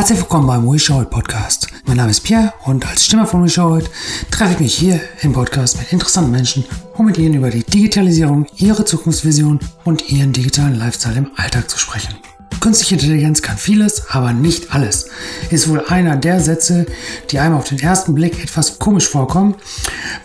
Herzlich 0.00 0.20
willkommen 0.20 0.46
beim 0.46 0.66
We 0.66 0.78
Show 0.78 1.04
Podcast. 1.04 1.66
Mein 1.84 1.98
Name 1.98 2.10
ist 2.10 2.20
Pierre 2.20 2.54
und 2.64 2.88
als 2.88 3.04
Stimme 3.04 3.26
von 3.26 3.44
We 3.44 3.50
Show 3.50 3.80
treffe 4.30 4.54
ich 4.54 4.58
mich 4.58 4.74
hier 4.74 4.98
im 5.20 5.34
Podcast 5.34 5.76
mit 5.76 5.92
interessanten 5.92 6.30
Menschen, 6.30 6.64
um 6.96 7.04
mit 7.04 7.18
ihnen 7.18 7.34
über 7.34 7.50
die 7.50 7.62
Digitalisierung, 7.62 8.46
ihre 8.56 8.86
Zukunftsvision 8.86 9.60
und 9.84 10.10
ihren 10.10 10.32
digitalen 10.32 10.78
Lifestyle 10.78 11.18
im 11.18 11.30
Alltag 11.36 11.68
zu 11.68 11.78
sprechen. 11.78 12.14
Künstliche 12.60 12.96
Intelligenz 12.96 13.40
kann 13.40 13.56
vieles, 13.56 14.10
aber 14.10 14.34
nicht 14.34 14.74
alles. 14.74 15.06
Ist 15.48 15.68
wohl 15.68 15.82
einer 15.86 16.16
der 16.16 16.40
Sätze, 16.40 16.84
die 17.30 17.38
einem 17.38 17.56
auf 17.56 17.64
den 17.64 17.78
ersten 17.78 18.14
Blick 18.14 18.42
etwas 18.44 18.78
komisch 18.78 19.08
vorkommen, 19.08 19.54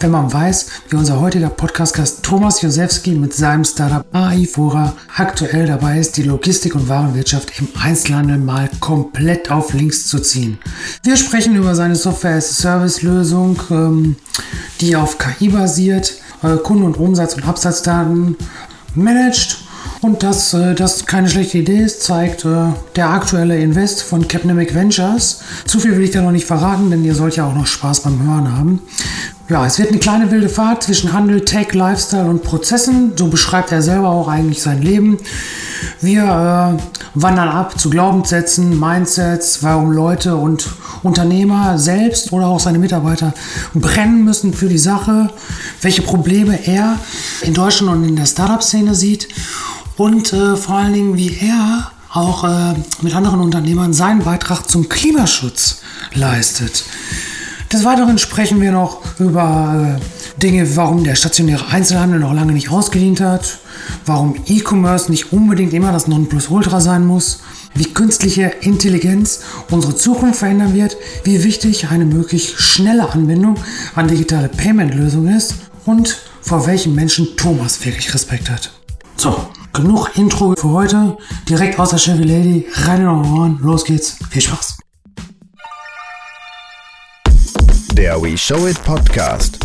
wenn 0.01 0.11
man 0.11 0.33
weiß, 0.33 0.67
wie 0.89 0.97
unser 0.97 1.21
heutiger 1.21 1.49
Podcast-Gast 1.49 2.23
Thomas 2.23 2.61
Josewski 2.61 3.11
mit 3.11 3.33
seinem 3.33 3.63
Startup 3.63 4.05
AIFORA 4.13 4.93
aktuell 5.15 5.65
dabei 5.65 5.97
ist, 5.97 6.17
die 6.17 6.23
Logistik 6.23 6.75
und 6.75 6.89
Warenwirtschaft 6.89 7.57
im 7.57 7.69
Einzelhandel 7.81 8.37
mal 8.37 8.69
komplett 8.81 9.49
auf 9.49 9.73
links 9.73 10.05
zu 10.07 10.19
ziehen. 10.19 10.59
Wir 11.03 11.15
sprechen 11.15 11.55
über 11.55 11.73
seine 11.73 11.95
Software-as-a-Service-Lösung, 11.95 13.61
ähm, 13.71 14.15
die 14.81 14.97
auf 14.97 15.17
KI 15.17 15.47
basiert, 15.47 16.15
Kunden- 16.63 16.83
und 16.83 16.97
Umsatz- 16.97 17.33
und 17.33 17.47
Absatzdaten 17.47 18.35
managt 18.93 19.64
und 20.05 20.21
dass 20.21 20.53
äh, 20.53 20.75
das 20.75 21.05
keine 21.07 21.27
schlechte 21.27 21.57
Idee 21.57 21.79
ist, 21.79 22.03
zeigt 22.03 22.45
äh, 22.45 22.67
der 22.95 23.09
aktuelle 23.09 23.57
Invest 23.57 24.03
von 24.03 24.27
Capnemic 24.27 24.75
Ventures. 24.75 25.41
Zu 25.65 25.79
viel 25.79 25.97
will 25.97 26.03
ich 26.03 26.11
da 26.11 26.21
noch 26.21 26.31
nicht 26.31 26.45
verraten, 26.45 26.91
denn 26.91 27.03
ihr 27.03 27.15
sollt 27.15 27.35
ja 27.35 27.47
auch 27.47 27.55
noch 27.55 27.65
Spaß 27.65 28.01
beim 28.01 28.21
Hören 28.21 28.55
haben. 28.55 28.81
Ja, 29.49 29.65
es 29.65 29.77
wird 29.77 29.89
eine 29.89 29.99
kleine 29.99 30.31
wilde 30.31 30.49
Fahrt 30.49 30.83
zwischen 30.83 31.13
Handel, 31.13 31.41
Tech, 31.41 31.73
Lifestyle 31.73 32.25
und 32.25 32.43
Prozessen. 32.43 33.13
So 33.15 33.27
beschreibt 33.27 33.71
er 33.71 33.81
selber 33.81 34.09
auch 34.09 34.27
eigentlich 34.27 34.61
sein 34.61 34.81
Leben. 34.81 35.17
Wir 36.01 36.23
äh, 36.23 36.81
wandern 37.15 37.49
ab 37.49 37.79
zu 37.79 37.89
Glaubenssätzen, 37.89 38.79
Mindsets, 38.79 39.63
warum 39.63 39.91
Leute 39.91 40.35
und 40.35 40.67
Unternehmer 41.03 41.77
selbst 41.77 42.31
oder 42.31 42.47
auch 42.47 42.59
seine 42.59 42.79
Mitarbeiter 42.79 43.33
brennen 43.73 44.23
müssen 44.23 44.53
für 44.53 44.67
die 44.67 44.77
Sache, 44.77 45.29
welche 45.81 46.01
Probleme 46.01 46.67
er 46.67 46.99
in 47.41 47.53
Deutschland 47.53 47.97
und 47.97 48.03
in 48.07 48.15
der 48.15 48.25
Startup-Szene 48.25 48.93
sieht 48.95 49.27
und 49.97 50.33
äh, 50.33 50.55
vor 50.55 50.75
allen 50.75 50.93
Dingen, 50.93 51.17
wie 51.17 51.37
er 51.37 51.91
auch 52.11 52.43
äh, 52.43 52.73
mit 53.01 53.13
anderen 53.13 53.41
Unternehmern 53.41 53.93
seinen 53.93 54.23
Beitrag 54.23 54.69
zum 54.69 54.87
Klimaschutz 54.89 55.81
leistet. 56.13 56.85
Des 57.71 57.83
Weiteren 57.83 58.17
sprechen 58.17 58.61
wir 58.61 58.71
noch 58.71 59.01
über 59.19 59.99
äh, 59.99 60.41
Dinge, 60.41 60.75
warum 60.75 61.03
der 61.03 61.15
stationäre 61.15 61.67
Einzelhandel 61.67 62.19
noch 62.19 62.33
lange 62.33 62.53
nicht 62.53 62.69
ausgedient 62.69 63.19
hat, 63.19 63.59
warum 64.05 64.35
E-Commerce 64.45 65.09
nicht 65.09 65.33
unbedingt 65.33 65.73
immer 65.73 65.91
das 65.91 66.07
Nonplusultra 66.07 66.79
sein 66.79 67.05
muss, 67.05 67.41
wie 67.73 67.93
künstliche 67.93 68.53
Intelligenz 68.61 69.41
unsere 69.69 69.95
Zukunft 69.95 70.39
verändern 70.39 70.73
wird, 70.73 70.95
wie 71.23 71.43
wichtig 71.43 71.89
eine 71.89 72.05
möglich 72.05 72.55
schnelle 72.57 73.09
Anbindung 73.09 73.55
an 73.95 74.07
digitale 74.07 74.47
Payment-Lösungen 74.47 75.35
ist 75.35 75.55
und 75.85 76.17
vor 76.41 76.67
welchen 76.67 76.95
Menschen 76.95 77.35
Thomas 77.35 77.83
wirklich 77.83 78.13
Respekt 78.13 78.49
hat. 78.49 78.71
So, 79.17 79.47
genug 79.75 80.09
Intro 80.15 80.55
für 80.57 80.69
heute. 80.69 81.17
Direkt 81.49 81.79
aus 81.79 81.89
der 81.89 81.99
Chevy 81.99 82.23
Lady, 82.23 82.65
rein 82.85 83.01
in 83.01 83.07
eure 83.07 83.27
Ohren, 83.27 83.59
los 83.61 83.83
geht's. 83.83 84.17
Viel 84.29 84.41
Spaß. 84.41 84.77
Der 87.93 88.21
We 88.21 88.37
Show 88.37 88.67
It 88.67 88.81
Podcast. 88.83 89.59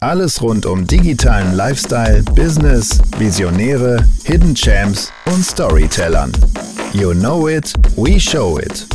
Alles 0.00 0.42
rund 0.42 0.66
um 0.66 0.86
digitalen 0.86 1.54
Lifestyle, 1.54 2.22
Business, 2.34 2.98
Visionäre, 3.18 4.04
Hidden 4.24 4.54
Champs 4.54 5.12
und 5.26 5.44
Storytellern. 5.44 6.32
You 6.92 7.12
know 7.12 7.48
it, 7.48 7.72
we 7.96 8.18
show 8.18 8.58
it. 8.58 8.86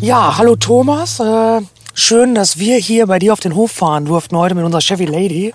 Ja, 0.00 0.36
hallo 0.36 0.56
Thomas. 0.56 1.20
Äh, 1.20 1.60
schön, 1.94 2.34
dass 2.34 2.58
wir 2.58 2.76
hier 2.76 3.06
bei 3.06 3.18
dir 3.18 3.32
auf 3.32 3.40
den 3.40 3.54
Hof 3.54 3.72
fahren 3.72 4.04
durften 4.04 4.36
heute 4.36 4.54
mit 4.54 4.64
unserer 4.64 4.80
Chevy 4.80 5.06
Lady. 5.06 5.54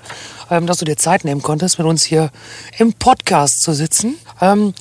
Ähm, 0.50 0.66
dass 0.66 0.78
du 0.78 0.86
dir 0.86 0.96
Zeit 0.96 1.26
nehmen 1.26 1.42
konntest, 1.42 1.78
mit 1.78 1.88
uns 1.88 2.04
hier 2.04 2.30
im 2.78 2.94
Podcast 2.94 3.62
zu 3.62 3.74
sitzen. 3.74 4.16
Ähm, 4.40 4.74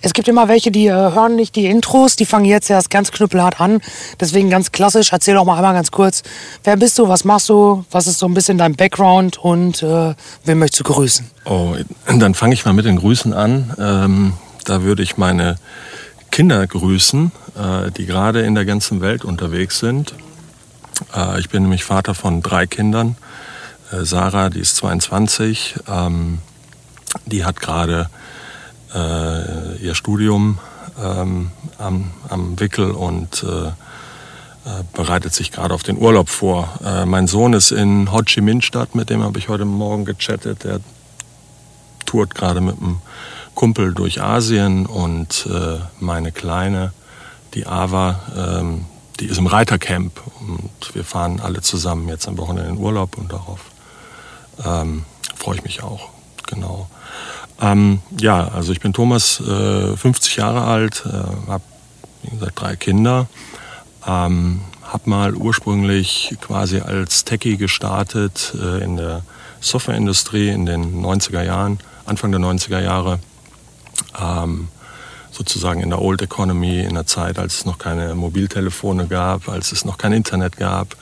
es 0.00 0.12
gibt 0.12 0.28
immer 0.28 0.48
welche, 0.48 0.70
die 0.70 0.86
äh, 0.86 0.92
hören 0.92 1.36
nicht 1.36 1.56
die 1.56 1.66
Intros, 1.66 2.16
die 2.16 2.24
fangen 2.24 2.44
jetzt 2.44 2.70
erst 2.70 2.90
ganz 2.90 3.10
knüppelhart 3.10 3.60
an. 3.60 3.80
Deswegen 4.20 4.50
ganz 4.50 4.72
klassisch, 4.72 5.12
erzähl 5.12 5.34
doch 5.34 5.44
mal 5.44 5.56
einmal 5.56 5.74
ganz 5.74 5.90
kurz, 5.90 6.22
wer 6.62 6.76
bist 6.76 6.98
du, 6.98 7.08
was 7.08 7.24
machst 7.24 7.48
du, 7.48 7.84
was 7.90 8.06
ist 8.06 8.18
so 8.18 8.26
ein 8.26 8.34
bisschen 8.34 8.56
dein 8.58 8.74
Background 8.74 9.38
und 9.38 9.82
äh, 9.82 10.14
wen 10.44 10.58
möchtest 10.58 10.80
du 10.80 10.84
grüßen? 10.84 11.30
Oh, 11.44 11.74
dann 12.06 12.34
fange 12.34 12.54
ich 12.54 12.64
mal 12.64 12.72
mit 12.72 12.84
den 12.84 12.96
Grüßen 12.96 13.32
an. 13.32 13.74
Ähm, 13.78 14.32
da 14.64 14.82
würde 14.82 15.02
ich 15.02 15.16
meine 15.16 15.56
Kinder 16.30 16.66
grüßen, 16.66 17.32
äh, 17.56 17.90
die 17.90 18.06
gerade 18.06 18.42
in 18.42 18.54
der 18.54 18.64
ganzen 18.64 19.00
Welt 19.00 19.24
unterwegs 19.24 19.78
sind. 19.78 20.14
Äh, 21.14 21.40
ich 21.40 21.48
bin 21.48 21.62
nämlich 21.62 21.84
Vater 21.84 22.14
von 22.14 22.42
drei 22.42 22.66
Kindern. 22.66 23.16
Äh, 23.92 24.04
Sarah, 24.04 24.50
die 24.50 24.60
ist 24.60 24.76
22, 24.76 25.76
ähm, 25.88 26.38
die 27.26 27.44
hat 27.44 27.60
gerade 27.60 28.08
äh, 28.94 29.76
ihr 29.76 29.94
Studium 29.94 30.58
ähm, 31.02 31.50
am, 31.78 32.10
am 32.28 32.58
Wickel 32.60 32.90
und 32.90 33.44
bereitet 34.94 35.34
sich 35.34 35.52
gerade 35.52 35.74
auf 35.74 35.82
den 35.82 35.98
Urlaub 35.98 36.30
vor. 36.30 36.78
Mein 37.04 37.26
Sohn 37.26 37.52
ist 37.52 37.70
in 37.70 38.10
Ho 38.10 38.22
Chi 38.22 38.40
Minh 38.40 38.62
Stadt, 38.62 38.94
mit 38.94 39.10
dem 39.10 39.22
habe 39.22 39.38
ich 39.38 39.50
heute 39.50 39.66
Morgen 39.66 40.06
gechattet. 40.06 40.64
Der 40.64 40.80
tourt 42.06 42.34
gerade 42.34 42.62
mit 42.62 42.80
einem 42.80 43.02
Kumpel 43.54 43.92
durch 43.92 44.22
Asien 44.22 44.86
und 44.86 45.46
meine 46.00 46.32
Kleine, 46.32 46.92
die 47.52 47.66
Ava, 47.66 48.20
ähm, 48.34 48.86
die 49.20 49.26
ist 49.26 49.38
im 49.38 49.46
Reitercamp 49.46 50.20
und 50.40 50.94
wir 50.94 51.04
fahren 51.04 51.40
alle 51.40 51.60
zusammen 51.62 52.08
jetzt 52.08 52.26
am 52.26 52.38
Wochenende 52.38 52.70
in 52.70 52.78
Urlaub 52.78 53.16
und 53.16 53.32
darauf 53.32 53.60
ähm, 54.64 55.04
freue 55.36 55.56
ich 55.56 55.64
mich 55.64 55.82
auch. 55.82 56.10
Genau. 56.46 56.88
Ähm, 57.60 58.00
ja, 58.18 58.48
also 58.48 58.72
ich 58.72 58.80
bin 58.80 58.92
Thomas, 58.92 59.40
äh, 59.40 59.96
50 59.96 60.36
Jahre 60.36 60.64
alt, 60.64 61.04
äh, 61.06 61.48
habe 61.48 61.64
wie 62.22 62.30
gesagt 62.30 62.60
drei 62.60 62.76
Kinder, 62.76 63.26
ähm, 64.06 64.60
habe 64.82 65.10
mal 65.10 65.34
ursprünglich 65.34 66.36
quasi 66.40 66.80
als 66.80 67.24
Techie 67.24 67.56
gestartet 67.56 68.54
äh, 68.60 68.82
in 68.82 68.96
der 68.96 69.22
Softwareindustrie 69.60 70.48
in 70.48 70.66
den 70.66 71.02
90er 71.02 71.42
Jahren, 71.42 71.78
Anfang 72.06 72.30
der 72.32 72.40
90er 72.40 72.80
Jahre. 72.80 73.18
Ähm, 74.20 74.68
sozusagen 75.34 75.80
in 75.80 75.90
der 75.90 76.00
Old 76.00 76.22
Economy, 76.22 76.80
in 76.80 76.94
der 76.94 77.06
Zeit, 77.06 77.38
als 77.38 77.58
es 77.58 77.64
noch 77.64 77.78
keine 77.78 78.14
Mobiltelefone 78.14 79.06
gab, 79.06 79.48
als 79.48 79.72
es 79.72 79.84
noch 79.84 79.98
kein 79.98 80.12
Internet 80.12 80.56
gab, 80.56 80.96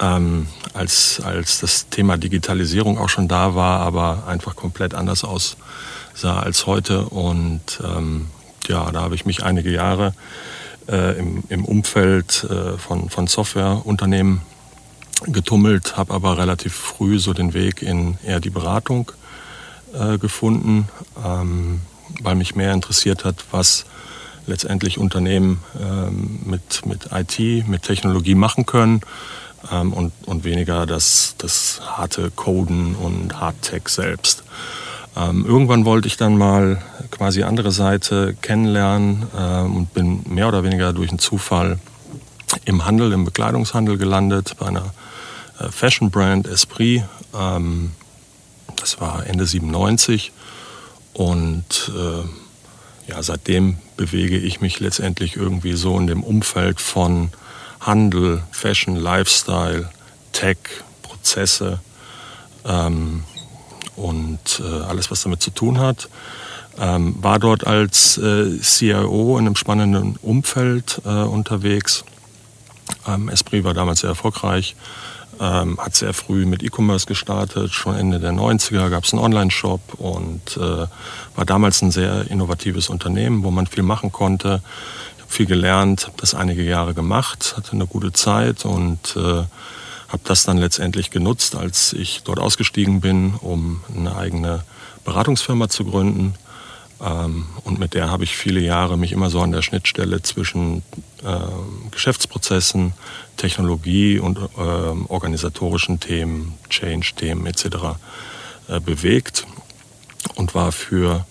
ähm, 0.00 0.46
als, 0.74 1.20
als 1.24 1.60
das 1.60 1.88
Thema 1.88 2.16
Digitalisierung 2.16 2.98
auch 2.98 3.08
schon 3.08 3.26
da 3.26 3.54
war, 3.54 3.80
aber 3.80 4.24
einfach 4.28 4.54
komplett 4.54 4.94
anders 4.94 5.24
aussah 5.24 6.40
als 6.40 6.66
heute. 6.66 7.06
Und 7.06 7.80
ähm, 7.82 8.26
ja, 8.68 8.90
da 8.92 9.00
habe 9.02 9.16
ich 9.16 9.26
mich 9.26 9.42
einige 9.42 9.70
Jahre 9.70 10.14
äh, 10.88 11.18
im, 11.18 11.42
im 11.48 11.64
Umfeld 11.64 12.44
äh, 12.44 12.78
von, 12.78 13.10
von 13.10 13.26
Softwareunternehmen 13.26 14.42
getummelt, 15.26 15.96
habe 15.96 16.14
aber 16.14 16.38
relativ 16.38 16.74
früh 16.74 17.18
so 17.18 17.32
den 17.32 17.54
Weg 17.54 17.82
in 17.82 18.18
eher 18.24 18.38
die 18.38 18.50
Beratung 18.50 19.10
äh, 19.92 20.16
gefunden, 20.16 20.88
ähm, 21.24 21.80
weil 22.22 22.34
mich 22.34 22.54
mehr 22.54 22.72
interessiert 22.72 23.24
hat, 23.24 23.44
was 23.50 23.84
letztendlich 24.46 24.98
Unternehmen 24.98 25.62
ähm, 25.80 26.40
mit, 26.44 26.86
mit 26.86 27.10
IT, 27.12 27.68
mit 27.68 27.82
Technologie 27.82 28.34
machen 28.34 28.66
können 28.66 29.02
ähm, 29.70 29.92
und, 29.92 30.12
und 30.26 30.44
weniger 30.44 30.86
das, 30.86 31.34
das 31.38 31.80
harte 31.84 32.30
Coden 32.30 32.94
und 32.94 33.40
Hardtech 33.40 33.88
selbst. 33.88 34.42
Ähm, 35.16 35.44
irgendwann 35.46 35.84
wollte 35.84 36.08
ich 36.08 36.16
dann 36.16 36.36
mal 36.36 36.82
quasi 37.10 37.42
andere 37.42 37.72
Seite 37.72 38.36
kennenlernen 38.40 39.26
ähm, 39.36 39.76
und 39.76 39.94
bin 39.94 40.22
mehr 40.26 40.48
oder 40.48 40.64
weniger 40.64 40.92
durch 40.92 41.10
einen 41.10 41.18
Zufall 41.18 41.78
im 42.64 42.84
Handel, 42.86 43.12
im 43.12 43.24
Bekleidungshandel 43.24 43.98
gelandet, 43.98 44.54
bei 44.58 44.66
einer 44.66 44.94
äh, 45.58 45.70
Fashion 45.70 46.10
Brand 46.10 46.46
Esprit. 46.46 47.04
Ähm, 47.34 47.92
das 48.76 49.00
war 49.00 49.26
Ende 49.26 49.46
97 49.46 50.32
und 51.18 51.90
äh, 51.96 53.10
ja, 53.10 53.20
seitdem 53.24 53.78
bewege 53.96 54.38
ich 54.38 54.60
mich 54.60 54.78
letztendlich 54.78 55.34
irgendwie 55.34 55.72
so 55.72 55.98
in 55.98 56.06
dem 56.06 56.22
Umfeld 56.22 56.80
von 56.80 57.30
Handel, 57.80 58.44
Fashion, 58.52 58.94
Lifestyle, 58.94 59.90
Tech, 60.30 60.58
Prozesse 61.02 61.80
ähm, 62.64 63.24
und 63.96 64.62
äh, 64.62 64.82
alles, 64.84 65.10
was 65.10 65.24
damit 65.24 65.42
zu 65.42 65.50
tun 65.50 65.80
hat. 65.80 66.08
Ähm, 66.78 67.16
war 67.20 67.40
dort 67.40 67.66
als 67.66 68.16
äh, 68.18 68.56
CIO 68.60 69.38
in 69.38 69.46
einem 69.46 69.56
spannenden 69.56 70.14
Umfeld 70.22 71.02
äh, 71.04 71.08
unterwegs. 71.08 72.04
Ähm, 73.08 73.28
Esprit 73.28 73.64
war 73.64 73.74
damals 73.74 74.02
sehr 74.02 74.10
erfolgreich, 74.10 74.76
ähm, 75.40 75.78
hat 75.78 75.94
sehr 75.94 76.14
früh 76.14 76.46
mit 76.46 76.62
E-Commerce 76.62 77.06
gestartet. 77.06 77.72
Schon 77.72 77.96
Ende 77.96 78.20
der 78.20 78.32
90er 78.32 78.90
gab 78.90 79.04
es 79.04 79.12
einen 79.12 79.22
Online-Shop 79.22 79.94
und 79.98 80.56
äh, 80.56 80.86
war 81.36 81.44
damals 81.44 81.82
ein 81.82 81.90
sehr 81.90 82.30
innovatives 82.30 82.88
Unternehmen, 82.88 83.44
wo 83.44 83.50
man 83.50 83.66
viel 83.66 83.82
machen 83.82 84.12
konnte 84.12 84.62
viel 85.28 85.46
gelernt, 85.46 86.06
habe 86.06 86.16
das 86.16 86.34
einige 86.34 86.62
Jahre 86.62 86.94
gemacht, 86.94 87.54
hatte 87.56 87.72
eine 87.72 87.86
gute 87.86 88.12
Zeit 88.12 88.64
und 88.64 89.14
äh, 89.14 89.20
habe 89.20 90.22
das 90.24 90.42
dann 90.44 90.56
letztendlich 90.56 91.10
genutzt, 91.10 91.54
als 91.54 91.92
ich 91.92 92.22
dort 92.24 92.38
ausgestiegen 92.38 93.00
bin, 93.00 93.34
um 93.34 93.82
eine 93.94 94.16
eigene 94.16 94.64
Beratungsfirma 95.04 95.68
zu 95.68 95.84
gründen. 95.84 96.34
Ähm, 97.00 97.46
und 97.64 97.78
mit 97.78 97.94
der 97.94 98.10
habe 98.10 98.24
ich 98.24 98.36
viele 98.36 98.60
Jahre 98.60 98.98
mich 98.98 99.12
immer 99.12 99.30
so 99.30 99.40
an 99.40 99.52
der 99.52 99.62
Schnittstelle 99.62 100.22
zwischen 100.22 100.82
äh, 101.24 101.90
Geschäftsprozessen, 101.90 102.92
Technologie 103.36 104.18
und 104.18 104.38
äh, 104.38 104.60
organisatorischen 104.60 106.00
Themen, 106.00 106.54
Change-Themen 106.68 107.46
etc. 107.46 107.66
Äh, 108.68 108.80
bewegt 108.80 109.46
und 110.34 110.54
war 110.54 110.72
für 110.72 111.24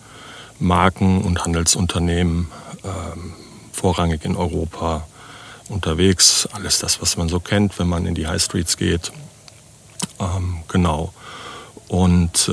Marken 0.60 1.22
und 1.24 1.44
Handelsunternehmen 1.44 2.48
ähm, 2.84 3.34
vorrangig 3.72 4.24
in 4.24 4.36
Europa 4.36 5.06
unterwegs. 5.70 6.48
Alles 6.54 6.80
das, 6.80 7.02
was 7.02 7.18
man 7.18 7.30
so 7.30 7.40
kennt, 7.40 7.78
wenn 7.78 7.88
man 7.88 8.06
in 8.06 8.16
die 8.16 8.28
High 8.28 8.42
Streets 8.42 8.78
geht. 8.78 9.12
Ähm, 10.20 10.64
genau. 10.68 11.14
Und 11.90 12.50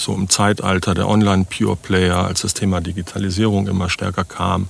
so 0.00 0.14
im 0.14 0.28
Zeitalter 0.28 0.94
der 0.94 1.08
Online-Pure-Player, 1.08 2.24
als 2.24 2.42
das 2.42 2.54
Thema 2.54 2.80
Digitalisierung 2.80 3.68
immer 3.68 3.88
stärker 3.88 4.24
kam, 4.24 4.68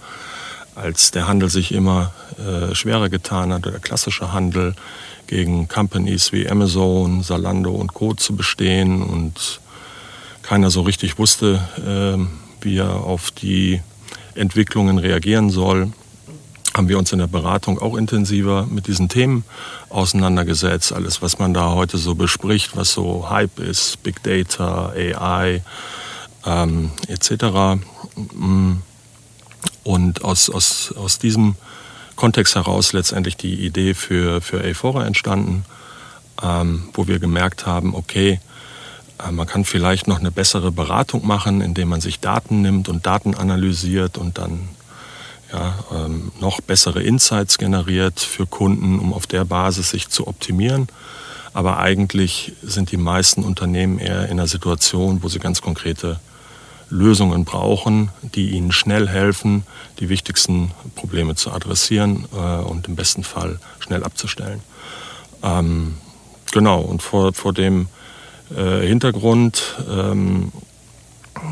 als 0.74 1.10
der 1.10 1.26
Handel 1.28 1.48
sich 1.48 1.72
immer 1.72 2.12
äh, 2.38 2.74
schwerer 2.74 3.08
getan 3.08 3.52
hat, 3.52 3.64
der 3.66 3.78
klassische 3.78 4.32
Handel 4.32 4.74
gegen 5.26 5.68
Companies 5.68 6.32
wie 6.32 6.48
Amazon, 6.48 7.22
Zalando 7.22 7.72
und 7.72 7.94
Co. 7.94 8.14
zu 8.14 8.34
bestehen 8.34 9.02
und 9.02 9.60
keiner 10.42 10.70
so 10.70 10.82
richtig 10.82 11.18
wusste, 11.18 11.60
äh, 11.78 12.64
wie 12.64 12.78
er 12.78 13.04
auf 13.04 13.30
die 13.30 13.80
Entwicklungen 14.34 14.98
reagieren 14.98 15.50
soll, 15.50 15.92
haben 16.74 16.88
wir 16.88 16.98
uns 16.98 17.12
in 17.12 17.18
der 17.18 17.26
Beratung 17.26 17.80
auch 17.80 17.96
intensiver 17.96 18.66
mit 18.70 18.86
diesen 18.86 19.08
Themen 19.08 19.44
auseinandergesetzt. 19.88 20.92
Alles, 20.92 21.20
was 21.20 21.38
man 21.38 21.52
da 21.52 21.70
heute 21.72 21.98
so 21.98 22.14
bespricht, 22.14 22.76
was 22.76 22.92
so 22.92 23.28
Hype 23.28 23.58
ist, 23.58 24.02
Big 24.02 24.22
Data, 24.22 24.90
AI 24.90 25.62
ähm, 26.46 26.90
etc. 27.08 27.82
Und 29.82 30.24
aus, 30.24 30.50
aus, 30.50 30.94
aus 30.96 31.18
diesem 31.18 31.56
Kontext 32.16 32.54
heraus 32.54 32.92
letztendlich 32.92 33.36
die 33.36 33.64
Idee 33.64 33.94
für, 33.94 34.40
für 34.40 34.62
Aphora 34.62 35.06
entstanden, 35.06 35.64
ähm, 36.42 36.88
wo 36.94 37.08
wir 37.08 37.18
gemerkt 37.18 37.66
haben, 37.66 37.94
okay, 37.94 38.40
äh, 39.26 39.32
man 39.32 39.46
kann 39.46 39.64
vielleicht 39.64 40.06
noch 40.06 40.20
eine 40.20 40.30
bessere 40.30 40.70
Beratung 40.70 41.26
machen, 41.26 41.60
indem 41.60 41.88
man 41.88 42.00
sich 42.00 42.20
Daten 42.20 42.62
nimmt 42.62 42.88
und 42.88 43.06
Daten 43.06 43.34
analysiert 43.34 44.18
und 44.18 44.38
dann 44.38 44.68
ja, 45.52 45.74
ähm, 45.92 46.32
noch 46.40 46.60
bessere 46.60 47.02
Insights 47.02 47.58
generiert 47.58 48.20
für 48.20 48.46
Kunden, 48.46 48.98
um 48.98 49.12
auf 49.12 49.26
der 49.26 49.44
Basis 49.44 49.90
sich 49.90 50.08
zu 50.08 50.26
optimieren. 50.26 50.88
Aber 51.52 51.78
eigentlich 51.78 52.52
sind 52.62 52.92
die 52.92 52.96
meisten 52.96 53.42
Unternehmen 53.42 53.98
eher 53.98 54.26
in 54.26 54.32
einer 54.32 54.46
Situation, 54.46 55.22
wo 55.22 55.28
sie 55.28 55.40
ganz 55.40 55.60
konkrete 55.60 56.20
Lösungen 56.90 57.44
brauchen, 57.44 58.10
die 58.22 58.50
ihnen 58.50 58.72
schnell 58.72 59.08
helfen, 59.08 59.64
die 60.00 60.08
wichtigsten 60.08 60.72
Probleme 60.96 61.36
zu 61.36 61.52
adressieren 61.52 62.26
äh, 62.34 62.62
und 62.62 62.88
im 62.88 62.96
besten 62.96 63.24
Fall 63.24 63.60
schnell 63.78 64.04
abzustellen. 64.04 64.60
Ähm, 65.42 65.94
genau, 66.52 66.80
und 66.80 67.02
vor, 67.02 67.32
vor 67.32 67.52
dem 67.52 67.88
äh, 68.56 68.86
Hintergrund 68.86 69.76
ähm, 69.88 70.52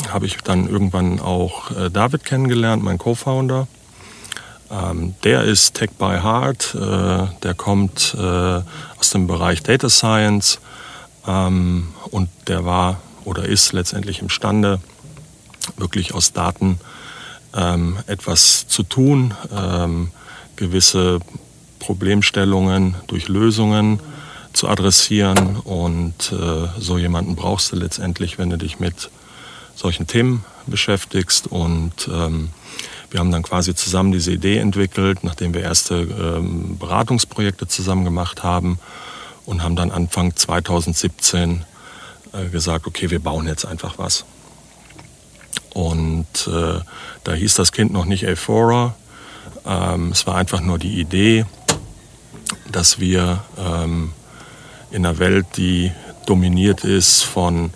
habe 0.09 0.27
ich 0.27 0.39
dann 0.39 0.69
irgendwann 0.69 1.21
auch 1.21 1.71
äh, 1.71 1.91
David 1.91 2.25
kennengelernt, 2.25 2.83
mein 2.83 2.99
Co-Founder. 2.99 3.69
Ähm, 4.71 5.15
der 5.25 5.45
ist 5.45 5.75
Tech 5.75 5.91
by 5.99 6.19
Heart, 6.23 6.75
äh, 6.75 7.27
der 7.43 7.55
kommt 7.57 8.15
äh, 8.19 8.23
aus 8.23 9.11
dem 9.13 9.27
Bereich 9.27 9.63
Data 9.63 9.89
Science 9.89 10.59
ähm, 11.27 11.89
und 12.11 12.29
der 12.47 12.65
war 12.65 13.01
oder 13.25 13.45
ist 13.45 13.73
letztendlich 13.73 14.21
imstande, 14.21 14.81
wirklich 15.77 16.15
aus 16.15 16.33
Daten 16.33 16.81
ähm, 17.55 17.99
etwas 18.07 18.67
zu 18.69 18.83
tun, 18.83 19.35
ähm, 19.55 20.11
gewisse 20.57 21.21
Problemstellungen 21.79 22.95
durch 23.07 23.29
Lösungen 23.29 24.01
zu 24.53 24.69
adressieren. 24.69 25.57
Und 25.57 26.33
äh, 26.33 26.69
so 26.79 26.99
jemanden 26.99 27.37
brauchst 27.37 27.73
du 27.73 27.77
letztendlich, 27.77 28.39
wenn 28.39 28.51
du 28.51 28.59
dich 28.59 28.81
mit 28.81 29.11
solchen 29.75 30.07
Themen 30.07 30.45
beschäftigst. 30.67 31.47
Und 31.47 32.09
ähm, 32.13 32.51
wir 33.11 33.21
haben 33.21 33.31
dann 33.31 33.43
quasi 33.43 33.75
zusammen 33.75 34.13
diese 34.13 34.33
Idee 34.33 34.59
entwickelt, 34.59 35.25
nachdem 35.25 35.55
wir 35.55 35.63
erste 35.63 35.95
ähm, 35.95 36.77
Beratungsprojekte 36.79 37.67
zusammen 37.67 38.05
gemacht 38.05 38.43
haben 38.43 38.79
und 39.47 39.63
haben 39.63 39.77
dann 39.77 39.91
Anfang 39.91 40.37
2017 40.37 41.65
äh, 42.33 42.49
gesagt, 42.51 42.87
okay, 42.87 43.11
wir 43.11 43.21
bauen 43.21 43.47
jetzt 43.47 43.65
einfach 43.65 43.99
was. 43.99 44.25
Und 45.73 46.49
äh, 46.49 46.81
da 47.25 47.33
hieß 47.33 47.55
das 47.55 47.73
Kind 47.73 47.93
noch 47.93 48.05
nicht 48.05 48.27
Aphora. 48.27 48.95
Ähm, 49.65 50.11
es 50.13 50.27
war 50.27 50.35
einfach 50.35 50.61
nur 50.61 50.79
die 50.79 51.01
Idee, 51.01 51.47
dass 52.71 53.01
wir 53.01 53.43
ähm, 53.57 54.13
in 54.91 55.07
einer 55.07 55.19
Welt, 55.19 55.47
die 55.57 55.93
dominiert 56.27 56.85
ist 56.85 57.23
von 57.23 57.71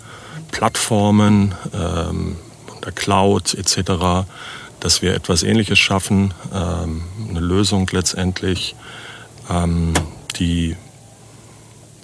Plattformen, 0.51 1.55
ähm, 1.73 2.35
der 2.83 2.91
Cloud 2.91 3.53
etc., 3.53 4.27
dass 4.83 5.01
wir 5.01 5.13
etwas 5.15 5.43
Ähnliches 5.43 5.79
schaffen, 5.79 6.33
ähm, 6.53 7.03
eine 7.29 7.39
Lösung 7.39 7.87
letztendlich, 7.91 8.75
ähm, 9.49 9.93
die 10.37 10.75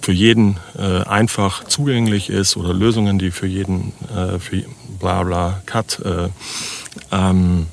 für 0.00 0.12
jeden 0.12 0.56
äh, 0.78 1.02
einfach 1.02 1.64
zugänglich 1.64 2.30
ist 2.30 2.56
oder 2.56 2.72
Lösungen, 2.72 3.18
die 3.18 3.30
für 3.30 3.46
jeden, 3.46 3.92
äh, 4.16 4.38
für 4.38 4.64
bla 4.98 5.22
bla 5.24 5.62
cut, 5.66 6.00
äh, 6.00 6.28
ähm, 7.12 7.66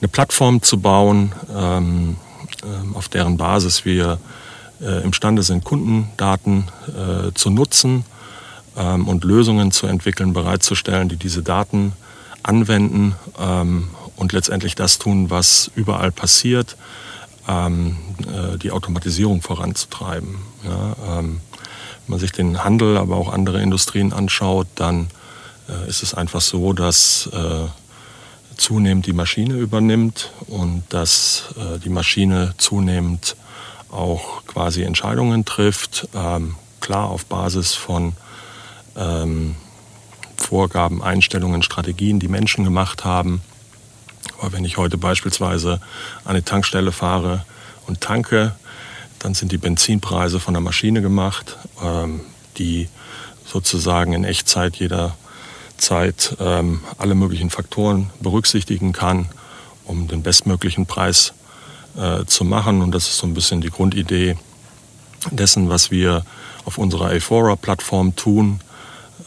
eine 0.00 0.08
Plattform 0.08 0.60
zu 0.60 0.78
bauen, 0.78 1.32
ähm, 1.56 2.16
ähm, 2.64 2.94
auf 2.94 3.08
deren 3.08 3.38
Basis 3.38 3.86
wir 3.86 4.18
äh, 4.82 5.02
imstande 5.02 5.42
sind, 5.42 5.64
Kundendaten 5.64 6.68
äh, 6.88 7.32
zu 7.32 7.48
nutzen 7.48 8.04
ähm, 8.76 9.08
und 9.08 9.24
Lösungen 9.24 9.72
zu 9.72 9.86
entwickeln, 9.86 10.34
bereitzustellen, 10.34 11.08
die 11.08 11.16
diese 11.16 11.42
Daten 11.42 11.94
anwenden 12.42 13.16
ähm, 13.38 13.88
und 14.16 14.32
letztendlich 14.32 14.74
das 14.74 14.98
tun, 14.98 15.30
was 15.30 15.70
überall 15.74 16.12
passiert, 16.12 16.76
ähm, 17.48 17.96
äh, 18.20 18.58
die 18.58 18.70
Automatisierung 18.70 19.42
voranzutreiben. 19.42 20.36
Ja, 20.64 21.18
ähm, 21.18 21.40
wenn 22.06 22.12
man 22.14 22.18
sich 22.20 22.32
den 22.32 22.64
Handel, 22.64 22.96
aber 22.96 23.16
auch 23.16 23.32
andere 23.32 23.62
Industrien 23.62 24.12
anschaut, 24.12 24.66
dann 24.74 25.08
äh, 25.68 25.88
ist 25.88 26.02
es 26.02 26.14
einfach 26.14 26.40
so, 26.40 26.72
dass 26.72 27.28
äh, 27.32 27.66
zunehmend 28.56 29.06
die 29.06 29.12
Maschine 29.12 29.54
übernimmt 29.54 30.30
und 30.46 30.84
dass 30.90 31.54
äh, 31.56 31.78
die 31.78 31.88
Maschine 31.88 32.54
zunehmend 32.58 33.36
auch 33.90 34.44
quasi 34.46 34.82
Entscheidungen 34.82 35.44
trifft, 35.44 36.08
ähm, 36.14 36.56
klar 36.80 37.10
auf 37.10 37.26
Basis 37.26 37.74
von 37.74 38.14
ähm, 38.96 39.56
Vorgaben, 40.36 41.02
Einstellungen, 41.02 41.62
Strategien, 41.62 42.18
die 42.18 42.28
Menschen 42.28 42.64
gemacht 42.64 43.04
haben. 43.04 43.42
Aber 44.40 44.52
wenn 44.52 44.64
ich 44.64 44.76
heute 44.76 44.98
beispielsweise 44.98 45.80
an 46.24 46.30
eine 46.30 46.44
Tankstelle 46.44 46.92
fahre 46.92 47.44
und 47.86 48.00
tanke, 48.00 48.54
dann 49.18 49.34
sind 49.34 49.52
die 49.52 49.58
Benzinpreise 49.58 50.40
von 50.40 50.54
der 50.54 50.60
Maschine 50.60 51.00
gemacht, 51.00 51.56
ähm, 51.82 52.20
die 52.58 52.88
sozusagen 53.46 54.12
in 54.12 54.24
Echtzeit 54.24 54.76
jederzeit 54.76 56.36
ähm, 56.40 56.80
alle 56.98 57.14
möglichen 57.14 57.50
Faktoren 57.50 58.10
berücksichtigen 58.20 58.92
kann, 58.92 59.28
um 59.84 60.08
den 60.08 60.22
bestmöglichen 60.22 60.86
Preis 60.86 61.34
äh, 61.96 62.24
zu 62.24 62.44
machen. 62.44 62.82
Und 62.82 62.92
das 62.92 63.08
ist 63.08 63.18
so 63.18 63.26
ein 63.26 63.34
bisschen 63.34 63.60
die 63.60 63.70
Grundidee 63.70 64.36
dessen, 65.30 65.68
was 65.68 65.90
wir 65.90 66.24
auf 66.64 66.78
unserer 66.78 67.10
Aphora-Plattform 67.10 68.16
tun, 68.16 68.60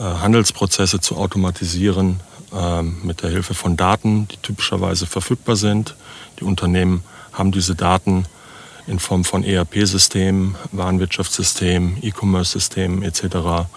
Handelsprozesse 0.04 1.00
zu 1.00 1.18
automatisieren 1.18 2.20
äh, 2.54 2.82
mit 2.82 3.24
der 3.24 3.30
Hilfe 3.30 3.54
von 3.54 3.78
Daten, 3.78 4.28
die 4.28 4.38
typischerweise 4.38 5.06
verfügbar 5.06 5.56
sind. 5.56 5.96
Die 6.40 6.44
Unternehmen 6.44 7.04
haben 7.34 7.52
diese 7.52 7.76
Daten 7.76 8.26
in 8.88 9.00
Form 9.00 9.24
von 9.24 9.44
ERP-Systemen, 9.44 10.56
Warenwirtschaftssystemen, 10.72 11.98
E-Commerce-Systemen 12.02 13.04
etc. 13.04 13.68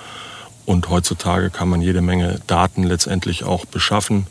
Und 0.67 0.89
heutzutage 0.91 1.51
kann 1.51 1.69
man 1.69 1.81
jede 1.81 2.03
Menge 2.03 2.41
Daten 2.47 2.83
letztendlich 2.83 3.45
auch 3.45 3.65
beschaffen 3.65 4.27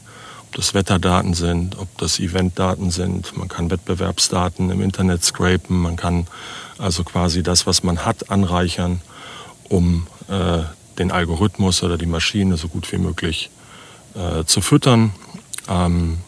ob 0.48 0.56
das 0.56 0.74
Wetterdaten 0.74 1.34
sind, 1.34 1.78
ob 1.78 1.98
das 1.98 2.20
Eventdaten 2.20 2.90
sind. 2.90 3.36
Man 3.36 3.50
kann 3.50 3.70
Wettbewerbsdaten 3.70 4.70
im 4.70 4.82
Internet 4.82 5.24
scrapen, 5.24 5.78
man 5.78 5.98
kann 5.98 6.26
also 6.78 7.04
quasi 7.04 7.44
das, 7.44 7.68
was 7.68 7.84
man 7.84 8.06
hat, 8.06 8.30
anreichern, 8.30 9.02
um 9.68 10.08
äh, 10.30 10.60
den 10.98 11.12
Algorithmus 11.12 11.84
oder 11.84 11.98
die 11.98 12.06
Maschine 12.06 12.58
so 12.58 12.68
gut 12.68 12.92
wie 12.92 12.98
möglich 12.98 13.50
äh, 14.16 14.44
zu 14.46 14.62
füttern. 14.62 15.14
Ähm, 15.70 16.20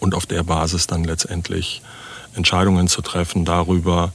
und 0.00 0.14
auf 0.14 0.26
der 0.26 0.42
Basis 0.42 0.86
dann 0.86 1.04
letztendlich 1.04 1.82
Entscheidungen 2.34 2.88
zu 2.88 3.00
treffen 3.00 3.44
darüber, 3.44 4.12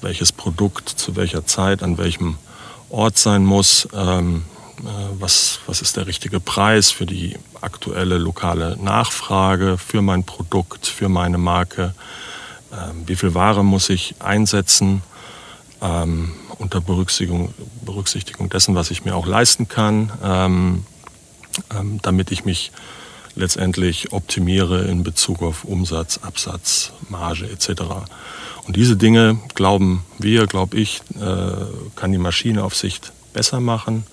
welches 0.00 0.32
Produkt 0.32 0.88
zu 0.88 1.16
welcher 1.16 1.46
Zeit 1.46 1.82
an 1.82 1.96
welchem 1.96 2.36
Ort 2.90 3.18
sein 3.18 3.44
muss, 3.44 3.88
ähm, 3.94 4.42
äh, 4.80 4.84
was, 5.18 5.60
was 5.66 5.80
ist 5.80 5.96
der 5.96 6.06
richtige 6.06 6.40
Preis 6.40 6.90
für 6.90 7.06
die 7.06 7.36
aktuelle 7.60 8.18
lokale 8.18 8.76
Nachfrage, 8.82 9.78
für 9.78 10.02
mein 10.02 10.24
Produkt, 10.24 10.86
für 10.86 11.08
meine 11.08 11.38
Marke, 11.38 11.94
ähm, 12.72 13.04
wie 13.06 13.16
viel 13.16 13.34
Ware 13.34 13.64
muss 13.64 13.88
ich 13.90 14.16
einsetzen, 14.18 15.02
ähm, 15.80 16.32
unter 16.62 16.80
Berücksichtigung, 16.80 17.52
Berücksichtigung 17.84 18.48
dessen, 18.48 18.74
was 18.74 18.90
ich 18.90 19.04
mir 19.04 19.14
auch 19.14 19.26
leisten 19.26 19.68
kann, 19.68 20.12
ähm, 20.22 20.86
ähm, 21.76 21.98
damit 22.02 22.30
ich 22.30 22.44
mich 22.44 22.72
letztendlich 23.34 24.12
optimiere 24.12 24.84
in 24.84 25.02
Bezug 25.02 25.42
auf 25.42 25.64
Umsatz, 25.64 26.18
Absatz, 26.18 26.92
Marge 27.08 27.48
etc. 27.48 27.82
Und 28.66 28.76
diese 28.76 28.96
Dinge, 28.96 29.38
glauben 29.54 30.04
wir, 30.18 30.46
glaube 30.46 30.78
ich, 30.78 31.02
äh, 31.20 31.96
kann 31.96 32.12
die 32.12 32.18
Maschineaufsicht 32.18 33.12
besser 33.32 33.60
machen. 33.60 34.04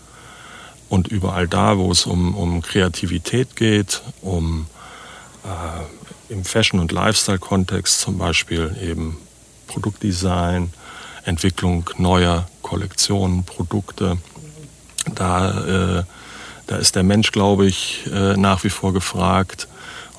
Und 0.90 1.08
überall 1.08 1.48
da, 1.48 1.78
wo 1.78 1.92
es 1.92 2.06
um, 2.06 2.34
um 2.34 2.62
Kreativität 2.64 3.56
geht, 3.56 4.02
um 4.22 4.66
äh, 5.44 6.34
im 6.34 6.44
Fashion- 6.44 6.80
und 6.80 6.92
Lifestyle-Kontext 6.92 8.00
zum 8.00 8.18
Beispiel 8.18 8.76
eben 8.82 9.18
Produktdesign, 9.68 10.74
Entwicklung 11.30 11.90
neuer 11.98 12.48
Kollektionen, 12.62 13.44
Produkte, 13.44 14.18
da, 15.16 16.00
äh, 16.00 16.04
da 16.68 16.76
ist 16.76 16.96
der 16.96 17.04
Mensch, 17.04 17.32
glaube 17.32 17.66
ich, 17.66 18.02
äh, 18.12 18.36
nach 18.36 18.64
wie 18.64 18.70
vor 18.70 18.94
gefragt. 18.94 19.68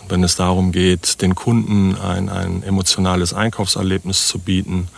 Und 0.01 0.11
wenn 0.11 0.25
es 0.25 0.37
darum 0.37 0.73
geht, 0.73 1.21
den 1.21 1.35
Kunden 1.35 1.97
ein, 1.97 2.29
ein 2.29 2.63
emotionales 2.63 3.35
Einkaufserlebnis 3.35 4.27
zu 4.29 4.39
bieten, 4.39 4.89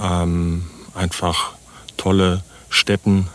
ähm, 0.00 0.66
einfach 0.94 1.52
tolle 1.96 2.42
Städten, 2.68 3.28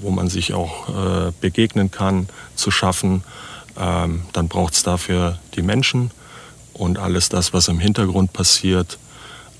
wo 0.00 0.10
man 0.10 0.28
sich 0.28 0.52
auch 0.52 0.88
äh, 0.88 1.32
begegnen 1.40 1.90
kann, 1.90 2.28
zu 2.56 2.70
schaffen, 2.70 3.22
ähm, 3.78 4.22
dann 4.32 4.48
braucht 4.48 4.74
es 4.74 4.82
dafür 4.82 5.38
die 5.54 5.62
Menschen 5.62 6.10
und 6.72 6.98
alles 6.98 7.28
das, 7.28 7.52
was 7.52 7.68
im 7.68 7.78
Hintergrund 7.78 8.32
passiert, 8.32 8.98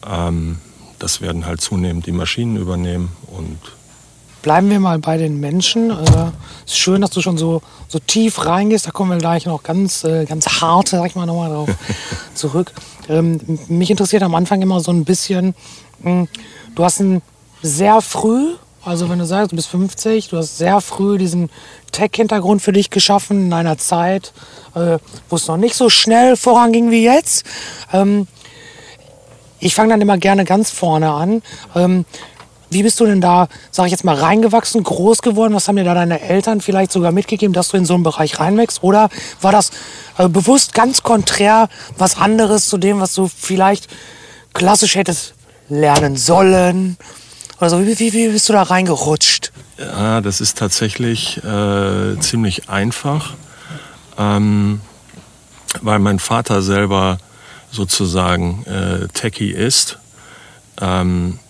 ähm, 0.06 0.58
das 1.02 1.20
werden 1.20 1.46
halt 1.46 1.60
zunehmend 1.60 2.06
die 2.06 2.12
Maschinen 2.12 2.56
übernehmen 2.56 3.10
und 3.26 3.58
Bleiben 4.42 4.70
wir 4.70 4.80
mal 4.80 4.98
bei 4.98 5.18
den 5.18 5.38
Menschen. 5.38 5.90
Äh, 5.90 6.32
ist 6.66 6.76
schön, 6.76 7.00
dass 7.00 7.10
du 7.10 7.20
schon 7.20 7.38
so, 7.38 7.62
so 7.86 8.00
tief 8.00 8.44
reingehst. 8.44 8.84
Da 8.84 8.90
kommen 8.90 9.12
wir 9.12 9.18
gleich 9.18 9.46
noch 9.46 9.62
ganz, 9.62 10.02
äh, 10.02 10.24
ganz 10.24 10.60
hart, 10.60 10.88
sag 10.88 11.06
ich 11.06 11.14
mal, 11.14 11.26
nochmal 11.26 11.50
drauf 11.50 11.68
zurück. 12.34 12.72
Ähm, 13.08 13.38
mich 13.68 13.88
interessiert 13.88 14.24
am 14.24 14.34
Anfang 14.34 14.60
immer 14.60 14.80
so 14.80 14.90
ein 14.90 15.04
bisschen, 15.04 15.54
mh, 16.00 16.10
hm, 16.10 16.28
du 16.74 16.84
hast 16.84 16.98
ein 16.98 17.22
sehr 17.62 18.00
früh 18.00 18.54
also 18.84 19.08
wenn 19.08 19.20
du 19.20 19.26
sagst, 19.26 19.52
du 19.52 19.56
bist 19.56 19.68
50, 19.68 20.28
du 20.28 20.38
hast 20.38 20.58
sehr 20.58 20.80
früh 20.80 21.16
diesen 21.16 21.50
Tech-Hintergrund 21.92 22.62
für 22.62 22.72
dich 22.72 22.90
geschaffen 22.90 23.46
in 23.46 23.52
einer 23.52 23.78
Zeit, 23.78 24.32
äh, 24.74 24.98
wo 25.28 25.36
es 25.36 25.46
noch 25.46 25.56
nicht 25.56 25.76
so 25.76 25.88
schnell 25.88 26.36
voranging 26.36 26.90
wie 26.90 27.04
jetzt. 27.04 27.44
Ähm, 27.92 28.26
ich 29.62 29.74
fange 29.74 29.90
dann 29.90 30.00
immer 30.00 30.18
gerne 30.18 30.44
ganz 30.44 30.70
vorne 30.70 31.10
an. 31.12 31.42
Ähm, 31.74 32.04
wie 32.70 32.82
bist 32.82 32.98
du 33.00 33.06
denn 33.06 33.20
da, 33.20 33.48
sag 33.70 33.86
ich 33.86 33.92
jetzt 33.92 34.04
mal, 34.04 34.16
reingewachsen, 34.16 34.82
groß 34.82 35.22
geworden? 35.22 35.54
Was 35.54 35.68
haben 35.68 35.76
dir 35.76 35.84
da 35.84 35.94
deine 35.94 36.20
Eltern 36.22 36.60
vielleicht 36.60 36.90
sogar 36.90 37.12
mitgegeben, 37.12 37.52
dass 37.52 37.68
du 37.68 37.76
in 37.76 37.84
so 37.84 37.94
einen 37.94 38.02
Bereich 38.02 38.40
reinwächst? 38.40 38.82
Oder 38.82 39.08
war 39.40 39.52
das 39.52 39.70
äh, 40.18 40.28
bewusst 40.28 40.72
ganz 40.74 41.02
konträr 41.02 41.68
was 41.98 42.16
anderes 42.16 42.66
zu 42.66 42.78
dem, 42.78 43.00
was 43.00 43.14
du 43.14 43.28
vielleicht 43.28 43.88
klassisch 44.54 44.96
hättest 44.96 45.34
lernen 45.68 46.16
sollen? 46.16 46.96
Also 47.58 47.86
wie, 47.86 47.98
wie, 47.98 48.12
wie 48.12 48.28
bist 48.28 48.48
du 48.48 48.54
da 48.54 48.62
reingerutscht? 48.62 49.52
Ja, 49.78 50.20
das 50.20 50.40
ist 50.40 50.58
tatsächlich 50.58 51.42
äh, 51.44 52.18
ziemlich 52.20 52.68
einfach, 52.68 53.34
ähm, 54.18 54.80
weil 55.82 55.98
mein 55.98 56.18
Vater 56.18 56.62
selber 56.62 57.18
sozusagen 57.72 58.64
äh, 58.66 59.08
Techie 59.08 59.50
ist. 59.50 59.98
Ähm, 60.80 61.40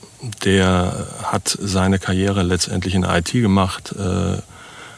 der 0.45 1.07
hat 1.25 1.59
seine 1.61 1.99
Karriere 1.99 2.43
letztendlich 2.43 2.95
in 2.95 3.03
der 3.03 3.17
IT 3.19 3.33
gemacht, 3.33 3.93
äh, 3.93 4.39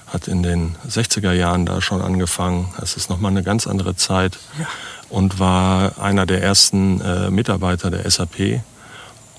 hat 0.06 0.28
in 0.28 0.42
den 0.42 0.76
60er 0.88 1.32
Jahren 1.32 1.66
da 1.66 1.80
schon 1.80 2.02
angefangen. 2.02 2.72
Das 2.78 2.96
ist 2.96 3.10
nochmal 3.10 3.32
eine 3.32 3.42
ganz 3.42 3.66
andere 3.66 3.96
Zeit 3.96 4.38
ja. 4.58 4.66
und 5.08 5.40
war 5.40 5.98
einer 5.98 6.26
der 6.26 6.42
ersten 6.42 7.00
äh, 7.00 7.30
Mitarbeiter 7.30 7.90
der 7.90 8.08
SAP 8.08 8.60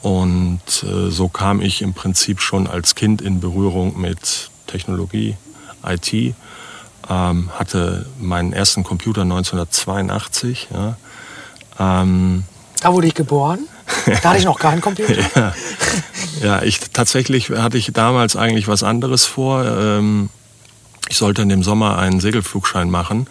und 0.06 0.62
äh, 0.84 1.10
so 1.10 1.30
kam 1.30 1.62
ich 1.62 1.82
im 1.82 1.96
Prinzip 1.96 2.40
schon 2.40 2.68
als 2.68 2.94
Kind 2.94 3.24
in 3.24 3.40
Berührung 3.40 4.00
mit 4.00 4.52
Technologie, 4.68 5.36
IT. 5.84 6.36
Ähm, 7.10 7.50
hatte 7.58 8.06
meinen 8.20 8.54
ersten 8.54 8.84
Computer 8.84 9.24
1982. 9.24 10.68
Ja. 10.72 10.96
Ähm, 11.80 12.44
da 12.82 12.94
wurde 12.94 13.08
ich 13.08 13.14
geboren. 13.16 13.60
Da 14.06 14.30
hatte 14.30 14.40
ich 14.40 14.46
noch 14.46 14.60
keinen 14.60 14.82
Computer. 14.82 15.14
ja. 15.36 15.54
ja, 16.42 16.62
ich 16.62 16.80
tatsächlich 16.92 17.50
hatte 17.50 17.78
ich 17.78 17.92
damals 17.94 18.36
eigentlich 18.36 18.68
was 18.68 18.84
anderes 18.84 19.26
vor. 19.26 19.66
Ähm, 19.66 20.30
ich 21.10 21.18
sollte 21.18 21.42
in 21.42 21.50
dem 21.50 21.64
Sommer 21.64 21.98
einen 21.98 22.20
Segelflugschein 22.20 22.90
machen 22.90 23.28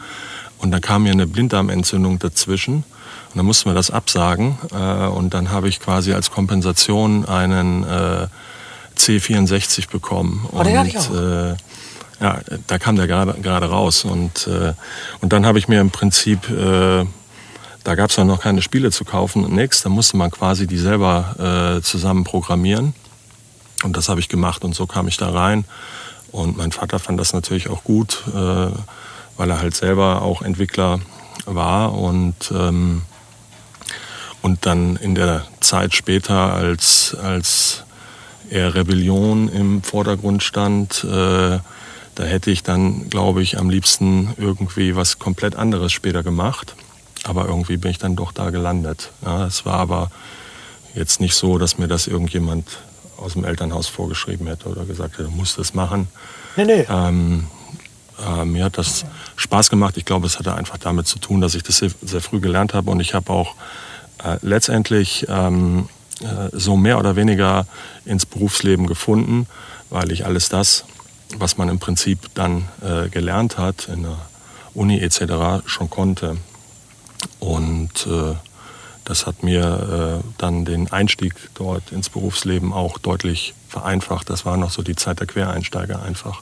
und 0.58 0.70
dann 0.70 0.80
kam 0.80 1.02
mir 1.02 1.12
eine 1.12 1.26
Blinddarmentzündung 1.26 2.18
dazwischen. 2.18 2.84
Und 3.34 3.38
dann 3.38 3.46
mussten 3.46 3.68
wir 3.68 3.74
das 3.74 3.90
absagen. 3.90 4.58
Äh, 4.72 5.06
und 5.08 5.34
dann 5.34 5.50
habe 5.50 5.68
ich 5.68 5.80
quasi 5.80 6.12
als 6.12 6.30
Kompensation 6.30 7.26
einen 7.26 7.82
äh, 7.84 8.28
C64 8.96 9.90
bekommen. 9.90 10.48
Oh, 10.52 10.62
den 10.62 10.78
hatte 10.78 10.88
ich 10.88 10.98
auch. 10.98 11.14
Äh, 11.14 11.56
ja, 12.20 12.40
da 12.66 12.78
kam 12.78 12.96
der 12.96 13.06
gerade 13.06 13.34
gerade 13.42 13.68
raus. 13.68 14.04
Und, 14.04 14.46
äh, 14.46 14.72
und 15.20 15.32
dann 15.32 15.44
habe 15.44 15.58
ich 15.58 15.68
mir 15.68 15.80
im 15.80 15.90
Prinzip, 15.90 16.48
äh, 16.48 17.04
da 17.84 17.94
gab 17.94 18.10
es 18.10 18.16
noch 18.16 18.40
keine 18.40 18.62
Spiele 18.62 18.90
zu 18.90 19.04
kaufen 19.04 19.44
und 19.44 19.52
nichts. 19.54 19.82
Da 19.82 19.88
musste 19.88 20.16
man 20.16 20.30
quasi 20.30 20.66
die 20.66 20.78
selber 20.78 21.76
äh, 21.78 21.82
zusammen 21.82 22.24
programmieren. 22.24 22.94
Und 23.84 23.96
das 23.96 24.08
habe 24.08 24.20
ich 24.20 24.28
gemacht 24.28 24.64
und 24.64 24.74
so 24.74 24.86
kam 24.86 25.06
ich 25.06 25.16
da 25.16 25.30
rein. 25.30 25.64
Und 26.32 26.56
mein 26.56 26.72
Vater 26.72 26.98
fand 26.98 27.20
das 27.20 27.32
natürlich 27.32 27.68
auch 27.68 27.84
gut, 27.84 28.24
äh, 28.28 28.32
weil 29.36 29.50
er 29.50 29.60
halt 29.60 29.76
selber 29.76 30.22
auch 30.22 30.42
Entwickler 30.42 31.00
war. 31.44 31.92
Und 31.94 32.52
ähm, 32.52 33.02
und 34.44 34.66
dann 34.66 34.96
in 34.96 35.14
der 35.14 35.46
Zeit 35.60 35.94
später, 35.94 36.52
als, 36.52 37.16
als 37.18 37.84
eher 38.50 38.74
Rebellion 38.74 39.48
im 39.48 39.82
Vordergrund 39.82 40.42
stand, 40.42 41.02
äh, 41.02 41.60
da 42.14 42.22
hätte 42.22 42.50
ich 42.50 42.62
dann, 42.62 43.08
glaube 43.08 43.40
ich, 43.40 43.58
am 43.58 43.70
liebsten 43.70 44.34
irgendwie 44.36 44.96
was 44.96 45.18
komplett 45.18 45.56
anderes 45.56 45.92
später 45.92 46.22
gemacht. 46.22 46.76
Aber 47.24 47.46
irgendwie 47.46 47.76
bin 47.76 47.90
ich 47.90 47.98
dann 47.98 48.16
doch 48.16 48.32
da 48.32 48.50
gelandet. 48.50 49.10
Ja, 49.24 49.46
es 49.46 49.64
war 49.64 49.74
aber 49.80 50.10
jetzt 50.94 51.20
nicht 51.20 51.34
so, 51.34 51.58
dass 51.58 51.78
mir 51.78 51.88
das 51.88 52.06
irgendjemand 52.06 52.78
aus 53.16 53.32
dem 53.32 53.44
Elternhaus 53.44 53.88
vorgeschrieben 53.88 54.46
hätte 54.46 54.68
oder 54.68 54.84
gesagt 54.84 55.14
hätte, 55.14 55.24
du 55.24 55.30
musst 55.30 55.58
das 55.58 55.74
machen. 55.74 56.08
Nee, 56.56 56.64
nee. 56.64 56.86
Ähm, 56.88 57.46
äh, 58.24 58.44
mir 58.44 58.64
hat 58.64 58.78
das 58.78 59.04
Spaß 59.36 59.70
gemacht. 59.70 59.96
Ich 59.96 60.04
glaube, 60.04 60.26
es 60.26 60.38
hatte 60.38 60.54
einfach 60.54 60.78
damit 60.78 61.06
zu 61.06 61.18
tun, 61.18 61.40
dass 61.40 61.54
ich 61.54 61.62
das 61.62 61.78
sehr, 61.78 61.90
sehr 62.02 62.20
früh 62.20 62.40
gelernt 62.40 62.74
habe 62.74 62.90
und 62.90 63.00
ich 63.00 63.14
habe 63.14 63.32
auch 63.32 63.54
äh, 64.22 64.36
letztendlich 64.42 65.26
ähm, 65.28 65.88
äh, 66.20 66.48
so 66.52 66.76
mehr 66.76 66.98
oder 66.98 67.16
weniger 67.16 67.66
ins 68.04 68.26
Berufsleben 68.26 68.86
gefunden, 68.86 69.46
weil 69.90 70.12
ich 70.12 70.26
alles 70.26 70.48
das, 70.48 70.84
was 71.38 71.56
man 71.56 71.68
im 71.68 71.78
Prinzip 71.78 72.18
dann 72.34 72.68
äh, 72.82 73.08
gelernt 73.08 73.58
hat 73.58 73.88
in 73.88 74.02
der 74.02 74.18
Uni 74.74 75.00
etc. 75.00 75.66
schon 75.66 75.90
konnte. 75.90 76.36
Und 77.40 78.06
äh, 78.06 78.34
das 79.04 79.26
hat 79.26 79.42
mir 79.42 80.22
äh, 80.22 80.28
dann 80.38 80.64
den 80.64 80.90
Einstieg 80.90 81.34
dort 81.54 81.92
ins 81.92 82.08
Berufsleben 82.08 82.72
auch 82.72 82.98
deutlich 82.98 83.54
vereinfacht. 83.68 84.30
Das 84.30 84.46
war 84.46 84.56
noch 84.56 84.70
so 84.70 84.82
die 84.82 84.96
Zeit 84.96 85.20
der 85.20 85.26
Quereinsteiger 85.26 86.02
einfach. 86.02 86.40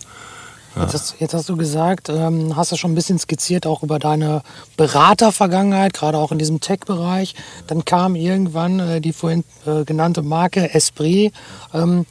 Jetzt, 0.74 0.94
hast, 0.94 1.14
jetzt, 1.18 1.34
hast, 1.34 1.48
du 1.50 1.56
gesagt, 1.56 2.08
ähm, 2.08 2.56
hast 2.56 2.72
du 2.72 2.76
schon 2.76 2.92
ein 2.92 2.94
bisschen 2.94 3.18
skizziert, 3.18 3.66
auch 3.66 3.82
über 3.82 3.98
deine 3.98 4.42
Beratervergangenheit, 4.78 5.92
gerade 5.92 6.16
auch 6.16 6.32
in 6.32 6.38
diesem 6.38 6.60
Tech-Bereich. 6.60 7.34
Dann 7.66 7.84
kam 7.84 8.14
irgendwann 8.16 8.80
äh, 8.80 9.00
die 9.02 9.12
vorhin 9.12 9.44
äh, 9.66 9.84
genannte 9.84 10.22
Marke 10.22 10.72
Esprit. 10.72 11.34
Ähm, 11.74 12.06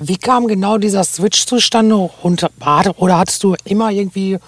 wie 0.00 0.18
kam 0.18 0.46
genau 0.46 0.78
dieser 0.78 1.02
Switch 1.02 1.46
zustande? 1.46 1.96
Und, 2.22 2.48
oder 2.96 3.18
hattest 3.18 3.42
du 3.42 3.56
immer 3.64 3.90
irgendwie, 3.90 4.38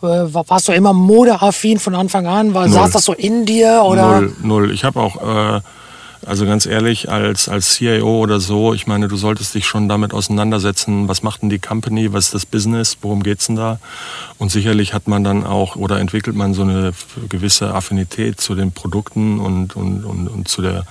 warst 0.00 0.68
du 0.68 0.72
immer 0.72 0.92
modeaffin 0.92 1.78
von 1.78 1.94
Anfang 1.94 2.26
an? 2.26 2.54
War, 2.54 2.68
saß 2.68 2.90
das 2.92 3.04
so 3.04 3.12
in 3.12 3.44
dir? 3.44 3.82
Oder? 3.84 4.20
Null, 4.20 4.36
null. 4.42 4.70
Ich 4.72 4.84
habe 4.84 5.00
auch 5.00 5.56
äh, 5.56 5.60
Also 6.26 6.44
ganz 6.46 6.66
ehrlich, 6.66 7.10
als, 7.10 7.48
als 7.48 7.74
CIO 7.74 8.18
oder 8.18 8.40
so, 8.40 8.74
ich 8.74 8.86
meine, 8.86 9.08
du 9.08 9.16
solltest 9.16 9.54
dich 9.54 9.66
schon 9.66 9.88
damit 9.88 10.12
auseinandersetzen, 10.12 11.08
was 11.08 11.22
macht 11.22 11.42
denn 11.42 11.48
die 11.48 11.60
Company, 11.60 12.12
was 12.12 12.26
ist 12.26 12.34
das 12.34 12.46
Business, 12.46 12.98
worum 13.02 13.22
geht's 13.22 13.46
denn 13.46 13.56
da? 13.56 13.78
Und 14.36 14.50
sicherlich 14.50 14.92
hat 14.94 15.06
man 15.08 15.22
dann 15.24 15.46
auch 15.46 15.76
oder 15.76 16.00
entwickelt 16.00 16.36
man 16.36 16.54
so 16.54 16.62
eine 16.62 16.92
gewisse 17.28 17.72
Affinität 17.72 18.40
zu 18.40 18.54
den 18.54 18.72
Produkten 18.72 19.38
und, 19.38 19.76
und, 19.76 20.04
und, 20.04 20.28
und 20.28 20.48
zu 20.48 20.60
der 20.60 20.84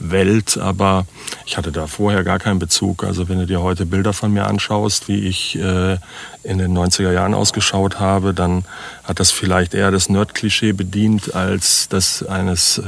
Welt, 0.00 0.58
aber 0.58 1.06
ich 1.44 1.56
hatte 1.56 1.72
da 1.72 1.86
vorher 1.86 2.24
gar 2.24 2.38
keinen 2.38 2.58
Bezug. 2.58 3.04
Also 3.04 3.28
wenn 3.28 3.38
du 3.38 3.46
dir 3.46 3.62
heute 3.62 3.86
Bilder 3.86 4.12
von 4.12 4.32
mir 4.32 4.46
anschaust, 4.46 5.08
wie 5.08 5.26
ich 5.26 5.56
äh, 5.56 5.98
in 6.42 6.58
den 6.58 6.76
90er 6.76 7.12
Jahren 7.12 7.34
ausgeschaut 7.34 7.98
habe, 8.00 8.34
dann 8.34 8.64
hat 9.04 9.20
das 9.20 9.30
vielleicht 9.30 9.74
eher 9.74 9.90
das 9.90 10.08
Nerd-Klischee 10.08 10.72
bedient 10.72 11.34
als 11.34 11.88
das 11.88 12.22
eines 12.22 12.82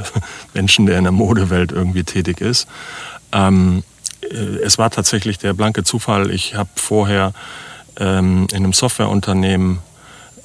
Menschen, 0.55 0.87
der 0.87 0.99
in 0.99 1.05
der 1.05 1.13
Modewelt 1.13 1.73
irgendwie 1.73 2.05
tätig 2.05 2.41
ist. 2.41 2.67
Ähm, 3.33 3.83
äh, 4.23 4.35
es 4.65 4.79
war 4.79 4.91
tatsächlich 4.91 5.39
der 5.39 5.55
blanke 5.55 5.85
Zufall. 5.85 6.31
Ich 6.31 6.55
habe 6.55 6.71
vorher 6.75 7.33
ähm, 7.99 8.47
in 8.51 8.59
einem 8.59 8.73
Softwareunternehmen 8.73 9.81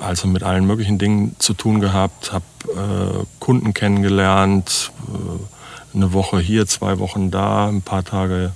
also 0.04 0.28
mit 0.28 0.44
allen 0.44 0.66
möglichen 0.66 0.98
Dingen 0.98 1.36
zu 1.40 1.54
tun 1.54 1.80
gehabt, 1.80 2.34
habe 2.34 2.46
äh, 2.70 3.26
Kunden 3.40 3.74
kennengelernt, 3.74 4.92
äh, 5.08 5.63
eine 5.94 6.14
Woche 6.14 6.40
hier, 6.40 6.66
zwei 6.68 7.00
Wochen 7.00 7.32
da, 7.32 7.68
ein 7.68 7.82
paar 7.82 8.04
Tage 8.04 8.52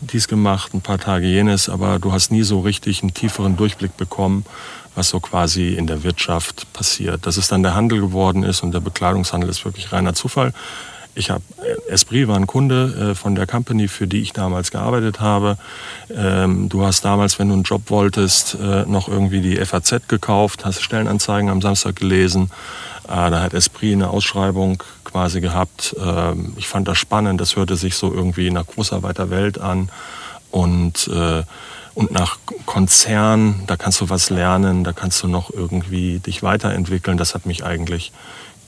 dies 0.00 0.28
gemacht, 0.28 0.74
ein 0.74 0.80
paar 0.80 0.98
Tage 0.98 1.26
jenes, 1.26 1.68
aber 1.68 1.98
du 1.98 2.12
hast 2.12 2.30
nie 2.30 2.42
so 2.42 2.60
richtig 2.60 3.02
einen 3.02 3.14
tieferen 3.14 3.56
Durchblick 3.56 3.96
bekommen, 3.96 4.44
was 4.94 5.08
so 5.08 5.20
quasi 5.20 5.74
in 5.74 5.86
der 5.86 6.04
Wirtschaft 6.04 6.72
passiert. 6.72 7.26
Dass 7.26 7.36
es 7.36 7.48
dann 7.48 7.62
der 7.62 7.74
Handel 7.74 8.00
geworden 8.00 8.42
ist 8.42 8.62
und 8.62 8.72
der 8.72 8.80
Bekleidungshandel 8.80 9.50
ist 9.50 9.64
wirklich 9.64 9.92
reiner 9.92 10.14
Zufall. 10.14 10.52
Ich 11.14 11.30
habe 11.30 11.42
äh, 11.62 11.90
Esprit 11.90 12.28
war 12.28 12.36
ein 12.36 12.46
Kunde 12.46 13.10
äh, 13.10 13.14
von 13.14 13.34
der 13.34 13.46
Company, 13.46 13.88
für 13.88 14.06
die 14.06 14.20
ich 14.20 14.32
damals 14.32 14.70
gearbeitet 14.70 15.20
habe. 15.20 15.58
Ähm, 16.14 16.68
du 16.68 16.84
hast 16.84 17.04
damals, 17.04 17.40
wenn 17.40 17.48
du 17.48 17.54
einen 17.54 17.64
Job 17.64 17.90
wolltest, 17.90 18.54
äh, 18.54 18.84
noch 18.86 19.08
irgendwie 19.08 19.40
die 19.40 19.56
FAZ 19.56 20.06
gekauft, 20.06 20.64
hast 20.64 20.80
Stellenanzeigen 20.80 21.50
am 21.50 21.60
Samstag 21.60 21.96
gelesen. 21.96 22.50
Da 23.08 23.40
hat 23.40 23.54
Esprit 23.54 23.94
eine 23.94 24.10
Ausschreibung 24.10 24.82
quasi 25.04 25.40
gehabt. 25.40 25.96
Ähm, 26.00 26.54
ich 26.56 26.68
fand 26.68 26.86
das 26.88 26.98
spannend, 26.98 27.40
das 27.40 27.56
hörte 27.56 27.76
sich 27.76 27.96
so 27.96 28.12
irgendwie 28.12 28.50
nach 28.50 28.66
großer 28.66 29.02
weiter 29.02 29.30
Welt 29.30 29.58
an. 29.58 29.90
Und, 30.50 31.10
und 31.94 32.10
nach 32.10 32.38
Konzern, 32.64 33.64
da 33.66 33.76
kannst 33.76 34.00
du 34.00 34.08
was 34.08 34.30
lernen, 34.30 34.82
da 34.82 34.94
kannst 34.94 35.22
du 35.22 35.28
noch 35.28 35.50
irgendwie 35.50 36.20
dich 36.20 36.42
weiterentwickeln. 36.42 37.18
Das 37.18 37.34
hat 37.34 37.44
mich 37.44 37.64
eigentlich 37.64 38.12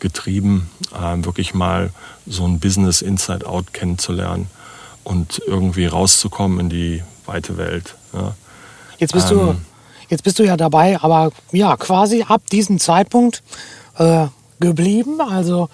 getrieben, 0.01 0.69
äh, 0.93 1.25
wirklich 1.25 1.55
mal 1.55 1.91
so 2.27 2.45
ein 2.47 2.59
Business 2.59 3.03
Inside 3.03 3.47
Out 3.47 3.73
kennenzulernen 3.73 4.49
und 5.05 5.41
irgendwie 5.47 5.87
rauszukommen 5.87 6.59
in 6.59 6.69
die 6.71 7.03
weite 7.27 7.57
Welt. 7.57 7.95
Ja. 8.13 8.35
Jetzt 8.99 9.13
bist 9.13 9.31
ähm, 9.31 9.39
du 9.39 9.57
jetzt 10.09 10.25
bist 10.25 10.39
du 10.39 10.43
ja 10.43 10.57
dabei, 10.57 10.99
aber 11.01 11.31
ja 11.53 11.77
quasi 11.77 12.25
ab 12.27 12.43
diesem 12.51 12.81
Zeitpunkt 12.81 13.43
äh, 14.01 14.27
geblieben. 14.59 15.21
Also 15.21 15.69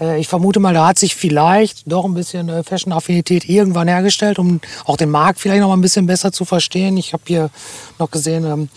äh, 0.00 0.18
ich 0.18 0.28
vermute 0.28 0.60
mal, 0.60 0.72
da 0.72 0.86
hat 0.88 0.98
sich 0.98 1.14
vielleicht 1.14 1.90
doch 1.90 2.04
ein 2.04 2.14
bisschen 2.14 2.48
äh, 2.48 2.62
Fashion-Affinität 2.62 3.48
irgendwann 3.48 3.88
hergestellt, 3.88 4.38
um 4.38 4.60
auch 4.84 4.96
den 4.96 5.10
Markt 5.10 5.40
vielleicht 5.40 5.60
noch 5.60 5.68
mal 5.68 5.76
ein 5.76 5.82
bisschen 5.82 6.06
besser 6.06 6.32
zu 6.32 6.44
verstehen. 6.44 6.96
Ich 6.96 7.12
habe 7.12 7.24
hier 7.26 7.50
noch 7.98 8.10
gesehen, 8.10 8.44
ähm, 8.44 8.68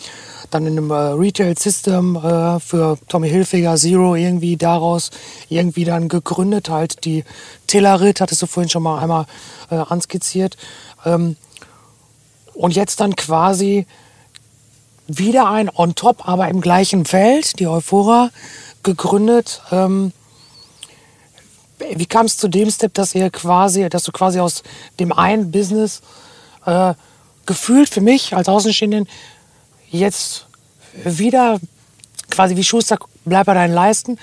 dann 0.52 0.68
in 0.68 0.78
einem 0.78 0.92
äh, 0.92 0.94
Retail-System 0.94 2.16
äh, 2.16 2.60
für 2.60 2.98
Tommy 3.08 3.30
Hilfiger 3.30 3.76
Zero 3.76 4.16
irgendwie 4.16 4.58
daraus 4.58 5.12
irgendwie 5.50 5.86
dann 5.86 6.08
gegründet, 6.08 6.70
halt 6.70 7.06
die 7.06 7.24
Tillerit, 7.68 8.22
hattest 8.22 8.42
du 8.42 8.48
vorhin 8.48 8.70
schon 8.70 8.84
mal 8.84 9.00
einmal 9.00 9.26
äh, 9.72 9.76
anskizziert. 9.76 10.58
Ähm, 11.06 11.36
und 12.54 12.76
jetzt 12.76 13.00
dann 13.00 13.16
quasi 13.16 13.86
wieder 15.08 15.50
ein 15.50 15.70
On 15.76 15.94
Top, 15.94 16.28
aber 16.28 16.48
im 16.48 16.62
gleichen 16.62 17.06
Feld, 17.06 17.60
die 17.60 17.68
Euphora, 17.68 18.30
gegründet. 18.86 19.62
Ähm, 19.72 20.14
wie 21.94 22.06
kam 22.06 22.26
es 22.26 22.38
zu 22.38 22.48
dem 22.48 22.72
Step, 22.72 22.94
dass 22.94 23.14
ihr 23.14 23.30
quasi, 23.30 23.90
dass 23.90 24.04
du 24.04 24.14
quasi 24.14 24.40
aus 24.40 24.64
dem 25.00 25.12
einen 25.12 25.52
Business 25.52 26.02
äh, 26.66 26.94
gefühlt 27.46 27.90
für 27.90 28.02
mich 28.02 28.34
als 28.34 28.48
Außenstehenden 28.48 29.08
jetzt 29.92 30.48
wieder 31.04 31.60
quasi 32.30 32.56
wie 32.56 32.64
Schuster 32.64 32.98
bleibt 33.26 33.48
bei 33.48 33.54
deinen 33.54 33.74
Leisten, 33.74 34.18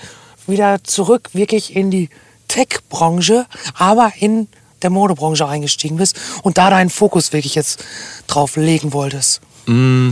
wieder 0.47 0.83
zurück 0.83 1.29
wirklich 1.33 1.75
in 1.75 1.91
die 1.91 2.09
Tech-Branche, 2.47 3.45
aber 3.75 4.11
in 4.19 4.47
der 4.81 4.89
Modebranche 4.89 5.47
eingestiegen 5.47 5.97
bist 5.97 6.19
und 6.43 6.57
da 6.57 6.69
deinen 6.69 6.89
Fokus 6.89 7.31
wirklich 7.31 7.55
jetzt 7.55 7.83
drauf 8.27 8.55
legen 8.55 8.93
wolltest? 8.93 9.41
Mm, 9.65 10.11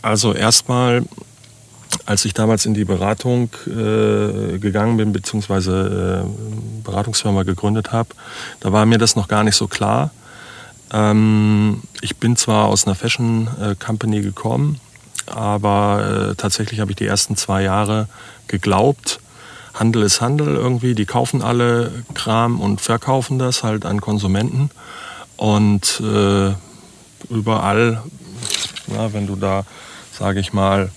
also 0.00 0.32
erstmal, 0.32 1.04
als 2.08 2.24
ich 2.24 2.32
damals 2.32 2.64
in 2.64 2.72
die 2.72 2.86
Beratung 2.86 3.50
äh, 3.66 4.56
gegangen 4.56 4.96
bin, 4.96 5.12
beziehungsweise 5.12 6.24
äh, 6.24 6.82
Beratungsfirma 6.82 7.42
gegründet 7.42 7.92
habe, 7.92 8.08
da 8.60 8.72
war 8.72 8.86
mir 8.86 8.96
das 8.96 9.14
noch 9.14 9.28
gar 9.28 9.44
nicht 9.44 9.56
so 9.56 9.66
klar. 9.68 10.10
Ähm, 10.90 11.82
ich 12.00 12.16
bin 12.16 12.34
zwar 12.36 12.68
aus 12.68 12.86
einer 12.86 12.94
Fashion 12.94 13.48
äh, 13.60 13.74
Company 13.74 14.22
gekommen, 14.22 14.80
aber 15.26 16.30
äh, 16.30 16.34
tatsächlich 16.34 16.80
habe 16.80 16.92
ich 16.92 16.96
die 16.96 17.06
ersten 17.06 17.36
zwei 17.36 17.62
Jahre 17.62 18.08
geglaubt, 18.46 19.20
Handel 19.74 20.02
ist 20.02 20.22
Handel 20.22 20.56
irgendwie, 20.56 20.94
die 20.94 21.04
kaufen 21.04 21.42
alle 21.42 21.92
Kram 22.14 22.58
und 22.58 22.80
verkaufen 22.80 23.38
das 23.38 23.62
halt 23.62 23.84
an 23.84 24.00
Konsumenten. 24.00 24.70
Und 25.36 26.00
äh, 26.00 26.54
überall, 27.28 28.02
na, 28.86 29.12
wenn 29.12 29.26
du 29.26 29.36
da, 29.36 29.66
sage 30.10 30.40
ich 30.40 30.54
mal, 30.54 30.90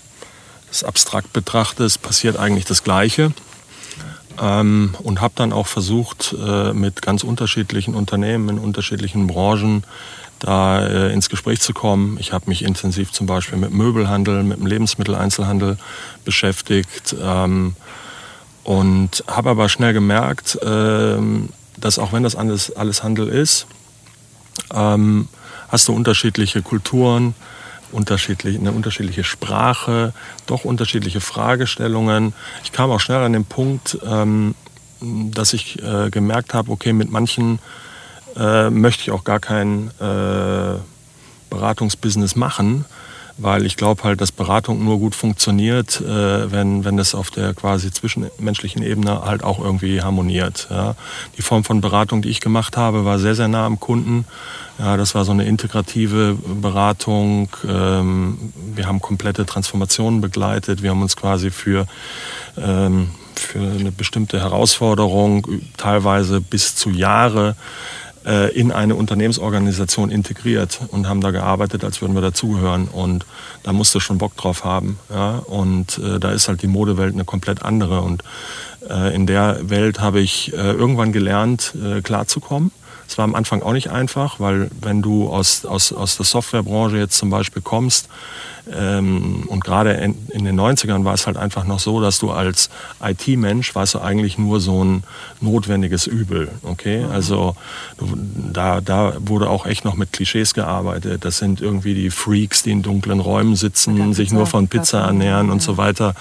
das 0.72 0.84
abstrakt 0.84 1.34
betrachtest, 1.34 2.02
passiert 2.02 2.38
eigentlich 2.38 2.66
das 2.66 2.84
Gleiche. 2.84 3.34
Ähm, 4.42 4.96
und 5.04 5.20
habe 5.20 5.34
dann 5.36 5.52
auch 5.52 5.68
versucht, 5.68 6.34
äh, 6.34 6.74
mit 6.74 7.02
ganz 7.02 7.24
unterschiedlichen 7.24 7.94
Unternehmen 7.94 8.50
in 8.50 8.60
unterschiedlichen 8.60 9.28
Branchen 9.28 9.84
da 10.40 10.84
äh, 10.88 11.14
ins 11.14 11.30
Gespräch 11.30 11.60
zu 11.60 11.74
kommen. 11.74 12.18
Ich 12.20 12.32
habe 12.34 12.46
mich 12.48 12.64
intensiv 12.64 13.12
zum 13.12 13.28
Beispiel 13.28 13.60
mit 13.60 13.72
Möbelhandel, 13.72 14.42
mit 14.44 14.58
dem 14.58 14.66
Lebensmitteleinzelhandel 14.66 15.78
beschäftigt 16.24 17.16
ähm, 17.22 17.76
und 18.64 19.24
habe 19.28 19.52
aber 19.52 19.70
schnell 19.70 19.94
gemerkt, 19.94 20.58
ähm, 20.64 21.50
dass 21.78 22.00
auch 22.00 22.14
wenn 22.14 22.24
das 22.24 22.36
alles, 22.36 22.76
alles 22.76 23.04
Handel 23.04 23.28
ist, 23.28 23.68
ähm, 24.74 25.28
hast 25.68 25.88
du 25.90 25.94
unterschiedliche 25.94 26.62
Kulturen, 26.62 27.36
unterschiedlich, 27.92 28.58
eine 28.58 28.72
unterschiedliche 28.72 29.24
Sprache, 29.24 30.14
doch 30.46 30.66
unterschiedliche 30.66 31.22
Fragestellungen. 31.22 32.34
Ich 32.64 32.72
kam 32.72 32.92
auch 32.92 33.00
schnell 33.00 33.24
an 33.24 33.34
den 33.34 33.46
Punkt, 33.46 33.98
ähm, 34.06 34.56
dass 35.02 35.54
ich 35.54 35.82
äh, 35.82 36.10
gemerkt 36.10 36.54
habe, 36.54 36.72
okay, 36.72 36.94
mit 36.94 37.12
manchen 37.12 37.60
äh, 38.36 38.70
möchte 38.70 39.04
ich 39.04 39.12
auch 39.12 39.24
gar 39.24 39.40
kein 39.40 39.92
äh, 40.00 40.78
Beratungsbusiness 41.50 42.36
machen, 42.36 42.86
weil 43.38 43.66
ich 43.66 43.78
glaube 43.78 44.04
halt, 44.04 44.22
dass 44.22 44.32
Beratung 44.32 44.84
nur 44.84 45.00
gut 45.00 45.16
funktioniert, 45.16 46.02
äh, 46.02 46.52
wenn, 46.52 46.86
wenn 46.86 46.98
das 46.98 47.16
auf 47.16 47.32
der 47.32 47.54
quasi 47.54 47.92
zwischenmenschlichen 47.92 48.84
Ebene 48.84 49.24
halt 49.24 49.44
auch 49.44 49.60
irgendwie 49.60 50.02
harmoniert. 50.02 50.68
Ja. 50.70 50.96
Die 51.38 51.42
Form 51.42 51.64
von 51.64 51.82
Beratung, 51.82 52.22
die 52.22 52.30
ich 52.30 52.42
gemacht 52.42 52.78
habe, 52.78 53.06
war 53.06 53.20
sehr, 53.20 53.36
sehr 53.36 53.48
nah 53.48 53.66
am 53.66 53.80
Kunden. 53.80 54.26
Ja, 54.80 54.98
das 54.98 55.16
war 55.16 55.26
so 55.26 55.32
eine 55.32 55.46
integrative 55.46 56.38
Beratung. 56.62 57.50
Ähm, 57.68 58.38
wir 58.74 58.88
haben 58.88 59.02
komplette 59.02 59.46
Transformationen 59.46 60.22
begleitet. 60.22 60.82
Wir 60.82 60.92
haben 60.92 61.02
uns 61.02 61.16
quasi 61.16 61.52
für 61.52 61.86
ähm, 62.58 63.10
für 63.36 63.60
eine 63.60 63.92
bestimmte 63.92 64.40
Herausforderung, 64.40 65.48
teilweise 65.78 66.42
bis 66.42 66.76
zu 66.76 66.92
Jahre, 66.92 67.50
äh, 67.50 68.01
in 68.54 68.72
eine 68.72 68.96
Unternehmensorganisation 68.96 70.12
integriert 70.12 70.80
und 70.90 71.10
haben 71.10 71.22
da 71.22 71.32
gearbeitet, 71.32 71.84
als 71.84 72.02
würden 72.02 72.14
wir 72.14 72.22
dazugehören. 72.22 72.88
Und 72.88 73.26
da 73.64 73.74
musst 73.74 73.96
du 73.96 74.00
schon 74.00 74.20
Bock 74.20 74.36
drauf 74.38 74.64
haben. 74.64 75.00
Ja? 75.10 75.40
Und 75.40 75.98
äh, 75.98 76.20
da 76.20 76.32
ist 76.32 76.48
halt 76.48 76.62
die 76.62 76.68
Modewelt 76.68 77.14
eine 77.14 77.26
komplett 77.26 77.64
andere. 77.64 78.02
Und 78.02 78.24
äh, 78.90 79.14
in 79.16 79.28
der 79.28 79.70
Welt 79.70 80.00
habe 80.00 80.20
ich 80.20 80.54
äh, 80.54 80.56
irgendwann 80.56 81.12
gelernt, 81.12 81.74
äh, 81.84 82.02
klarzukommen. 82.02 82.72
Es 83.12 83.18
war 83.18 83.26
am 83.26 83.36
Anfang 83.36 83.62
auch 83.62 83.74
nicht 83.74 83.90
einfach, 83.90 84.40
weil 84.40 84.72
wenn 84.80 85.02
du 85.02 85.28
aus, 85.28 85.66
aus, 85.66 85.92
aus 85.92 86.16
der 86.16 86.26
Softwarebranche 86.26 86.98
jetzt 86.98 87.18
zum 87.18 87.30
Beispiel 87.30 87.62
kommst, 87.62 88.08
ähm, 88.74 89.44
und 89.48 89.66
gerade 89.66 89.92
in, 89.92 90.16
in, 90.30 90.46
den 90.46 90.58
90ern 90.58 91.04
war 91.04 91.14
es 91.14 91.28
halt 91.28 91.36
einfach 91.36 91.66
noch 91.66 91.80
so, 91.80 92.00
dass 92.00 92.20
du 92.20 92.32
als 92.32 92.70
IT-Mensch 93.04 93.76
warst 93.76 93.96
du 93.96 94.00
eigentlich 94.00 94.38
nur 94.38 94.62
so 94.62 94.82
ein 94.82 95.04
notwendiges 95.42 96.08
Übel. 96.08 96.48
Okay, 96.64 97.04
mhm. 97.04 97.12
also 97.12 97.58
da, 98.00 98.80
da 98.80 99.16
wurde 99.20 99.50
auch 99.50 99.66
echt 99.66 99.84
noch 99.84 99.96
mit 99.96 100.14
Klischees 100.14 100.54
gearbeitet. 100.54 101.26
Das 101.26 101.38
sind 101.38 101.60
irgendwie 101.60 101.94
die 101.96 102.12
Freaks, 102.12 102.64
die 102.64 102.72
in 102.72 102.82
dunklen 102.82 103.20
Räumen 103.20 103.58
sitzen, 103.58 104.14
sich 104.14 104.32
nur 104.32 104.46
von 104.46 104.70
Pizza 104.70 105.02
ernähren 105.02 105.50
und 105.50 105.62
so 105.62 105.76
weiter. 105.76 106.16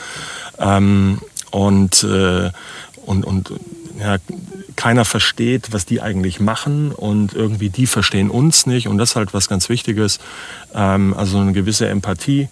Ähm, 0.59 1.20
und, 1.53 2.03
äh, 2.03 2.50
und, 3.07 3.24
und 3.24 3.53
ja, 4.01 4.17
keiner 4.77 5.05
versteht, 5.05 5.73
was 5.73 5.85
die 5.85 6.01
eigentlich 6.01 6.41
machen 6.41 6.93
und 6.93 7.35
irgendwie 7.35 7.69
die 7.69 7.87
verstehen 7.87 8.31
uns 8.31 8.67
nicht 8.67 8.89
und 8.89 8.99
das 8.99 9.11
ist 9.11 9.17
halt 9.17 9.35
was 9.35 9.49
ganz 9.49 9.69
Wichtiges. 9.69 10.19
Ähm, 10.75 11.15
also 11.15 11.39
eine 11.39 11.53
gewisse 11.53 11.89
Empathie 11.89 12.49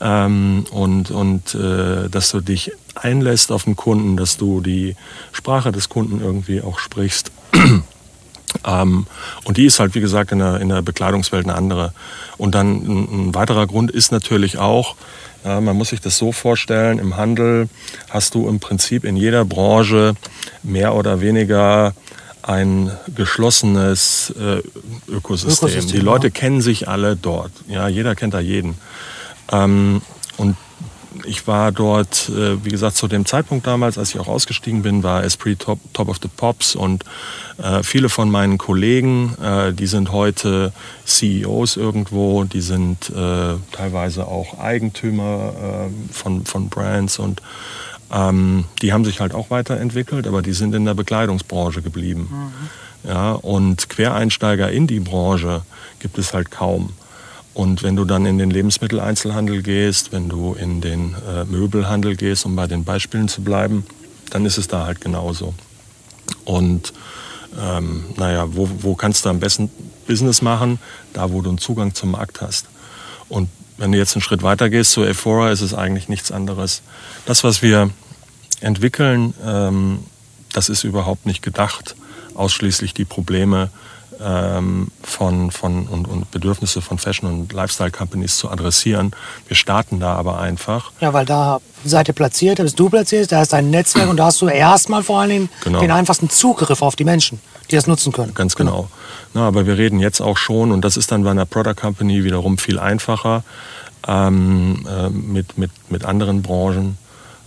ähm, 0.00 0.64
und, 0.70 1.10
und 1.10 1.54
äh, 1.54 2.08
dass 2.08 2.30
du 2.30 2.40
dich 2.40 2.72
einlässt 2.94 3.52
auf 3.52 3.64
den 3.64 3.76
Kunden, 3.76 4.16
dass 4.16 4.36
du 4.36 4.60
die 4.60 4.96
Sprache 5.32 5.72
des 5.72 5.88
Kunden 5.88 6.20
irgendwie 6.20 6.62
auch 6.62 6.78
sprichst. 6.78 7.30
ähm, 8.66 9.06
und 9.44 9.56
die 9.56 9.66
ist 9.66 9.78
halt, 9.78 9.94
wie 9.94 10.00
gesagt, 10.00 10.32
in 10.32 10.38
der, 10.38 10.60
in 10.60 10.70
der 10.70 10.82
Bekleidungswelt 10.82 11.44
eine 11.44 11.54
andere. 11.54 11.92
Und 12.38 12.54
dann 12.54 12.76
ein, 12.76 13.28
ein 13.28 13.34
weiterer 13.34 13.66
Grund 13.66 13.90
ist 13.90 14.10
natürlich 14.10 14.58
auch, 14.58 14.96
ja, 15.44 15.60
man 15.60 15.76
muss 15.76 15.88
sich 15.88 16.00
das 16.00 16.18
so 16.18 16.32
vorstellen, 16.32 16.98
im 16.98 17.16
Handel 17.16 17.68
hast 18.08 18.34
du 18.34 18.48
im 18.48 18.60
Prinzip 18.60 19.04
in 19.04 19.16
jeder 19.16 19.44
Branche 19.44 20.14
mehr 20.62 20.94
oder 20.94 21.20
weniger 21.20 21.94
ein 22.42 22.90
geschlossenes 23.14 24.32
äh, 24.38 24.62
Ökosystem. 25.10 25.68
Ökosystem. 25.68 25.92
Die 25.92 26.04
Leute 26.04 26.28
ja. 26.28 26.30
kennen 26.30 26.60
sich 26.60 26.88
alle 26.88 27.16
dort. 27.16 27.52
Ja, 27.68 27.88
jeder 27.88 28.14
kennt 28.14 28.34
da 28.34 28.40
jeden. 28.40 28.76
Ähm, 29.52 30.02
und 30.36 30.56
ich 31.24 31.46
war 31.46 31.72
dort, 31.72 32.28
äh, 32.28 32.64
wie 32.64 32.70
gesagt, 32.70 32.96
zu 32.96 33.08
dem 33.08 33.26
Zeitpunkt 33.26 33.66
damals, 33.66 33.98
als 33.98 34.14
ich 34.14 34.20
auch 34.20 34.28
ausgestiegen 34.28 34.82
bin, 34.82 35.02
war 35.02 35.24
Esprit 35.24 35.58
Top, 35.58 35.78
Top 35.92 36.08
of 36.08 36.18
the 36.22 36.28
Pops 36.28 36.74
und 36.74 37.04
äh, 37.62 37.82
viele 37.82 38.08
von 38.08 38.30
meinen 38.30 38.58
Kollegen, 38.58 39.34
äh, 39.42 39.72
die 39.72 39.86
sind 39.86 40.12
heute 40.12 40.72
CEOs 41.04 41.76
irgendwo, 41.76 42.44
die 42.44 42.60
sind 42.60 43.12
teilweise 43.72 44.26
auch 44.28 44.58
Eigentümer 44.58 45.88
von, 46.12 46.44
von 46.44 46.68
Brands 46.68 47.18
und 47.18 47.42
ähm, 48.12 48.64
die 48.82 48.92
haben 48.92 49.04
sich 49.04 49.20
halt 49.20 49.34
auch 49.34 49.50
weiterentwickelt, 49.50 50.26
aber 50.26 50.42
die 50.42 50.52
sind 50.52 50.74
in 50.74 50.84
der 50.84 50.94
Bekleidungsbranche 50.94 51.82
geblieben. 51.82 52.28
Mhm. 52.30 53.08
Ja, 53.08 53.32
und 53.32 53.88
Quereinsteiger 53.88 54.70
in 54.70 54.86
die 54.86 55.00
Branche 55.00 55.62
gibt 56.00 56.18
es 56.18 56.34
halt 56.34 56.50
kaum. 56.50 56.90
Und 57.52 57.82
wenn 57.82 57.96
du 57.96 58.04
dann 58.04 58.26
in 58.26 58.38
den 58.38 58.50
Lebensmitteleinzelhandel 58.50 59.62
gehst, 59.62 60.12
wenn 60.12 60.28
du 60.28 60.54
in 60.54 60.80
den 60.80 61.14
äh, 61.28 61.44
Möbelhandel 61.44 62.16
gehst, 62.16 62.46
um 62.46 62.54
bei 62.54 62.66
den 62.66 62.84
Beispielen 62.84 63.28
zu 63.28 63.42
bleiben, 63.42 63.84
dann 64.30 64.46
ist 64.46 64.58
es 64.58 64.68
da 64.68 64.86
halt 64.86 65.00
genauso. 65.00 65.54
Und 66.44 66.92
ähm, 67.60 68.04
naja, 68.16 68.46
wo, 68.54 68.68
wo 68.80 68.94
kannst 68.94 69.24
du 69.24 69.28
am 69.28 69.40
besten 69.40 69.70
Business 70.06 70.42
machen? 70.42 70.78
Da, 71.12 71.32
wo 71.32 71.42
du 71.42 71.48
einen 71.48 71.58
Zugang 71.58 71.94
zum 71.94 72.12
Markt 72.12 72.40
hast. 72.40 72.66
Und 73.28 73.48
wenn 73.76 73.92
du 73.92 73.98
jetzt 73.98 74.14
einen 74.14 74.22
Schritt 74.22 74.42
weiter 74.42 74.70
gehst 74.70 74.92
zu 74.92 75.02
Ephora, 75.02 75.50
ist 75.50 75.60
es 75.60 75.74
eigentlich 75.74 76.08
nichts 76.08 76.30
anderes. 76.30 76.82
Das, 77.26 77.42
was 77.42 77.62
wir 77.62 77.90
entwickeln, 78.60 79.34
ähm, 79.44 80.00
das 80.52 80.68
ist 80.68 80.84
überhaupt 80.84 81.26
nicht 81.26 81.42
gedacht, 81.42 81.96
ausschließlich 82.34 82.94
die 82.94 83.04
Probleme 83.04 83.70
ähm, 84.22 84.88
von, 85.02 85.50
von 85.50 85.86
und, 85.86 86.06
und 86.06 86.30
Bedürfnisse 86.30 86.82
von 86.82 86.98
Fashion- 86.98 87.30
und 87.30 87.52
Lifestyle-Companies 87.52 88.36
zu 88.36 88.50
adressieren. 88.50 89.12
Wir 89.48 89.56
starten 89.56 90.00
da 90.00 90.14
aber 90.14 90.38
einfach. 90.38 90.92
Ja, 91.00 91.12
weil 91.12 91.24
da 91.24 91.60
seid 91.84 92.08
ihr 92.08 92.14
platziert, 92.14 92.58
da 92.58 92.62
bist 92.62 92.78
du 92.78 92.90
platziert, 92.90 93.32
da 93.32 93.42
ist 93.42 93.52
dein 93.52 93.70
Netzwerk 93.70 94.08
und 94.08 94.18
da 94.18 94.26
hast 94.26 94.40
du 94.42 94.48
erstmal 94.48 95.02
vor 95.02 95.20
allen 95.20 95.30
Dingen 95.30 95.48
genau. 95.64 95.80
den 95.80 95.90
einfachsten 95.90 96.28
Zugriff 96.28 96.82
auf 96.82 96.96
die 96.96 97.04
Menschen, 97.04 97.40
die 97.70 97.76
das 97.76 97.86
nutzen 97.86 98.12
können. 98.12 98.34
Ganz 98.34 98.54
genau. 98.54 98.70
genau. 98.70 98.90
Na, 99.32 99.46
aber 99.46 99.66
wir 99.66 99.78
reden 99.78 100.00
jetzt 100.00 100.20
auch 100.20 100.36
schon, 100.36 100.72
und 100.72 100.84
das 100.84 100.96
ist 100.96 101.12
dann 101.12 101.24
bei 101.24 101.30
einer 101.30 101.46
Product 101.46 101.76
Company 101.80 102.24
wiederum 102.24 102.58
viel 102.58 102.78
einfacher, 102.78 103.44
ähm, 104.06 104.86
äh, 104.88 105.08
mit, 105.08 105.56
mit, 105.56 105.70
mit 105.88 106.04
anderen 106.04 106.42
Branchen. 106.42 106.98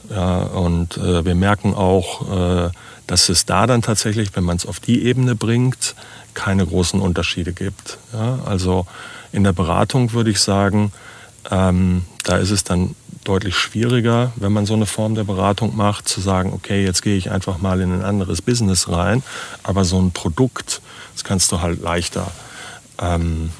Ja, 0.09 0.43
und 0.43 0.97
äh, 0.97 1.23
wir 1.25 1.35
merken 1.35 1.73
auch, 1.73 2.65
äh, 2.65 2.69
dass 3.07 3.29
es 3.29 3.45
da 3.45 3.67
dann 3.67 3.81
tatsächlich, 3.81 4.35
wenn 4.35 4.43
man 4.43 4.57
es 4.57 4.65
auf 4.65 4.79
die 4.79 5.05
Ebene 5.05 5.35
bringt, 5.35 5.95
keine 6.33 6.65
großen 6.65 6.99
Unterschiede 6.99 7.53
gibt. 7.53 7.97
Ja, 8.13 8.39
also 8.45 8.85
in 9.31 9.43
der 9.43 9.53
Beratung 9.53 10.13
würde 10.13 10.29
ich 10.29 10.39
sagen, 10.39 10.91
ähm, 11.51 12.05
da 12.23 12.37
ist 12.37 12.51
es 12.51 12.63
dann 12.63 12.95
deutlich 13.23 13.55
schwieriger, 13.55 14.31
wenn 14.35 14.51
man 14.51 14.65
so 14.65 14.73
eine 14.73 14.85
Form 14.85 15.15
der 15.15 15.23
Beratung 15.23 15.75
macht, 15.75 16.09
zu 16.09 16.19
sagen, 16.21 16.51
okay, 16.53 16.83
jetzt 16.83 17.01
gehe 17.01 17.15
ich 17.15 17.31
einfach 17.31 17.57
mal 17.59 17.79
in 17.81 17.91
ein 17.91 18.03
anderes 18.03 18.41
Business 18.41 18.89
rein, 18.89 19.23
aber 19.63 19.85
so 19.85 19.99
ein 19.99 20.11
Produkt, 20.11 20.81
das 21.13 21.23
kannst 21.23 21.51
du 21.51 21.61
halt 21.61 21.81
leichter 21.81 22.31
ähm, 23.01 23.51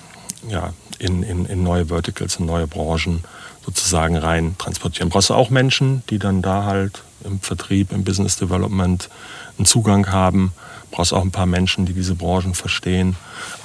ja, 0.50 0.74
in, 1.00 1.24
in, 1.24 1.46
in 1.46 1.64
neue 1.64 1.88
Verticals, 1.88 2.38
in 2.38 2.46
neue 2.46 2.68
Branchen 2.68 3.24
sozusagen 3.66 4.18
rein 4.18 4.56
transportieren. 4.58 5.10
Brauchst 5.10 5.30
du 5.30 5.34
auch 5.34 5.50
Menschen, 5.50 6.04
die 6.10 6.20
dann 6.20 6.42
da 6.42 6.66
halt 6.66 7.04
im 7.24 7.40
Vertrieb, 7.40 7.92
im 7.94 8.04
Business 8.04 8.36
Development 8.36 9.10
einen 9.58 9.66
Zugang 9.66 10.12
haben 10.12 10.52
brauchst 10.94 11.14
auch 11.14 11.22
ein 11.22 11.32
paar 11.32 11.46
Menschen, 11.46 11.86
die 11.86 11.94
diese 11.94 12.16
Branchen 12.16 12.54
verstehen. 12.54 13.16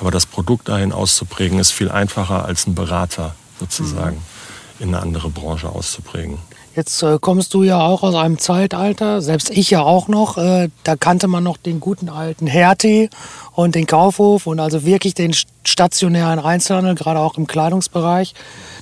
Aber 0.00 0.10
das 0.10 0.26
Produkt 0.26 0.68
dahin 0.68 0.92
auszuprägen, 0.92 1.58
ist 1.58 1.72
viel 1.72 1.90
einfacher 1.90 2.44
als 2.44 2.66
ein 2.66 2.74
Berater 2.74 3.34
sozusagen 3.60 4.16
mhm. 4.16 4.82
in 4.82 4.88
eine 4.88 5.02
andere 5.02 5.28
Branche 5.28 5.68
auszuprägen. 5.68 6.38
Jetzt 6.74 7.02
äh, 7.02 7.18
kommst 7.20 7.54
du 7.54 7.64
ja 7.64 7.80
auch 7.80 8.02
aus 8.02 8.14
einem 8.14 8.38
Zeitalter, 8.38 9.20
selbst 9.20 9.50
ich 9.50 9.68
ja 9.70 9.82
auch 9.82 10.06
noch, 10.06 10.38
äh, 10.38 10.68
da 10.84 10.96
kannte 10.96 11.26
man 11.26 11.42
noch 11.42 11.56
den 11.56 11.80
guten 11.80 12.08
alten 12.08 12.46
Hertie 12.46 13.10
und 13.52 13.74
den 13.74 13.86
Kaufhof 13.86 14.46
und 14.46 14.60
also 14.60 14.84
wirklich 14.84 15.14
den 15.14 15.34
stationären 15.64 16.38
Einzelhandel, 16.38 16.94
gerade 16.94 17.18
auch 17.18 17.36
im 17.36 17.46
Kleidungsbereich. 17.46 18.34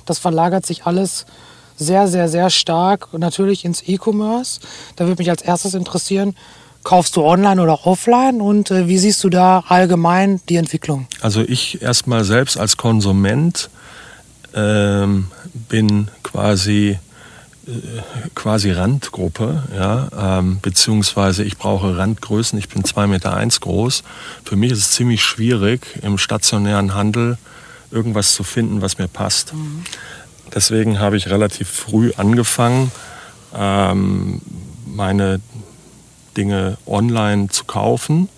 Das 0.05 0.19
verlagert 0.19 0.65
sich 0.65 0.85
alles 0.85 1.25
sehr, 1.75 2.07
sehr, 2.07 2.29
sehr 2.29 2.49
stark 2.49 3.09
natürlich 3.13 3.65
ins 3.65 3.81
E-Commerce. 3.87 4.59
Da 4.95 5.07
würde 5.07 5.21
mich 5.21 5.29
als 5.29 5.41
erstes 5.41 5.73
interessieren, 5.73 6.35
Kaufst 6.87 7.17
du 7.17 7.25
online 7.25 7.61
oder 7.61 7.85
offline 7.85 8.39
und 8.39 8.71
äh, 8.71 8.87
wie 8.87 8.97
siehst 8.97 9.21
du 9.25 9.29
da 9.29 9.61
allgemein 9.67 10.39
die 10.47 10.55
Entwicklung? 10.55 11.05
Also 11.19 11.41
ich 11.41 11.81
erstmal 11.81 12.23
selbst 12.23 12.57
als 12.57 12.77
Konsument 12.77 13.69
ähm, 14.53 15.27
bin 15.67 16.07
quasi 16.23 16.97
äh, 17.67 17.71
quasi 18.35 18.71
Randgruppe, 18.71 19.63
ja, 19.75 20.39
ähm, 20.39 20.59
beziehungsweise 20.61 21.43
ich 21.43 21.57
brauche 21.57 21.97
Randgrößen. 21.97 22.57
Ich 22.57 22.69
bin 22.69 22.83
2,1 22.83 23.07
Meter 23.07 23.35
eins 23.35 23.59
groß. 23.59 24.03
Für 24.45 24.55
mich 24.55 24.71
ist 24.71 24.79
es 24.79 24.91
ziemlich 24.91 25.21
schwierig, 25.21 25.99
im 26.03 26.17
stationären 26.17 26.93
Handel 26.93 27.37
irgendwas 27.91 28.33
zu 28.33 28.45
finden, 28.45 28.81
was 28.81 28.97
mir 28.97 29.09
passt. 29.09 29.53
Mhm. 29.53 29.83
Deswegen 30.55 30.99
habe 30.99 31.17
ich 31.17 31.29
relativ 31.29 31.67
früh 31.67 32.13
angefangen, 32.15 32.93
ähm, 33.53 34.41
meine 34.85 35.41
Dinge 36.37 36.77
online 36.85 37.49
zu 37.49 37.65
kaufen. 37.65 38.29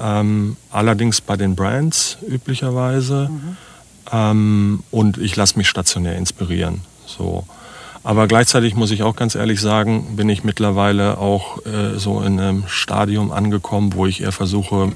Ähm, 0.00 0.56
allerdings 0.70 1.20
bei 1.20 1.36
den 1.36 1.54
Brands 1.54 2.18
üblicherweise. 2.26 3.30
Mhm. 3.30 3.56
Ähm, 4.12 4.82
und 4.90 5.18
ich 5.18 5.36
lasse 5.36 5.56
mich 5.58 5.68
stationär 5.68 6.16
inspirieren. 6.16 6.80
So. 7.06 7.44
Aber 8.06 8.28
gleichzeitig 8.28 8.76
muss 8.76 8.92
ich 8.92 9.02
auch 9.02 9.16
ganz 9.16 9.34
ehrlich 9.34 9.60
sagen, 9.60 10.16
bin 10.16 10.28
ich 10.28 10.44
mittlerweile 10.44 11.18
auch 11.18 11.64
äh, 11.66 11.98
so 11.98 12.20
in 12.20 12.38
einem 12.38 12.64
Stadium 12.68 13.32
angekommen, 13.32 13.94
wo 13.94 14.06
ich 14.06 14.22
eher 14.22 14.32
versuche, 14.32 14.92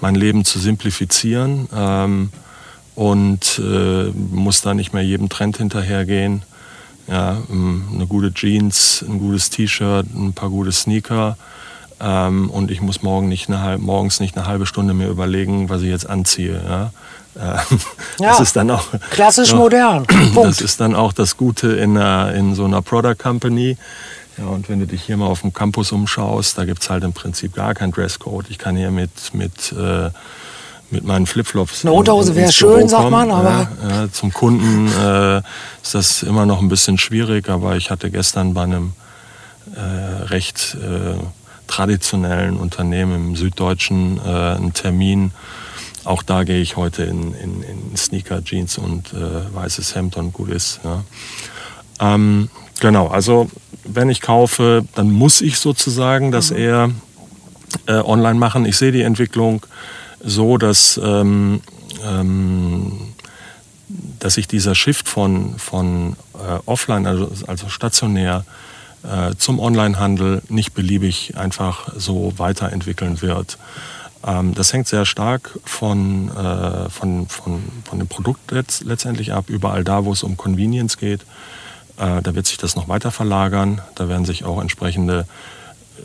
mein 0.00 0.16
Leben 0.16 0.44
zu 0.44 0.58
simplifizieren 0.58 1.68
ähm, 1.72 2.30
und 2.96 3.60
äh, 3.64 4.10
muss 4.10 4.60
da 4.60 4.74
nicht 4.74 4.92
mehr 4.92 5.04
jedem 5.04 5.28
Trend 5.28 5.58
hinterhergehen. 5.58 6.42
Ja, 7.06 7.36
ähm, 7.48 7.84
eine 7.94 8.06
gute 8.06 8.34
Jeans, 8.34 9.04
ein 9.08 9.20
gutes 9.20 9.50
T-Shirt, 9.50 10.06
ein 10.12 10.32
paar 10.32 10.50
gute 10.50 10.72
Sneaker 10.72 11.36
ähm, 12.02 12.50
und 12.50 12.70
ich 12.70 12.80
muss 12.80 13.02
morgen 13.02 13.28
nicht 13.28 13.48
eine, 13.48 13.78
morgens 13.78 14.18
nicht 14.18 14.36
eine 14.36 14.46
halbe 14.46 14.66
Stunde 14.66 14.92
mir 14.92 15.08
überlegen, 15.08 15.68
was 15.68 15.82
ich 15.82 15.88
jetzt 15.88 16.08
anziehe. 16.08 16.60
Ja? 16.68 16.90
Äh, 17.34 17.56
ja, 18.20 18.30
das 18.30 18.40
ist 18.40 18.56
dann 18.56 18.70
auch 18.70 18.84
klassisch 19.10 19.50
so, 19.50 19.56
modern. 19.56 20.04
Punkt. 20.06 20.36
Das 20.36 20.60
ist 20.60 20.80
dann 20.80 20.96
auch 20.96 21.12
das 21.12 21.36
Gute 21.36 21.68
in, 21.72 21.96
einer, 21.96 22.34
in 22.34 22.54
so 22.54 22.64
einer 22.64 22.82
Product 22.82 23.14
Company. 23.18 23.76
Ja, 24.38 24.46
und 24.46 24.68
wenn 24.68 24.80
du 24.80 24.86
dich 24.86 25.02
hier 25.02 25.16
mal 25.16 25.26
auf 25.26 25.42
dem 25.42 25.52
Campus 25.52 25.92
umschaust, 25.92 26.58
da 26.58 26.64
gibt 26.64 26.82
es 26.82 26.90
halt 26.90 27.04
im 27.04 27.12
Prinzip 27.12 27.54
gar 27.54 27.74
keinen 27.74 27.92
Dresscode. 27.92 28.46
Ich 28.48 28.58
kann 28.58 28.76
hier 28.76 28.90
mit, 28.90 29.34
mit, 29.34 29.72
äh, 29.72 30.10
mit 30.90 31.04
meinen 31.04 31.26
Flipflops. 31.26 31.84
Eine 31.84 31.92
Unterhose 31.92 32.34
wäre 32.34 32.50
schön, 32.50 32.88
sagt 32.88 33.10
man, 33.10 33.30
aber. 33.30 33.68
Ja, 33.88 34.02
ja, 34.02 34.12
zum 34.12 34.32
Kunden 34.32 34.88
äh, 34.88 35.38
ist 35.82 35.94
das 35.94 36.22
immer 36.22 36.46
noch 36.46 36.60
ein 36.60 36.68
bisschen 36.68 36.98
schwierig, 36.98 37.48
aber 37.48 37.76
ich 37.76 37.90
hatte 37.90 38.10
gestern 38.10 38.54
bei 38.54 38.62
einem 38.64 38.94
äh, 39.76 40.24
recht 40.24 40.76
äh, 40.80 41.14
traditionellen 41.72 42.58
Unternehmen 42.58 43.28
im 43.28 43.36
Süddeutschen 43.36 44.18
äh, 44.18 44.28
einen 44.28 44.74
Termin. 44.74 45.30
Auch 46.04 46.22
da 46.22 46.44
gehe 46.44 46.60
ich 46.60 46.76
heute 46.76 47.04
in, 47.04 47.32
in, 47.32 47.62
in 47.62 47.96
Sneaker, 47.96 48.44
Jeans 48.44 48.76
und 48.76 49.14
äh, 49.14 49.54
weißes 49.54 49.94
Hemd 49.94 50.18
und 50.18 50.34
gut 50.34 50.50
ist. 50.50 50.80
Ja. 50.84 51.02
Ähm, 51.98 52.50
genau, 52.80 53.06
also 53.06 53.48
wenn 53.84 54.10
ich 54.10 54.20
kaufe, 54.20 54.84
dann 54.94 55.10
muss 55.10 55.40
ich 55.40 55.58
sozusagen 55.58 56.30
das 56.30 56.50
mhm. 56.50 56.56
eher 56.58 56.90
äh, 57.86 57.94
online 57.94 58.38
machen. 58.38 58.66
Ich 58.66 58.76
sehe 58.76 58.92
die 58.92 59.02
Entwicklung 59.02 59.64
so, 60.22 60.58
dass, 60.58 61.00
ähm, 61.02 61.62
ähm, 62.04 63.14
dass 64.18 64.34
sich 64.34 64.46
dieser 64.46 64.74
Shift 64.74 65.08
von, 65.08 65.58
von 65.58 66.16
äh, 66.34 66.58
offline, 66.66 67.06
also, 67.06 67.30
also 67.46 67.70
stationär, 67.70 68.44
äh, 69.04 69.34
zum 69.36 69.58
Onlinehandel 69.58 70.42
nicht 70.48 70.74
beliebig 70.74 71.36
einfach 71.36 71.88
so 71.96 72.34
weiterentwickeln 72.36 73.20
wird. 73.20 73.58
Ähm, 74.24 74.54
das 74.54 74.72
hängt 74.72 74.86
sehr 74.86 75.04
stark 75.06 75.58
von, 75.64 76.30
äh, 76.30 76.88
von, 76.88 77.26
von, 77.28 77.62
von 77.84 77.98
dem 77.98 78.08
Produkt 78.08 78.50
letzt, 78.50 78.84
letztendlich 78.84 79.32
ab. 79.32 79.46
Überall 79.48 79.84
da, 79.84 80.04
wo 80.04 80.12
es 80.12 80.22
um 80.22 80.36
Convenience 80.36 80.98
geht, 80.98 81.22
äh, 81.98 82.22
da 82.22 82.34
wird 82.34 82.46
sich 82.46 82.58
das 82.58 82.76
noch 82.76 82.88
weiter 82.88 83.10
verlagern. 83.10 83.80
Da 83.94 84.08
werden 84.08 84.24
sich 84.24 84.44
auch 84.44 84.60
entsprechende 84.60 85.26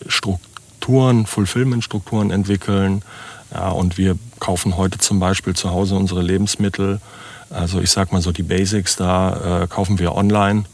Strukturen, 0.07 1.25
Fulfillment-Strukturen 1.25 2.31
entwickeln. 2.31 3.03
Ja, 3.53 3.69
und 3.69 3.97
wir 3.97 4.17
kaufen 4.39 4.75
heute 4.75 4.97
zum 4.97 5.19
Beispiel 5.19 5.55
zu 5.55 5.71
Hause 5.71 5.95
unsere 5.95 6.21
Lebensmittel. 6.21 6.99
Also 7.49 7.79
ich 7.79 7.91
sag 7.91 8.12
mal 8.12 8.21
so 8.21 8.31
die 8.31 8.43
Basics, 8.43 8.97
da 8.97 9.62
äh, 9.63 9.67
kaufen 9.67 9.99
wir 9.99 10.15
online 10.15 10.65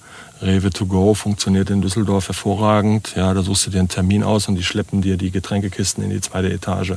Rewe 0.43 0.69
to 0.71 0.85
go 0.85 1.13
funktioniert 1.13 1.69
in 1.69 1.81
Düsseldorf 1.81 2.27
hervorragend. 2.27 3.13
Ja, 3.15 3.33
da 3.33 3.41
suchst 3.41 3.67
du 3.67 3.71
dir 3.71 3.79
einen 3.79 3.87
Termin 3.87 4.23
aus 4.23 4.47
und 4.47 4.55
die 4.55 4.63
schleppen 4.63 5.01
dir 5.01 5.17
die 5.17 5.31
Getränkekisten 5.31 6.03
in 6.03 6.09
die 6.09 6.21
zweite 6.21 6.51
Etage. 6.51 6.93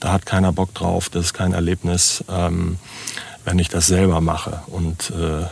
Da 0.00 0.12
hat 0.12 0.26
keiner 0.26 0.52
Bock 0.52 0.74
drauf. 0.74 1.08
Das 1.08 1.26
ist 1.26 1.34
kein 1.34 1.52
Erlebnis. 1.52 2.24
Ähm, 2.30 2.78
wenn 3.48 3.58
ich 3.58 3.68
das 3.70 3.86
selber 3.86 4.20
mache. 4.20 4.60
Und, 4.66 5.10
äh, 5.10 5.46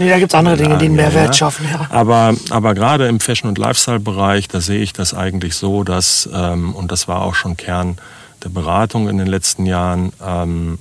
nee, 0.00 0.08
da 0.08 0.18
gibt 0.18 0.32
es 0.32 0.34
andere 0.34 0.56
Dinge, 0.56 0.78
die 0.78 0.86
einen 0.86 0.96
Mehrwert 0.96 1.28
ja. 1.28 1.32
schaffen. 1.32 1.64
Ja. 1.70 1.86
Aber, 1.90 2.34
aber 2.50 2.74
gerade 2.74 3.06
im 3.06 3.20
Fashion- 3.20 3.48
und 3.48 3.56
Lifestyle-Bereich, 3.56 4.48
da 4.48 4.60
sehe 4.60 4.80
ich 4.80 4.92
das 4.92 5.14
eigentlich 5.14 5.54
so, 5.54 5.84
dass, 5.84 6.28
ähm, 6.34 6.74
und 6.74 6.90
das 6.90 7.06
war 7.06 7.22
auch 7.22 7.36
schon 7.36 7.56
Kern 7.56 7.98
der 8.42 8.48
Beratung 8.48 9.08
in 9.08 9.16
den 9.16 9.28
letzten 9.28 9.64
Jahren, 9.64 10.12
ähm, 10.26 10.78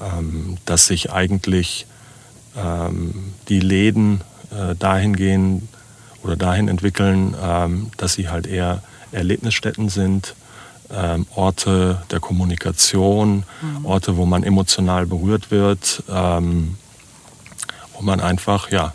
ähm, 0.00 0.56
dass 0.64 0.86
sich 0.86 1.12
eigentlich 1.12 1.86
ähm, 2.56 3.32
die 3.48 3.60
Läden 3.60 4.22
äh, 4.50 4.74
dahin 4.76 5.16
gehen 5.16 5.68
oder 6.22 6.36
dahin 6.36 6.68
entwickeln, 6.68 7.34
ähm, 7.42 7.90
dass 7.96 8.14
sie 8.14 8.28
halt 8.28 8.46
eher 8.46 8.82
Erlebnisstätten 9.12 9.88
sind, 9.88 10.34
ähm, 10.94 11.26
Orte 11.34 12.02
der 12.10 12.20
Kommunikation, 12.20 13.44
mhm. 13.60 13.86
Orte, 13.86 14.16
wo 14.16 14.26
man 14.26 14.42
emotional 14.42 15.06
berührt 15.06 15.50
wird, 15.50 16.02
ähm, 16.10 16.76
wo 17.94 18.02
man 18.02 18.20
einfach, 18.20 18.70
ja, 18.70 18.92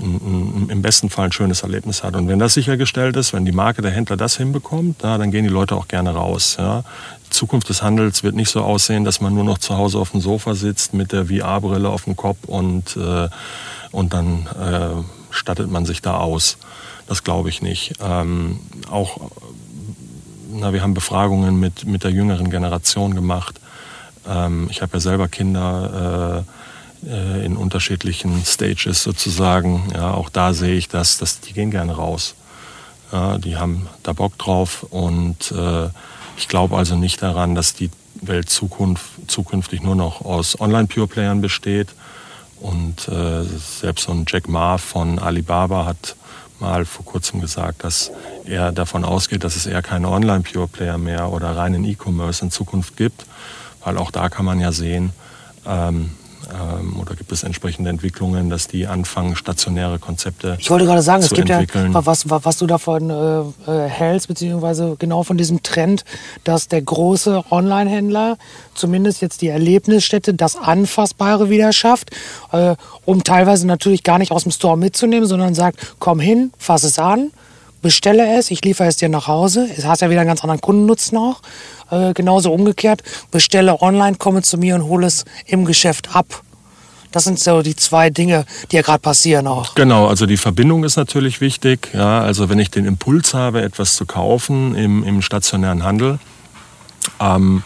im 0.00 0.80
besten 0.80 1.10
Fall 1.10 1.26
ein 1.26 1.32
schönes 1.32 1.62
Erlebnis 1.62 2.04
hat. 2.04 2.14
Und 2.14 2.28
wenn 2.28 2.38
das 2.38 2.54
sichergestellt 2.54 3.16
ist, 3.16 3.32
wenn 3.32 3.44
die 3.44 3.52
Marke, 3.52 3.82
der 3.82 3.90
Händler 3.90 4.16
das 4.16 4.36
hinbekommt, 4.36 4.98
na, 5.02 5.18
dann 5.18 5.32
gehen 5.32 5.42
die 5.42 5.50
Leute 5.50 5.74
auch 5.74 5.88
gerne 5.88 6.10
raus. 6.10 6.54
Ja. 6.56 6.84
Die 7.26 7.30
Zukunft 7.30 7.68
des 7.68 7.82
Handels 7.82 8.22
wird 8.22 8.36
nicht 8.36 8.50
so 8.50 8.62
aussehen, 8.62 9.04
dass 9.04 9.20
man 9.20 9.34
nur 9.34 9.42
noch 9.42 9.58
zu 9.58 9.76
Hause 9.76 9.98
auf 9.98 10.12
dem 10.12 10.20
Sofa 10.20 10.54
sitzt 10.54 10.94
mit 10.94 11.10
der 11.10 11.26
VR-Brille 11.26 11.88
auf 11.88 12.04
dem 12.04 12.14
Kopf 12.14 12.44
und 12.46 12.96
äh, 12.96 13.28
und 13.90 14.12
dann 14.12 14.46
äh, 14.46 15.02
stattet 15.30 15.70
man 15.70 15.86
sich 15.86 16.02
da 16.02 16.16
aus. 16.16 16.58
Das 17.06 17.24
glaube 17.24 17.48
ich 17.48 17.62
nicht. 17.62 17.94
Ähm, 18.00 18.60
auch, 18.90 19.30
na, 20.52 20.72
wir 20.72 20.82
haben 20.82 20.94
Befragungen 20.94 21.58
mit, 21.58 21.86
mit 21.86 22.04
der 22.04 22.10
jüngeren 22.10 22.50
Generation 22.50 23.14
gemacht. 23.14 23.60
Ähm, 24.28 24.68
ich 24.70 24.82
habe 24.82 24.94
ja 24.94 25.00
selber 25.00 25.28
Kinder 25.28 26.44
äh, 27.04 27.08
äh, 27.10 27.44
in 27.44 27.56
unterschiedlichen 27.56 28.44
Stages 28.44 29.02
sozusagen. 29.02 29.90
Ja, 29.94 30.12
auch 30.12 30.28
da 30.28 30.52
sehe 30.52 30.74
ich 30.74 30.88
das, 30.88 31.18
dass 31.18 31.40
die 31.40 31.52
gehen 31.52 31.70
gerne 31.70 31.92
raus. 31.92 32.34
Ja, 33.12 33.38
die 33.38 33.56
haben 33.56 33.88
da 34.02 34.12
Bock 34.12 34.36
drauf 34.36 34.84
und 34.90 35.52
äh, 35.52 35.88
ich 36.36 36.48
glaube 36.48 36.76
also 36.76 36.94
nicht 36.94 37.22
daran, 37.22 37.54
dass 37.54 37.72
die 37.72 37.90
Welt 38.20 38.50
Zukunft, 38.50 39.04
zukünftig 39.28 39.82
nur 39.82 39.94
noch 39.94 40.20
aus 40.24 40.60
Online-Pure-Playern 40.60 41.40
besteht, 41.40 41.88
und 42.60 43.08
äh, 43.08 43.44
selbst 43.44 44.04
so 44.04 44.12
ein 44.12 44.24
Jack 44.26 44.48
Ma 44.48 44.78
von 44.78 45.18
Alibaba 45.18 45.86
hat 45.86 46.16
mal 46.60 46.84
vor 46.84 47.04
kurzem 47.04 47.40
gesagt, 47.40 47.84
dass 47.84 48.10
er 48.44 48.72
davon 48.72 49.04
ausgeht, 49.04 49.44
dass 49.44 49.56
es 49.56 49.66
eher 49.66 49.82
keine 49.82 50.08
Online-Pure-Player 50.10 50.98
mehr 50.98 51.30
oder 51.32 51.56
reinen 51.56 51.84
E-Commerce 51.84 52.44
in 52.44 52.50
Zukunft 52.50 52.96
gibt, 52.96 53.26
weil 53.84 53.96
auch 53.96 54.10
da 54.10 54.28
kann 54.28 54.44
man 54.44 54.58
ja 54.58 54.72
sehen, 54.72 55.12
ähm, 55.66 56.10
ähm, 56.52 56.98
oder 57.00 57.14
gibt 57.14 57.30
es 57.32 57.42
entsprechende 57.42 57.90
Entwicklungen, 57.90 58.50
dass 58.50 58.68
die 58.68 58.86
anfangen, 58.86 59.36
stationäre 59.36 59.98
Konzepte 59.98 60.56
Ich 60.58 60.70
wollte 60.70 60.86
gerade 60.86 61.02
sagen, 61.02 61.22
es 61.22 61.32
gibt 61.32 61.50
entwickeln. 61.50 61.92
ja, 61.92 62.06
was, 62.06 62.28
was 62.28 62.56
du 62.56 62.66
davon 62.66 63.10
äh, 63.10 63.70
äh, 63.70 63.88
hältst, 63.88 64.28
beziehungsweise 64.28 64.96
genau 64.98 65.22
von 65.22 65.36
diesem 65.36 65.62
Trend, 65.62 66.04
dass 66.44 66.68
der 66.68 66.82
große 66.82 67.44
Online-Händler 67.50 68.38
zumindest 68.74 69.20
jetzt 69.20 69.42
die 69.42 69.48
Erlebnisstätte, 69.48 70.34
das 70.34 70.56
Anfassbare 70.56 71.50
wieder 71.50 71.72
schafft, 71.72 72.10
äh, 72.52 72.74
um 73.04 73.24
teilweise 73.24 73.66
natürlich 73.66 74.02
gar 74.02 74.18
nicht 74.18 74.32
aus 74.32 74.44
dem 74.44 74.52
Store 74.52 74.78
mitzunehmen, 74.78 75.28
sondern 75.28 75.54
sagt, 75.54 75.94
komm 75.98 76.20
hin, 76.20 76.52
fass 76.58 76.84
es 76.84 76.98
an, 76.98 77.30
bestelle 77.82 78.38
es, 78.38 78.50
ich 78.50 78.64
liefere 78.64 78.88
es 78.88 78.96
dir 78.96 79.08
nach 79.08 79.28
Hause. 79.28 79.68
Es 79.76 79.84
hat 79.84 80.00
ja 80.00 80.10
wieder 80.10 80.20
einen 80.20 80.28
ganz 80.28 80.42
anderen 80.42 80.60
Kundennutzen 80.60 81.18
auch. 81.18 81.40
Äh, 81.90 82.12
genauso 82.12 82.52
umgekehrt, 82.52 83.02
bestelle 83.30 83.80
online, 83.80 84.16
komme 84.16 84.42
zu 84.42 84.58
mir 84.58 84.74
und 84.74 84.84
hole 84.84 85.06
es 85.06 85.24
im 85.46 85.64
Geschäft 85.64 86.14
ab. 86.14 86.42
Das 87.10 87.24
sind 87.24 87.38
so 87.38 87.62
die 87.62 87.74
zwei 87.74 88.10
Dinge, 88.10 88.44
die 88.70 88.76
ja 88.76 88.82
gerade 88.82 89.00
passieren 89.00 89.46
auch. 89.46 89.74
Genau, 89.74 90.06
also 90.06 90.26
die 90.26 90.36
Verbindung 90.36 90.84
ist 90.84 90.96
natürlich 90.96 91.40
wichtig. 91.40 91.88
Ja, 91.94 92.20
also 92.20 92.50
wenn 92.50 92.58
ich 92.58 92.70
den 92.70 92.84
Impuls 92.84 93.32
habe, 93.32 93.62
etwas 93.62 93.96
zu 93.96 94.04
kaufen 94.04 94.74
im, 94.74 95.02
im 95.04 95.22
stationären 95.22 95.84
Handel, 95.84 96.18
ähm, 97.20 97.62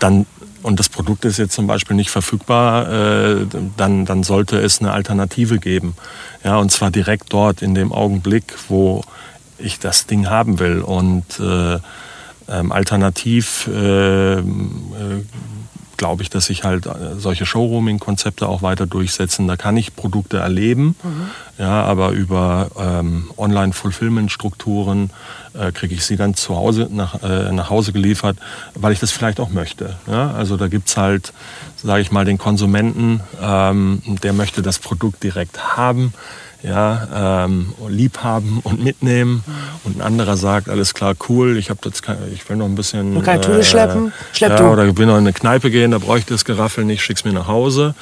dann 0.00 0.26
und 0.62 0.78
das 0.78 0.90
Produkt 0.90 1.24
ist 1.24 1.38
jetzt 1.38 1.54
zum 1.54 1.66
Beispiel 1.66 1.96
nicht 1.96 2.10
verfügbar, 2.10 2.86
äh, 2.90 3.46
dann, 3.78 4.04
dann 4.04 4.22
sollte 4.22 4.58
es 4.58 4.80
eine 4.80 4.92
Alternative 4.92 5.58
geben. 5.58 5.94
Ja, 6.44 6.58
und 6.58 6.70
zwar 6.70 6.90
direkt 6.90 7.32
dort 7.32 7.62
in 7.62 7.74
dem 7.74 7.92
Augenblick, 7.92 8.54
wo 8.68 9.02
ich 9.56 9.78
das 9.78 10.06
Ding 10.06 10.28
haben 10.28 10.58
will. 10.58 10.82
Und 10.82 11.24
äh, 11.40 11.78
ähm, 12.50 12.72
alternativ 12.72 13.68
äh, 13.72 14.38
äh, 14.38 14.42
glaube 16.00 16.22
ich, 16.22 16.30
dass 16.30 16.46
sich 16.46 16.64
halt 16.64 16.86
äh, 16.86 16.90
solche 17.18 17.44
Showrooming-Konzepte 17.44 18.48
auch 18.48 18.62
weiter 18.62 18.86
durchsetzen. 18.86 19.46
Da 19.46 19.58
kann 19.58 19.76
ich 19.76 19.94
Produkte 19.94 20.38
erleben, 20.38 20.96
mhm. 21.02 21.30
ja, 21.58 21.84
aber 21.84 22.12
über 22.12 22.70
ähm, 22.78 23.30
Online-Fulfillment-Strukturen 23.36 25.10
äh, 25.52 25.72
kriege 25.72 25.94
ich 25.94 26.06
sie 26.06 26.16
dann 26.16 26.34
zu 26.34 26.56
Hause 26.56 26.88
nach, 26.90 27.22
äh, 27.22 27.52
nach 27.52 27.68
Hause 27.68 27.92
geliefert, 27.92 28.38
weil 28.74 28.94
ich 28.94 28.98
das 29.00 29.10
vielleicht 29.10 29.40
auch 29.40 29.50
möchte. 29.50 29.96
Ja? 30.06 30.30
Also 30.30 30.56
da 30.56 30.68
gibt 30.68 30.88
es 30.88 30.96
halt, 30.96 31.34
sage 31.76 32.00
ich 32.00 32.10
mal, 32.10 32.24
den 32.24 32.38
Konsumenten, 32.38 33.20
ähm, 33.42 34.00
der 34.22 34.32
möchte 34.32 34.62
das 34.62 34.78
Produkt 34.78 35.22
direkt 35.22 35.76
haben 35.76 36.14
ja, 36.62 37.44
ähm, 37.44 37.72
lieb 37.88 38.18
haben 38.18 38.60
und 38.62 38.82
mitnehmen. 38.82 39.42
Und 39.84 39.98
ein 39.98 40.02
anderer 40.02 40.36
sagt, 40.36 40.68
alles 40.68 40.94
klar, 40.94 41.14
cool, 41.28 41.56
ich, 41.56 41.70
hab 41.70 41.80
das, 41.82 42.02
ich 42.34 42.48
will 42.48 42.56
noch 42.56 42.66
ein 42.66 42.74
bisschen... 42.74 43.14
Du 43.14 43.22
kannst 43.22 43.48
äh, 43.48 43.62
schleppen, 43.62 44.12
schlepp 44.32 44.52
ja, 44.52 44.56
du. 44.58 44.64
Oder 44.64 44.86
ich 44.86 44.96
will 44.96 45.06
noch 45.06 45.14
in 45.14 45.20
eine 45.20 45.32
Kneipe 45.32 45.70
gehen, 45.70 45.90
da 45.90 45.98
bräuchte 45.98 46.34
das 46.34 46.44
Geraffel 46.44 46.84
nicht, 46.84 47.02
schick's 47.02 47.24
mir 47.24 47.32
nach 47.32 47.46
Hause. 47.46 47.94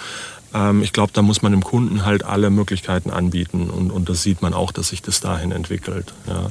Ähm, 0.54 0.82
ich 0.82 0.92
glaube, 0.92 1.12
da 1.12 1.22
muss 1.22 1.42
man 1.42 1.52
dem 1.52 1.62
Kunden 1.62 2.04
halt 2.04 2.24
alle 2.24 2.50
Möglichkeiten 2.50 3.10
anbieten. 3.10 3.70
Und, 3.70 3.90
und 3.90 4.08
das 4.08 4.22
sieht 4.22 4.42
man 4.42 4.54
auch, 4.54 4.72
dass 4.72 4.88
sich 4.88 5.02
das 5.02 5.20
dahin 5.20 5.52
entwickelt. 5.52 6.12
Ja. 6.26 6.50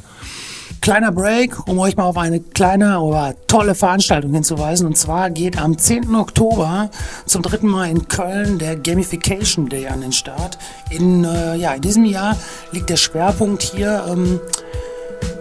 Kleiner 0.82 1.12
Break, 1.12 1.68
um 1.68 1.80
euch 1.80 1.98
mal 1.98 2.06
auf 2.06 2.18
eine 2.18 2.40
kleine, 2.40 2.98
aber 2.98 3.36
tolle 3.48 3.76
Veranstaltung 3.76 4.34
hinzuweisen. 4.34 4.88
Und 4.88 4.98
zwar 4.98 5.30
geht 5.30 5.58
am 5.58 5.78
10. 5.78 6.16
Oktober 6.16 6.90
zum 7.26 7.42
dritten 7.42 7.68
Mal 7.68 7.90
in 7.90 8.08
Köln 8.08 8.58
der 8.58 8.76
Gamification 8.76 9.70
Day 9.70 9.88
an 9.88 10.02
den 10.02 10.12
Start. 10.12 10.58
In, 10.90 11.24
äh, 11.24 11.56
ja, 11.56 11.74
in 11.74 11.82
diesem 11.82 12.06
Jahr 12.06 12.38
liegt 12.72 12.90
der 12.90 12.98
Schwerpunkt 12.98 13.64
hier 13.64 14.06
ähm, 14.10 14.40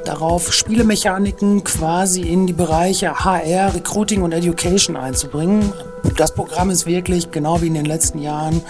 darauf, 0.05 0.53
Spielemechaniken 0.53 1.65
quasi 1.65 2.23
in 2.23 2.47
die 2.47 2.53
Bereiche 2.53 3.25
HR, 3.25 3.75
Recruiting 3.75 4.23
und 4.23 4.33
Education 4.33 4.97
einzubringen. 4.97 5.73
Das 6.17 6.33
Programm 6.33 6.71
ist 6.71 6.87
wirklich, 6.87 7.31
genau 7.31 7.61
wie 7.61 7.67
in 7.67 7.75
den 7.75 7.85
letzten 7.85 8.21
Jahren, 8.21 8.63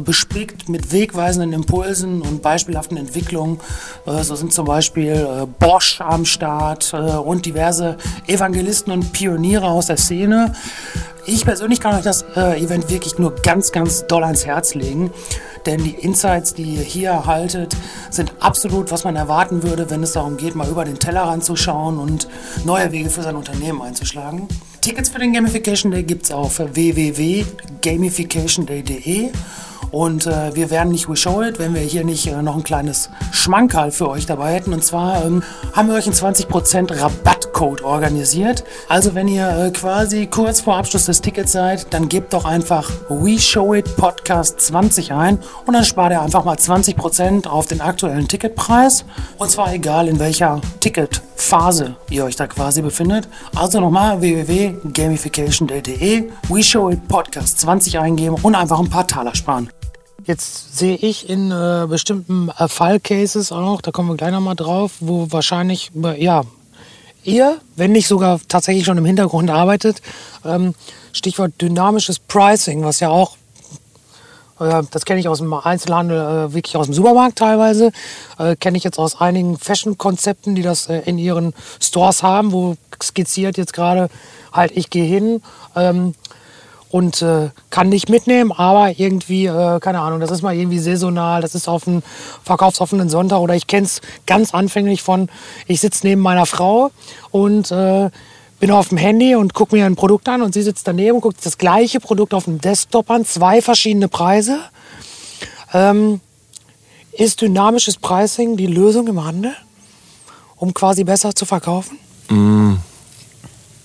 bespickt 0.00 0.68
mit 0.68 0.92
wegweisenden 0.92 1.52
Impulsen 1.52 2.22
und 2.22 2.42
beispielhaften 2.42 2.96
Entwicklungen. 2.96 3.60
Äh, 4.06 4.22
so 4.22 4.34
sind 4.34 4.52
zum 4.52 4.66
Beispiel 4.66 5.12
äh, 5.12 5.46
Bosch 5.58 6.00
am 6.00 6.24
Start 6.24 6.92
äh, 6.92 6.96
und 6.96 7.46
diverse 7.46 7.96
Evangelisten 8.26 8.92
und 8.92 9.12
Pioniere 9.12 9.66
aus 9.66 9.86
der 9.86 9.96
Szene. 9.96 10.54
Ich 11.26 11.44
persönlich 11.44 11.80
kann 11.80 11.94
euch 11.94 12.04
das 12.04 12.22
Event 12.34 12.88
wirklich 12.88 13.18
nur 13.18 13.34
ganz, 13.34 13.70
ganz 13.70 14.06
doll 14.06 14.24
ans 14.24 14.46
Herz 14.46 14.74
legen, 14.74 15.10
denn 15.66 15.84
die 15.84 15.90
Insights, 15.90 16.54
die 16.54 16.62
ihr 16.62 16.80
hier 16.80 17.10
erhaltet, 17.10 17.76
sind 18.08 18.32
absolut, 18.40 18.90
was 18.90 19.04
man 19.04 19.14
erwarten 19.14 19.62
würde, 19.62 19.90
wenn 19.90 20.02
es 20.02 20.12
darum 20.12 20.38
geht, 20.38 20.54
mal 20.54 20.70
über 20.70 20.86
den 20.86 20.98
Tellerrand 20.98 21.44
zu 21.44 21.54
schauen 21.54 21.98
und 21.98 22.28
neue 22.64 22.92
Wege 22.92 23.10
für 23.10 23.20
sein 23.20 23.36
Unternehmen 23.36 23.82
einzuschlagen. 23.82 24.48
Tickets 24.80 25.10
für 25.10 25.18
den 25.18 25.34
Gamification 25.34 25.92
Day 25.92 26.02
gibt 26.02 26.24
es 26.24 26.32
auf 26.32 26.60
www.gamificationday.de 26.60 29.30
Und 29.90 30.26
äh, 30.26 30.54
wir 30.54 30.70
wären 30.70 30.90
nicht 30.90 31.08
We 31.08 31.16
Show 31.16 31.42
It, 31.42 31.58
wenn 31.58 31.74
wir 31.74 31.80
hier 31.80 32.04
nicht 32.04 32.26
äh, 32.26 32.42
noch 32.42 32.56
ein 32.56 32.62
kleines 32.62 33.10
Schmankerl 33.32 33.90
für 33.90 34.08
euch 34.08 34.26
dabei 34.26 34.54
hätten. 34.54 34.72
Und 34.72 34.84
zwar 34.84 35.24
ähm, 35.24 35.42
haben 35.72 35.88
wir 35.88 35.94
euch 35.94 36.06
einen 36.06 36.14
20% 36.14 37.00
Rabattcode 37.00 37.82
organisiert. 37.82 38.64
Also 38.88 39.14
wenn 39.14 39.28
ihr 39.28 39.48
äh, 39.48 39.70
quasi 39.70 40.26
kurz 40.26 40.60
vor 40.60 40.76
Abschluss 40.76 41.06
des 41.06 41.22
Tickets 41.22 41.52
seid, 41.52 41.92
dann 41.94 42.08
gebt 42.08 42.32
doch 42.32 42.44
einfach 42.44 42.90
We 43.08 43.38
Show 43.38 43.74
It 43.74 43.96
Podcast 43.96 44.60
20 44.60 45.12
ein 45.12 45.38
und 45.66 45.74
dann 45.74 45.84
spart 45.84 46.12
ihr 46.12 46.20
einfach 46.20 46.44
mal 46.44 46.56
20% 46.56 47.46
auf 47.46 47.66
den 47.66 47.80
aktuellen 47.80 48.28
Ticketpreis. 48.28 49.04
Und 49.38 49.50
zwar 49.50 49.72
egal 49.72 50.08
in 50.08 50.18
welcher 50.18 50.60
Ticketphase 50.80 51.96
ihr 52.10 52.24
euch 52.24 52.36
da 52.36 52.46
quasi 52.46 52.82
befindet. 52.82 53.28
Also 53.54 53.80
nochmal 53.80 54.20
www.gamification.de 54.20 56.30
We 56.48 56.62
Show 56.62 56.90
It 56.90 57.08
Podcast 57.08 57.60
20 57.60 57.98
eingeben 57.98 58.36
und 58.42 58.54
einfach 58.54 58.78
ein 58.78 58.90
paar 58.90 59.06
Taler 59.06 59.34
sparen. 59.34 59.70
Jetzt 60.28 60.76
sehe 60.76 60.96
ich 60.96 61.30
in 61.30 61.50
äh, 61.50 61.86
bestimmten 61.88 62.50
äh, 62.50 62.68
Fallcases 62.68 63.50
auch, 63.50 63.80
da 63.80 63.92
kommen 63.92 64.10
wir 64.10 64.16
gleich 64.18 64.30
nochmal 64.30 64.56
drauf, 64.56 64.96
wo 65.00 65.32
wahrscheinlich, 65.32 65.90
äh, 66.04 66.22
ja, 66.22 66.42
ihr, 67.24 67.56
wenn 67.76 67.92
nicht 67.92 68.08
sogar 68.08 68.38
tatsächlich 68.46 68.84
schon 68.84 68.98
im 68.98 69.06
Hintergrund 69.06 69.48
arbeitet, 69.48 70.02
ähm, 70.44 70.74
Stichwort 71.14 71.52
dynamisches 71.62 72.18
Pricing, 72.18 72.84
was 72.84 73.00
ja 73.00 73.08
auch, 73.08 73.38
äh, 74.60 74.82
das 74.90 75.06
kenne 75.06 75.18
ich 75.18 75.28
aus 75.28 75.38
dem 75.38 75.54
Einzelhandel, 75.54 76.18
äh, 76.18 76.52
wirklich 76.52 76.76
aus 76.76 76.88
dem 76.88 76.94
Supermarkt 76.94 77.38
teilweise, 77.38 77.90
äh, 78.38 78.54
kenne 78.54 78.76
ich 78.76 78.84
jetzt 78.84 78.98
aus 78.98 79.18
einigen 79.18 79.56
Fashion-Konzepten, 79.56 80.54
die 80.54 80.62
das 80.62 80.90
äh, 80.90 81.00
in 81.06 81.16
ihren 81.16 81.54
Stores 81.80 82.22
haben, 82.22 82.52
wo 82.52 82.76
skizziert 83.02 83.56
jetzt 83.56 83.72
gerade 83.72 84.10
halt, 84.52 84.72
ich 84.74 84.90
gehe 84.90 85.06
hin, 85.06 85.40
ähm, 85.74 86.14
und 86.90 87.20
äh, 87.22 87.50
kann 87.70 87.88
nicht 87.88 88.08
mitnehmen, 88.08 88.52
aber 88.52 88.98
irgendwie, 88.98 89.46
äh, 89.46 89.78
keine 89.80 90.00
Ahnung, 90.00 90.20
das 90.20 90.30
ist 90.30 90.42
mal 90.42 90.54
irgendwie 90.54 90.78
saisonal, 90.78 91.42
das 91.42 91.54
ist 91.54 91.68
auf 91.68 91.86
einem 91.86 92.02
verkaufsoffenen 92.44 93.08
Sonntag 93.08 93.40
oder 93.40 93.54
ich 93.54 93.66
kenne 93.66 93.86
es 93.86 94.00
ganz 94.26 94.54
anfänglich 94.54 95.02
von, 95.02 95.28
ich 95.66 95.80
sitze 95.80 96.06
neben 96.06 96.22
meiner 96.22 96.46
Frau 96.46 96.90
und 97.30 97.70
äh, 97.70 98.10
bin 98.58 98.70
auf 98.70 98.88
dem 98.88 98.98
Handy 98.98 99.36
und 99.36 99.54
gucke 99.54 99.76
mir 99.76 99.86
ein 99.86 99.96
Produkt 99.96 100.28
an 100.28 100.42
und 100.42 100.54
sie 100.54 100.62
sitzt 100.62 100.88
daneben 100.88 101.16
und 101.16 101.20
guckt 101.20 101.44
das 101.44 101.58
gleiche 101.58 102.00
Produkt 102.00 102.34
auf 102.34 102.44
dem 102.44 102.60
Desktop 102.60 103.10
an, 103.10 103.24
zwei 103.24 103.60
verschiedene 103.62 104.08
Preise. 104.08 104.58
Ähm, 105.72 106.20
ist 107.12 107.40
dynamisches 107.40 107.96
Pricing 107.96 108.56
die 108.56 108.66
Lösung 108.66 109.08
im 109.08 109.24
Handel, 109.24 109.54
um 110.56 110.72
quasi 110.72 111.04
besser 111.04 111.34
zu 111.34 111.44
verkaufen? 111.44 111.98
Mm. 112.28 112.76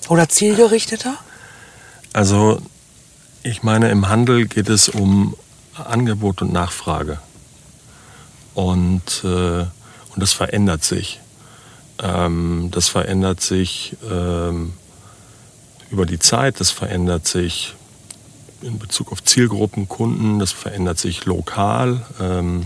Oder 0.10 0.30
zielgerichteter? 0.30 1.16
Also 2.14 2.60
ich 3.44 3.62
meine, 3.62 3.90
im 3.90 4.08
Handel 4.08 4.48
geht 4.48 4.70
es 4.70 4.88
um 4.90 5.36
Angebot 5.76 6.42
und 6.42 6.54
Nachfrage. 6.54 7.20
Und, 8.54 9.24
äh, 9.24 9.28
und 9.28 10.18
das 10.18 10.32
verändert 10.34 10.84
sich. 10.84 11.20
Ähm, 12.02 12.70
das 12.72 12.88
verändert 12.88 13.42
sich 13.42 13.98
ähm, 14.10 14.74
über 15.92 16.06
die 16.06 16.20
Zeit, 16.20 16.60
das 16.60 16.72
verändert 16.72 17.28
sich 17.28 17.76
in 18.62 18.80
Bezug 18.80 19.12
auf 19.12 19.24
Zielgruppen, 19.24 19.90
Kunden, 19.90 20.40
das 20.40 20.54
verändert 20.54 20.98
sich 20.98 21.26
lokal. 21.26 22.06
Ähm, 22.22 22.66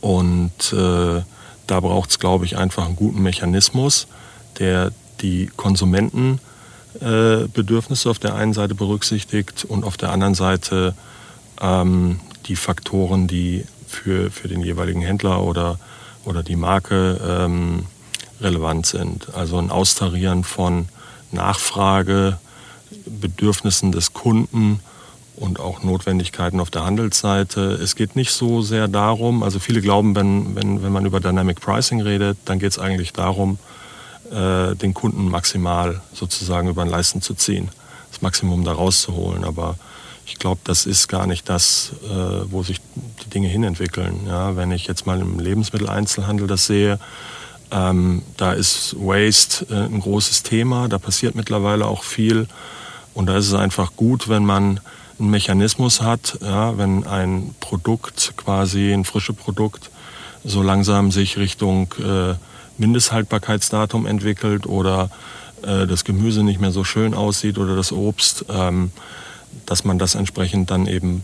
und 0.00 0.72
äh, 0.72 1.22
da 1.66 1.80
braucht 1.80 2.10
es, 2.10 2.18
glaube 2.18 2.46
ich, 2.46 2.56
einfach 2.56 2.86
einen 2.86 2.96
guten 2.96 3.22
Mechanismus, 3.22 4.06
der 4.58 4.92
die 5.20 5.50
Konsumenten 5.56 6.40
äh, 7.00 7.48
Bedürfnisse 7.52 8.10
auf 8.10 8.18
der 8.18 8.34
einen 8.34 8.52
Seite 8.52 8.74
berücksichtigt 8.74 9.64
und 9.64 9.84
auf 9.84 9.96
der 9.96 10.12
anderen 10.12 10.34
Seite 10.34 10.94
ähm, 11.60 12.20
die 12.46 12.56
Faktoren, 12.56 13.26
die 13.26 13.64
für, 13.86 14.30
für 14.30 14.48
den 14.48 14.60
jeweiligen 14.60 15.02
Händler 15.02 15.42
oder, 15.42 15.78
oder 16.24 16.42
die 16.42 16.56
Marke 16.56 17.20
ähm, 17.26 17.86
relevant 18.40 18.86
sind. 18.86 19.34
Also 19.34 19.58
ein 19.58 19.70
Austarieren 19.70 20.44
von 20.44 20.88
Nachfrage, 21.32 22.38
Bedürfnissen 23.06 23.92
des 23.92 24.12
Kunden 24.12 24.80
und 25.36 25.58
auch 25.58 25.82
Notwendigkeiten 25.82 26.60
auf 26.60 26.70
der 26.70 26.84
Handelsseite. 26.84 27.72
Es 27.82 27.96
geht 27.96 28.14
nicht 28.14 28.32
so 28.32 28.62
sehr 28.62 28.88
darum, 28.88 29.42
also 29.42 29.58
viele 29.58 29.80
glauben, 29.80 30.14
wenn, 30.14 30.54
wenn, 30.54 30.82
wenn 30.82 30.92
man 30.92 31.06
über 31.06 31.20
Dynamic 31.20 31.60
Pricing 31.60 32.00
redet, 32.00 32.36
dann 32.44 32.58
geht 32.58 32.72
es 32.72 32.78
eigentlich 32.78 33.12
darum, 33.12 33.58
äh, 34.30 34.74
den 34.76 34.94
Kunden 34.94 35.28
maximal 35.28 36.00
sozusagen 36.14 36.68
über 36.68 36.84
den 36.84 36.90
Leisten 36.90 37.22
zu 37.22 37.34
ziehen, 37.34 37.68
das 38.10 38.22
Maximum 38.22 38.64
da 38.64 38.72
rauszuholen. 38.72 39.44
Aber 39.44 39.76
ich 40.26 40.36
glaube, 40.38 40.60
das 40.64 40.86
ist 40.86 41.08
gar 41.08 41.26
nicht 41.26 41.48
das, 41.48 41.92
äh, 42.04 42.50
wo 42.50 42.62
sich 42.62 42.80
die 43.24 43.30
Dinge 43.30 43.48
hinentwickeln. 43.48 44.26
Ja, 44.26 44.56
wenn 44.56 44.70
ich 44.70 44.86
jetzt 44.86 45.06
mal 45.06 45.20
im 45.20 45.38
Lebensmitteleinzelhandel 45.38 46.46
das 46.46 46.66
sehe, 46.66 46.98
ähm, 47.72 48.22
da 48.36 48.52
ist 48.52 48.96
Waste 48.98 49.66
äh, 49.70 49.86
ein 49.86 50.00
großes 50.00 50.42
Thema, 50.42 50.88
da 50.88 50.98
passiert 50.98 51.34
mittlerweile 51.34 51.86
auch 51.86 52.04
viel. 52.04 52.46
Und 53.14 53.26
da 53.26 53.36
ist 53.36 53.48
es 53.48 53.54
einfach 53.54 53.92
gut, 53.96 54.28
wenn 54.28 54.44
man 54.44 54.80
einen 55.18 55.30
Mechanismus 55.30 56.00
hat, 56.00 56.38
ja, 56.40 56.78
wenn 56.78 57.06
ein 57.06 57.54
Produkt, 57.60 58.34
quasi 58.36 58.92
ein 58.92 59.04
frisches 59.04 59.36
Produkt, 59.36 59.90
so 60.44 60.62
langsam 60.62 61.10
sich 61.10 61.36
Richtung 61.36 61.92
äh, 61.98 62.34
Mindesthaltbarkeitsdatum 62.80 64.06
entwickelt 64.06 64.66
oder 64.66 65.10
äh, 65.62 65.86
das 65.86 66.04
Gemüse 66.04 66.42
nicht 66.42 66.60
mehr 66.60 66.72
so 66.72 66.84
schön 66.84 67.14
aussieht 67.14 67.58
oder 67.58 67.76
das 67.76 67.92
Obst, 67.92 68.46
ähm, 68.48 68.90
dass 69.66 69.84
man 69.84 69.98
das 69.98 70.14
entsprechend 70.14 70.70
dann 70.70 70.86
eben 70.86 71.22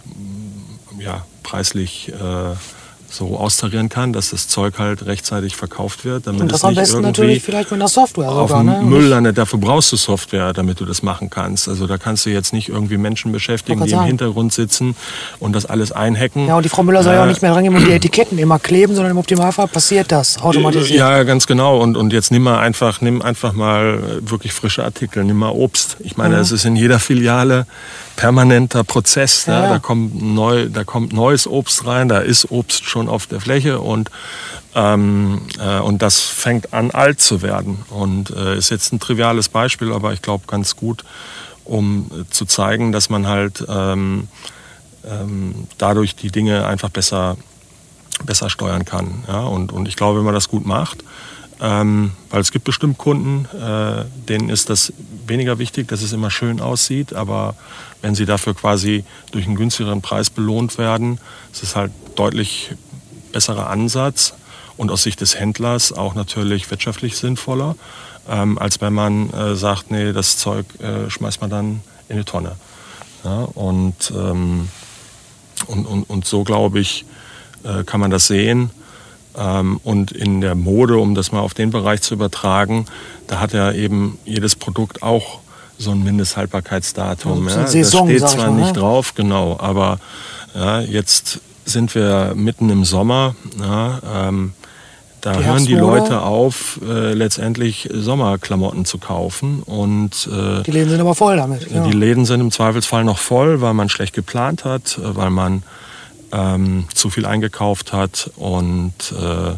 ja, 0.99 1.25
preislich 1.43 2.13
äh, 2.13 2.55
so 3.17 3.39
austarieren 3.39 3.89
kann, 3.89 4.13
dass 4.13 4.31
das 4.31 4.49
Zeug 4.49 4.79
halt 4.79 5.07
rechtzeitig 5.07 5.57
verkauft 5.57 6.05
wird. 6.05 6.27
Damit 6.27 6.43
und 6.43 6.53
das 6.53 6.59
es 6.59 6.65
am 6.65 6.71
nicht 6.71 6.79
besten 6.79 6.97
irgendwie 6.97 7.07
natürlich 7.07 7.43
vielleicht 7.43 7.71
mit 7.71 7.81
einer 7.81 7.89
Software 7.89 8.31
auf 8.31 8.51
sogar. 8.51 8.63
Ne? 8.63 8.81
Müll 8.83 9.07
landet. 9.07 9.39
Dafür 9.39 9.59
brauchst 9.59 9.93
du 9.93 9.97
Software, 9.97 10.53
damit 10.53 10.81
du 10.81 10.85
das 10.85 11.03
machen 11.03 11.31
kannst. 11.31 11.69
Also 11.69 11.87
da 11.87 11.99
kannst 11.99 12.27
du 12.27 12.31
jetzt 12.31 12.53
nicht 12.53 12.69
irgendwie 12.69 12.97
Menschen 12.97 13.33
beschäftigen, 13.33 13.81
die 13.81 13.91
im 13.91 13.91
sagen. 13.91 14.07
Hintergrund 14.07 14.53
sitzen 14.53 14.97
und 15.41 15.55
das 15.55 15.67
alles 15.67 15.93
einhacken. 15.93 16.47
Ja, 16.47 16.57
und 16.57 16.65
die 16.65 16.69
Frau 16.69 16.83
Müller 16.83 17.03
soll 17.03 17.15
ja 17.15 17.21
auch 17.23 17.27
Äh, 17.27 17.29
nicht 17.29 17.43
mehr 17.43 17.53
dran 17.53 17.65
gehen 17.65 17.75
und 17.75 17.87
die 17.87 17.93
Etiketten 17.93 18.39
immer 18.39 18.59
kleben, 18.59 18.95
sondern 18.95 19.13
im 19.13 19.19
Optimalfall 19.19 19.69
passiert 19.69 20.13
das 20.13 20.41
automatisiert. 20.41 20.99
Ja, 20.99 21.23
ganz 21.25 21.47
genau. 21.47 21.81
Und, 21.81 21.97
und 21.97 22.13
jetzt 22.13 22.31
nimm 22.31 22.43
mal 22.43 22.59
einfach, 22.59 23.01
nimm 23.01 23.23
einfach 23.23 23.53
mal 23.53 24.21
wirklich 24.21 24.53
frische 24.53 24.85
Artikel, 24.85 25.25
nimm 25.25 25.39
mal 25.39 25.51
Obst. 25.51 25.97
Ich 26.01 26.17
meine, 26.17 26.37
es 26.37 26.53
ist 26.53 26.65
in 26.65 26.77
jeder 26.77 26.99
Filiale 26.99 27.67
permanenter 28.17 28.85
Prozess. 28.85 29.47
Ja, 29.47 29.65
ja. 29.65 29.69
Da, 29.71 29.79
kommt 29.79 30.21
neu, 30.21 30.69
da 30.69 30.85
kommt 30.85 31.13
neues 31.13 31.47
Obst 31.47 31.87
rein, 31.87 32.09
da 32.09 32.19
ist 32.19 32.51
Obst 32.51 32.85
schon 32.85 33.09
auf 33.09 33.27
der 33.27 33.41
Fläche 33.41 33.79
und, 33.81 34.11
ähm, 34.75 35.43
äh, 35.61 35.79
und 35.79 36.03
das 36.03 36.21
fängt 36.21 36.73
an 36.73 36.91
alt 36.91 37.21
zu 37.21 37.43
werden. 37.43 37.85
Und 37.91 38.31
äh, 38.31 38.57
ist 38.57 38.71
jetzt 38.71 38.93
ein 38.93 39.01
triviales 39.01 39.49
Beispiel, 39.49 39.93
aber 39.93 40.13
ich 40.13 40.23
glaube 40.23 40.45
ganz 40.47 40.77
gut, 40.77 41.05
um 41.65 42.11
äh, 42.11 42.31
zu 42.31 42.47
zeigen, 42.47 42.93
dass 42.93 43.11
man 43.11 43.27
halt 43.27 43.65
ähm, 43.69 44.29
ähm, 45.05 45.67
dadurch 45.79 46.17
die 46.17 46.31
Dinge 46.31 46.67
einfach 46.67 46.91
besser 46.91 47.37
besser 48.25 48.49
steuern 48.49 48.85
kann. 48.85 49.25
Ja? 49.29 49.41
Und, 49.41 49.73
und 49.73 49.87
ich 49.89 49.97
glaube, 49.97 50.19
wenn 50.19 50.25
man 50.25 50.35
das 50.35 50.49
gut 50.49 50.67
macht, 50.67 51.05
ähm, 51.61 52.13
weil 52.31 52.41
es 52.41 52.53
gibt 52.53 52.65
bestimmt 52.65 52.99
Kunden, 52.99 53.47
äh, 53.55 54.05
denen 54.29 54.49
ist 54.51 54.69
das 54.69 54.93
weniger 55.27 55.59
wichtig, 55.59 55.89
dass 55.89 56.03
es 56.03 56.13
immer 56.13 56.31
schön 56.31 56.61
aussieht, 56.61 57.15
aber 57.15 57.55
wenn 58.03 58.15
sie 58.15 58.27
dafür 58.27 58.55
quasi 58.55 59.05
durch 59.33 59.47
einen 59.47 59.57
günstigeren 59.57 60.03
Preis 60.03 60.31
belohnt 60.31 60.79
werden, 60.79 61.19
ist 61.53 61.63
es 61.63 61.75
halt 61.77 61.93
deutlich 62.15 62.71
besserer 63.33 63.71
Ansatz 63.71 64.35
und 64.77 64.91
aus 64.91 65.03
Sicht 65.03 65.21
des 65.21 65.39
Händlers 65.39 65.93
auch 65.93 66.15
natürlich 66.15 66.71
wirtschaftlich 66.71 67.17
sinnvoller, 67.17 67.77
ähm, 68.29 68.59
als 68.59 68.81
wenn 68.81 68.93
man 68.93 69.31
äh, 69.33 69.57
sagt, 69.57 69.91
nee, 69.91 70.13
das 70.13 70.37
Zeug 70.37 70.67
äh, 70.81 71.11
schmeißt 71.11 71.41
man 71.41 71.51
dann 71.51 71.81
in 72.09 72.17
eine 72.17 72.25
Tonne. 72.25 72.57
Ja? 73.25 73.49
Und, 73.55 74.13
ähm, 74.15 74.69
und, 75.67 75.87
und, 75.87 76.03
und 76.05 76.27
so 76.27 76.45
glaube 76.45 76.81
ich, 76.81 77.07
äh, 77.65 77.85
kann 77.85 78.01
man 78.01 78.11
das 78.11 78.27
sehen. 78.27 78.71
Ähm, 79.39 79.81
und 79.85 80.13
in 80.13 80.41
der 80.41 80.55
Mode, 80.55 80.97
um 80.99 81.15
das 81.15 81.33
mal 81.33 81.41
auf 81.41 81.55
den 81.55 81.71
Bereich 81.71 82.01
zu 82.03 82.15
übertragen, 82.15 82.87
da 83.27 83.41
hat 83.41 83.53
ja 83.53 83.73
eben 83.73 84.19
jedes 84.25 84.57
Produkt 84.57 85.03
auch 85.03 85.41
so 85.79 85.91
ein 85.91 86.03
Mindesthaltbarkeitsdatum. 86.03 87.49
Ja, 87.49 87.53
so 87.55 87.61
Ja, 87.61 87.67
Saison, 87.67 88.09
das 88.09 88.21
sag 88.21 88.29
steht 88.31 88.41
zwar 88.41 88.51
mal, 88.51 88.57
nicht 88.61 88.75
ne? 88.75 88.81
drauf, 88.81 89.15
genau, 89.15 89.57
aber 89.61 89.99
ja, 90.55 90.81
jetzt 90.81 91.41
sind 91.67 91.95
wir 91.95 92.33
mitten 92.35 92.71
im 92.71 92.85
Sommer. 92.85 93.35
Ja, 93.61 94.01
ähm, 94.29 94.53
da 95.21 95.33
Die 95.33 95.45
hören 95.45 95.67
die. 95.67 95.75
Leute 95.75 96.23
auf, 96.23 96.79
äh, 96.89 97.13
letztendlich 97.13 97.89
Sommerklamotten 97.93 98.85
zu 98.85 98.99
kaufen. 98.99 99.63
Und 99.65 100.29
äh, 100.33 100.63
Die 100.63 100.71
Läden 100.71 100.91
sind 100.91 101.01
aber 101.01 101.15
voll 101.17 101.37
damit. 101.37 101.69
Ja. 101.71 101.85
die 101.85 101.93
Läden 101.93 102.25
sind 102.25 102.41
im 102.41 102.53
Zweifelsfall 102.53 103.03
noch 103.03 103.19
voll, 103.19 103.61
weil 103.61 103.75
man 103.75 103.89
schlecht 103.89 104.15
geplant 104.15 104.65
hat, 104.65 104.99
äh, 104.99 105.17
weil 105.17 105.31
man 105.31 105.63
ähm, 106.33 106.87
zu 106.93 107.11
viel 107.11 107.27
eingekauft 107.27 107.93
hat 107.93 108.31
und 108.37 109.13
äh, 109.13 109.55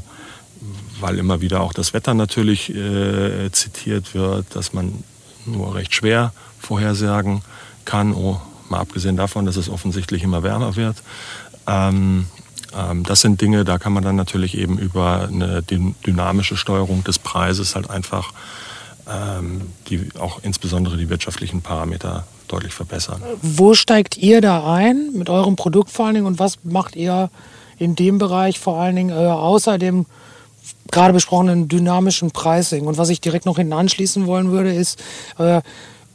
weil 1.01 1.19
immer 1.19 1.41
wieder 1.41 1.61
auch 1.61 1.73
das 1.73 1.95
Wetter 1.95 2.15
natürlich 2.15 2.75
äh, 2.75 3.51
zitiert 3.53 4.15
wird, 4.15 4.55
dass 4.55 4.73
man 4.73 5.05
nur 5.47 5.75
recht 5.75 5.95
schwer 5.95 6.33
vorhersagen 6.59 7.43
kann. 7.85 8.13
Oh, 8.13 8.41
mal 8.69 8.81
abgesehen 8.81 9.17
davon, 9.17 9.47
dass 9.47 9.57
es 9.57 9.69
offensichtlich 9.69 10.23
immer 10.23 10.43
wärmer 10.43 10.77
wird. 10.77 10.97
Ähm, 11.67 12.27
ähm, 12.77 13.05
das 13.05 13.21
sind 13.21 13.41
Dinge, 13.41 13.65
da 13.65 13.79
kann 13.79 13.93
man 13.93 14.03
dann 14.03 14.17
natürlich 14.17 14.57
eben 14.57 14.79
über 14.79 15.29
eine 15.29 15.63
dynamische 15.63 16.57
Steuerung 16.57 17.05
des 17.05 17.19
Preises 17.19 17.75
halt 17.75 17.91
einfach 17.91 18.33
ähm, 19.09 19.63
die, 19.89 20.09
auch 20.19 20.41
insbesondere 20.43 20.97
die 20.97 21.09
wirtschaftlichen 21.09 21.63
Parameter 21.63 22.27
deutlich 22.49 22.75
verbessern. 22.75 23.23
Wo 23.43 23.75
steigt 23.75 24.17
ihr 24.17 24.41
da 24.41 24.73
ein 24.73 25.11
mit 25.13 25.29
eurem 25.29 25.57
Produkt 25.57 25.91
vor 25.91 26.07
allen 26.07 26.15
Dingen 26.15 26.27
und 26.27 26.39
was 26.39 26.59
macht 26.65 26.97
ihr 26.97 27.31
in 27.79 27.95
dem 27.95 28.19
Bereich 28.19 28.59
vor 28.59 28.79
allen 28.79 28.97
Dingen 28.97 29.11
äh, 29.11 29.27
außer 29.27 29.79
dem 29.79 30.07
gerade 30.91 31.13
besprochenen 31.13 31.69
dynamischen 31.69 32.31
Pricing? 32.31 32.87
Und 32.87 32.99
was 32.99 33.09
ich 33.09 33.21
direkt 33.21 33.47
noch 33.47 33.57
hinten 33.57 33.73
anschließen 33.73 34.27
wollen 34.27 34.51
würde, 34.51 34.73
ist, 34.73 35.03
äh, 35.39 35.61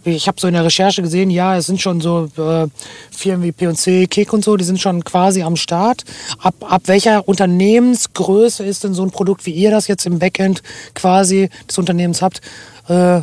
ich 0.05 0.27
habe 0.27 0.39
so 0.39 0.47
in 0.47 0.53
der 0.53 0.65
Recherche 0.65 1.01
gesehen, 1.01 1.29
ja, 1.29 1.57
es 1.57 1.67
sind 1.67 1.81
schon 1.81 2.01
so 2.01 2.27
äh, 2.37 2.67
Firmen 3.11 3.43
wie 3.43 3.51
P&C, 3.51 4.07
Kick 4.07 4.33
und 4.33 4.43
so, 4.43 4.57
die 4.57 4.65
sind 4.65 4.81
schon 4.81 5.03
quasi 5.03 5.43
am 5.43 5.55
Start. 5.55 6.03
Ab, 6.39 6.55
ab 6.59 6.81
welcher 6.85 7.27
Unternehmensgröße 7.27 8.65
ist 8.65 8.83
denn 8.83 8.93
so 8.93 9.03
ein 9.03 9.11
Produkt, 9.11 9.45
wie 9.45 9.51
ihr 9.51 9.71
das 9.71 9.87
jetzt 9.87 10.05
im 10.05 10.19
Backend 10.19 10.61
quasi 10.93 11.49
des 11.69 11.77
Unternehmens 11.77 12.21
habt, 12.21 12.41
äh, 12.89 13.21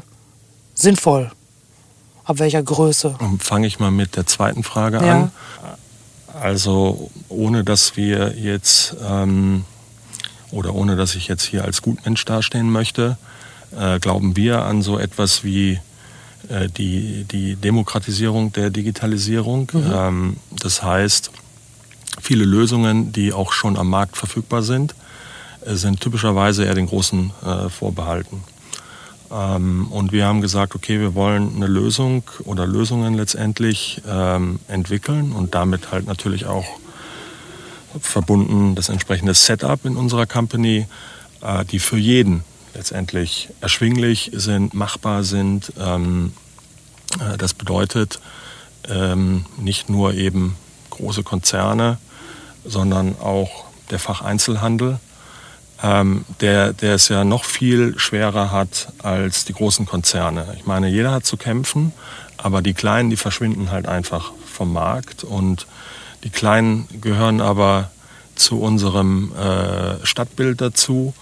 sinnvoll? 0.74 1.30
Ab 2.24 2.38
welcher 2.38 2.62
Größe? 2.62 3.16
Fange 3.38 3.66
ich 3.66 3.78
mal 3.78 3.90
mit 3.90 4.16
der 4.16 4.26
zweiten 4.26 4.62
Frage 4.62 4.98
ja. 4.98 5.22
an. 5.22 5.32
Also 6.40 7.10
ohne 7.28 7.64
dass 7.64 7.96
wir 7.96 8.36
jetzt 8.38 8.96
ähm, 9.06 9.64
oder 10.52 10.74
ohne 10.74 10.96
dass 10.96 11.14
ich 11.14 11.28
jetzt 11.28 11.44
hier 11.44 11.64
als 11.64 11.82
Gutmensch 11.82 12.24
dastehen 12.24 12.70
möchte, 12.70 13.18
äh, 13.78 13.98
glauben 13.98 14.36
wir 14.36 14.64
an 14.64 14.82
so 14.82 14.98
etwas 14.98 15.44
wie 15.44 15.80
äh, 16.48 16.68
die, 16.68 17.24
die 17.24 17.56
Demokratisierung 17.56 18.52
der 18.52 18.70
Digitalisierung. 18.70 19.70
Mhm. 19.72 19.92
Ähm, 19.92 20.36
das 20.50 20.82
heißt, 20.82 21.30
viele 22.20 22.44
Lösungen, 22.44 23.12
die 23.12 23.32
auch 23.32 23.52
schon 23.52 23.76
am 23.76 23.90
Markt 23.90 24.16
verfügbar 24.16 24.62
sind, 24.62 24.94
äh, 25.64 25.74
sind 25.74 26.00
typischerweise 26.00 26.64
eher 26.64 26.74
den 26.74 26.86
Großen 26.86 27.32
äh, 27.44 27.68
vorbehalten. 27.68 28.42
Ähm, 29.30 29.88
und 29.90 30.12
wir 30.12 30.26
haben 30.26 30.40
gesagt, 30.40 30.74
okay, 30.74 30.98
wir 31.00 31.14
wollen 31.14 31.56
eine 31.56 31.66
Lösung 31.66 32.24
oder 32.44 32.66
Lösungen 32.66 33.14
letztendlich 33.14 34.02
ähm, 34.08 34.58
entwickeln 34.68 35.32
und 35.32 35.54
damit 35.54 35.92
halt 35.92 36.06
natürlich 36.06 36.46
auch 36.46 36.66
verbunden 38.00 38.74
das 38.74 38.88
entsprechende 38.88 39.34
Setup 39.34 39.84
in 39.84 39.96
unserer 39.96 40.26
Company, 40.26 40.86
äh, 41.42 41.64
die 41.64 41.78
für 41.78 41.98
jeden 41.98 42.44
letztendlich 42.74 43.48
erschwinglich 43.60 44.30
sind, 44.32 44.74
machbar 44.74 45.24
sind. 45.24 45.72
Ähm, 45.78 46.32
äh, 47.20 47.36
das 47.38 47.54
bedeutet 47.54 48.20
nicht 49.58 49.90
nur 49.90 50.14
eben 50.14 50.56
große 50.88 51.22
Konzerne, 51.22 51.98
sondern 52.64 53.14
auch 53.20 53.66
der 53.90 53.98
Facheinzelhandel, 53.98 54.98
ähm, 55.82 56.24
der, 56.40 56.72
der 56.72 56.94
es 56.94 57.08
ja 57.08 57.24
noch 57.24 57.44
viel 57.44 57.98
schwerer 57.98 58.50
hat 58.50 58.92
als 59.02 59.44
die 59.44 59.54
großen 59.54 59.86
Konzerne. 59.86 60.54
Ich 60.56 60.66
meine, 60.66 60.88
jeder 60.88 61.12
hat 61.12 61.24
zu 61.24 61.36
kämpfen, 61.36 61.92
aber 62.36 62.62
die 62.62 62.74
Kleinen, 62.74 63.10
die 63.10 63.16
verschwinden 63.16 63.70
halt 63.70 63.86
einfach 63.86 64.32
vom 64.46 64.72
Markt 64.72 65.24
und 65.24 65.66
die 66.24 66.30
Kleinen 66.30 66.86
gehören 67.00 67.40
aber 67.40 67.90
zu 68.34 68.60
unserem 68.60 69.32
äh, 69.34 70.04
Stadtbild 70.04 70.60
dazu. 70.60 71.14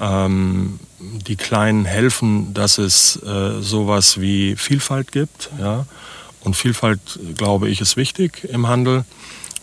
Ähm, 0.00 0.80
die 0.98 1.36
Kleinen 1.36 1.84
helfen, 1.84 2.54
dass 2.54 2.78
es 2.78 3.16
äh, 3.22 3.60
sowas 3.60 4.20
wie 4.20 4.56
Vielfalt 4.56 5.12
gibt. 5.12 5.50
Ja? 5.58 5.86
Und 6.40 6.56
Vielfalt, 6.56 7.00
glaube 7.36 7.68
ich, 7.68 7.80
ist 7.80 7.96
wichtig 7.96 8.48
im 8.50 8.68
Handel. 8.68 9.04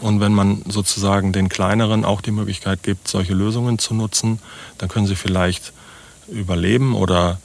Und 0.01 0.19
wenn 0.21 0.33
man 0.33 0.63
sozusagen 0.67 1.33
den 1.33 1.49
Kleineren 1.49 2.05
auch 2.05 2.21
die 2.21 2.31
Möglichkeit 2.31 2.83
gibt, 2.83 3.07
solche 3.07 3.33
Lösungen 3.33 3.79
zu 3.79 3.93
nutzen, 3.93 4.39
dann 4.77 4.89
können 4.89 5.07
sie 5.07 5.15
vielleicht 5.15 5.73
überleben 6.27 6.95
oder 6.95 7.39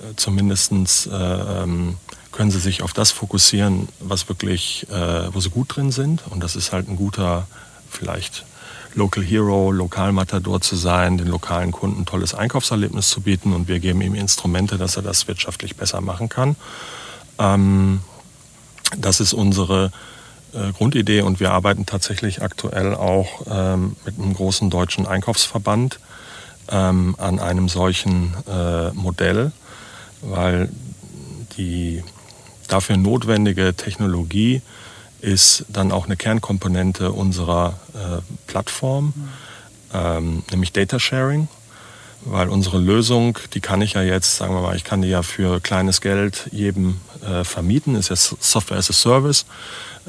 äh, 0.00 0.14
zumindest 0.16 0.72
äh, 0.72 1.62
ähm, 1.62 1.96
können 2.32 2.50
sie 2.50 2.60
sich 2.60 2.82
auf 2.82 2.92
das 2.92 3.10
fokussieren, 3.10 3.88
was 4.00 4.28
wirklich, 4.28 4.86
äh, 4.90 5.34
wo 5.34 5.40
sie 5.40 5.50
gut 5.50 5.76
drin 5.76 5.90
sind. 5.90 6.22
Und 6.30 6.42
das 6.42 6.56
ist 6.56 6.72
halt 6.72 6.88
ein 6.88 6.96
guter, 6.96 7.46
vielleicht 7.90 8.44
Local 8.94 9.22
Hero, 9.22 9.70
Lokalmatador 9.70 10.60
zu 10.60 10.76
sein, 10.76 11.18
den 11.18 11.28
lokalen 11.28 11.72
Kunden 11.72 12.02
ein 12.02 12.06
tolles 12.06 12.34
Einkaufserlebnis 12.34 13.08
zu 13.08 13.20
bieten 13.20 13.52
und 13.52 13.68
wir 13.68 13.80
geben 13.80 14.00
ihm 14.00 14.14
Instrumente, 14.14 14.78
dass 14.78 14.96
er 14.96 15.02
das 15.02 15.28
wirtschaftlich 15.28 15.76
besser 15.76 16.00
machen 16.00 16.28
kann. 16.28 16.56
Ähm, 17.38 18.00
das 18.96 19.20
ist 19.20 19.34
unsere 19.34 19.92
äh, 20.52 20.72
Grundidee 20.72 21.22
und 21.22 21.40
wir 21.40 21.52
arbeiten 21.52 21.86
tatsächlich 21.86 22.42
aktuell 22.42 22.94
auch 22.94 23.42
ähm, 23.50 23.96
mit 24.04 24.18
einem 24.18 24.34
großen 24.34 24.70
deutschen 24.70 25.06
Einkaufsverband 25.06 25.98
ähm, 26.70 27.14
an 27.18 27.38
einem 27.38 27.68
solchen 27.68 28.34
äh, 28.48 28.90
Modell, 28.92 29.52
weil 30.22 30.68
die 31.56 32.02
dafür 32.68 32.96
notwendige 32.96 33.74
Technologie 33.74 34.62
ist 35.20 35.64
dann 35.68 35.90
auch 35.90 36.06
eine 36.06 36.16
Kernkomponente 36.16 37.10
unserer 37.12 37.78
äh, 37.94 38.20
Plattform, 38.46 39.12
ähm, 39.92 40.44
nämlich 40.50 40.72
Data 40.72 40.98
Sharing. 41.00 41.48
Weil 42.22 42.48
unsere 42.48 42.78
Lösung, 42.78 43.38
die 43.54 43.60
kann 43.60 43.80
ich 43.80 43.92
ja 43.94 44.02
jetzt, 44.02 44.36
sagen 44.36 44.54
wir 44.54 44.60
mal, 44.60 44.76
ich 44.76 44.84
kann 44.84 45.02
die 45.02 45.08
ja 45.08 45.22
für 45.22 45.60
kleines 45.60 46.00
Geld 46.00 46.48
jedem 46.50 47.00
äh, 47.24 47.44
vermieten, 47.44 47.94
ist 47.94 48.10
ja 48.10 48.16
Software 48.16 48.78
as 48.78 48.90
a 48.90 48.92
Service. 48.92 49.46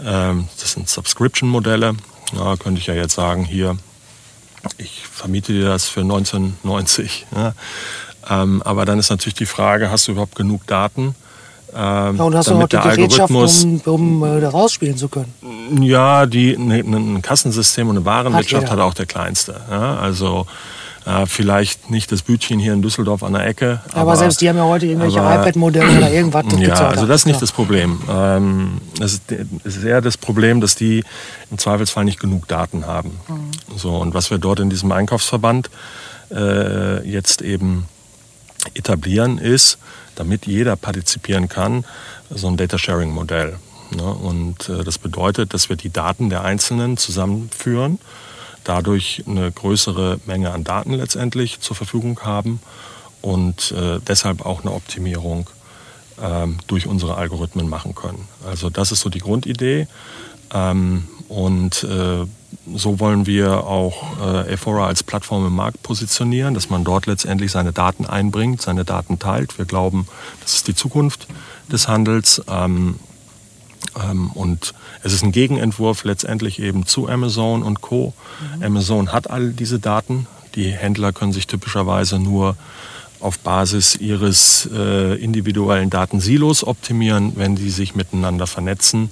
Ähm, 0.04 0.48
das 0.60 0.74
sind 0.74 0.90
Subscription-Modelle. 0.90 1.96
Ja, 2.36 2.56
könnte 2.58 2.80
ich 2.80 2.88
ja 2.88 2.94
jetzt 2.94 3.16
sagen, 3.16 3.44
hier, 3.46 3.78
ich 4.78 5.04
vermiete 5.12 5.54
dir 5.54 5.66
das 5.66 5.88
für 5.88 6.02
1990. 6.02 7.28
Ja. 7.36 7.54
Ähm, 8.30 8.62
aber 8.64 8.86
dann 8.86 9.00
ist 9.00 9.10
natürlich 9.10 9.36
die 9.36 9.46
Frage, 9.46 9.90
hast 9.90 10.08
du 10.08 10.12
überhaupt 10.14 10.36
genug 10.36 10.66
Daten? 10.68 11.16
Ähm, 11.74 12.18
ja, 12.18 12.24
und 12.24 12.36
hast 12.36 12.50
du 12.50 12.56
auch 12.56 12.68
die 12.68 12.78
Gerätschaft, 12.78 13.32
um, 13.32 13.82
um 13.86 14.24
äh, 14.24 14.42
da 14.42 14.50
rausspielen 14.50 14.98
zu 14.98 15.08
können? 15.08 15.34
Ja, 15.82 16.26
die, 16.26 16.58
ne, 16.58 16.84
ne 16.84 16.98
ein 16.98 17.22
Kassensystem 17.22 17.88
und 17.88 17.98
eine 17.98 18.06
Warenwirtschaft 18.06 18.66
hat, 18.66 18.72
hat 18.72 18.80
auch 18.80 18.94
der 18.94 19.06
kleinste. 19.06 19.62
Ja, 19.70 19.98
also 19.98 20.48
äh, 21.10 21.26
vielleicht 21.26 21.90
nicht 21.90 22.12
das 22.12 22.22
Bütchen 22.22 22.60
hier 22.60 22.74
in 22.74 22.82
Düsseldorf 22.82 23.24
an 23.24 23.34
der 23.34 23.46
Ecke. 23.48 23.82
Aber, 23.90 24.02
aber 24.02 24.16
selbst 24.16 24.42
die 24.42 24.50
haben 24.50 24.58
ja 24.58 24.66
heute 24.66 24.86
irgendwelche 24.86 25.18
iPad-Modelle 25.18 25.98
oder 25.98 26.12
irgendwas. 26.12 26.46
ja, 26.60 26.88
also 26.88 27.08
das 27.08 27.22
ist 27.22 27.26
nicht 27.26 27.36
ja. 27.36 27.42
das 27.42 27.52
Problem. 27.52 28.00
Ähm, 28.10 28.78
das 29.00 29.14
ist, 29.14 29.32
ist, 29.64 29.84
eher 29.84 30.02
das 30.02 30.18
Problem, 30.18 30.62
dass 30.62 30.76
die 30.76 31.04
im 31.50 31.58
Zweifelsfall 31.58 32.06
nicht 32.06 32.20
genug 32.20 32.48
Daten 32.48 32.86
haben. 32.86 33.20
Mhm. 33.28 33.78
So, 33.78 33.96
und 33.96 34.14
was 34.14 34.30
wir 34.30 34.38
dort 34.38 34.60
in 34.60 34.70
diesem 34.70 34.92
Einkaufsverband 34.92 35.70
äh, 36.32 37.08
jetzt 37.10 37.42
eben 37.42 37.86
etablieren, 38.76 39.40
ist, 39.40 39.80
damit 40.16 40.46
jeder 40.46 40.76
partizipieren 40.76 41.50
kann, 41.50 41.86
so 42.30 42.48
ein 42.48 42.58
Data 42.58 42.78
Sharing 42.78 43.12
Modell. 43.12 43.58
Ne? 43.92 44.04
Und 44.04 44.70
äh, 44.70 44.84
das 44.84 45.00
bedeutet, 45.00 45.54
dass 45.54 45.70
wir 45.70 45.76
die 45.76 45.92
Daten 45.92 46.30
der 46.30 46.44
Einzelnen 46.44 46.98
zusammenführen, 46.98 48.00
dadurch 48.64 49.24
eine 49.28 49.52
größere 49.52 50.20
Menge 50.26 50.52
an 50.52 50.64
Daten 50.64 50.94
letztendlich 50.94 51.60
zur 51.62 51.76
Verfügung 51.76 52.20
haben 52.22 52.60
und 53.22 53.72
äh, 53.72 54.00
deshalb 54.08 54.46
auch 54.46 54.62
eine 54.62 54.72
Optimierung 54.72 55.50
ähm, 56.22 56.58
durch 56.68 56.88
unsere 56.88 57.16
Algorithmen 57.16 57.70
machen 57.70 57.96
können. 57.96 58.28
Also 58.46 58.70
das 58.70 58.92
ist 58.92 59.02
so 59.02 59.10
die 59.10 59.20
Grundidee. 59.20 59.88
Ähm, 60.54 61.08
und 61.28 61.84
äh, 61.84 62.26
so 62.74 63.00
wollen 63.00 63.26
wir 63.28 63.66
auch 63.66 64.18
äh, 64.20 64.54
Ephora 64.54 64.88
als 64.88 65.04
Plattform 65.04 65.46
im 65.46 65.56
Markt 65.56 65.84
positionieren, 65.84 66.54
dass 66.54 66.70
man 66.70 66.84
dort 66.84 67.06
letztendlich 67.06 67.52
seine 67.52 67.72
Daten 67.72 68.06
einbringt, 68.06 68.62
seine 68.62 68.86
Daten 68.86 69.20
teilt. 69.20 69.58
Wir 69.58 69.66
glauben, 69.66 70.08
das 70.42 70.56
ist 70.56 70.68
die 70.68 70.76
Zukunft 70.76 71.28
des 71.72 71.88
Handels. 71.88 72.42
Ähm, 72.50 72.96
und 74.34 74.74
es 75.04 75.14
ist 75.14 75.24
ein 75.24 75.32
Gegenentwurf 75.32 76.04
letztendlich 76.04 76.60
eben 76.60 76.86
zu 76.86 77.08
Amazon 77.08 77.64
und 77.64 77.82
Co. 77.82 78.14
Mhm. 78.58 78.64
Amazon 78.64 79.12
hat 79.12 79.30
all 79.30 79.52
diese 79.52 79.80
Daten. 79.80 80.28
Die 80.56 80.72
Händler 80.72 81.14
können 81.14 81.34
sich 81.34 81.48
typischerweise 81.48 82.20
nur 82.20 82.56
auf 83.20 83.40
Basis 83.40 83.96
ihres 83.96 84.70
äh, 84.74 85.16
individuellen 85.16 85.90
Datensilos 85.90 86.66
optimieren, 86.66 87.34
wenn 87.36 87.56
die 87.56 87.70
sich 87.70 87.94
miteinander 87.96 88.48
vernetzen, 88.48 89.12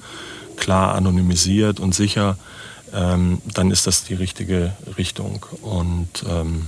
klar 0.55 0.95
anonymisiert 0.95 1.79
und 1.79 1.93
sicher 1.93 2.37
ähm, 2.93 3.41
dann 3.53 3.71
ist 3.71 3.87
das 3.87 4.03
die 4.03 4.13
richtige 4.13 4.73
Richtung. 4.97 5.45
Und 5.61 6.23
ähm, 6.27 6.67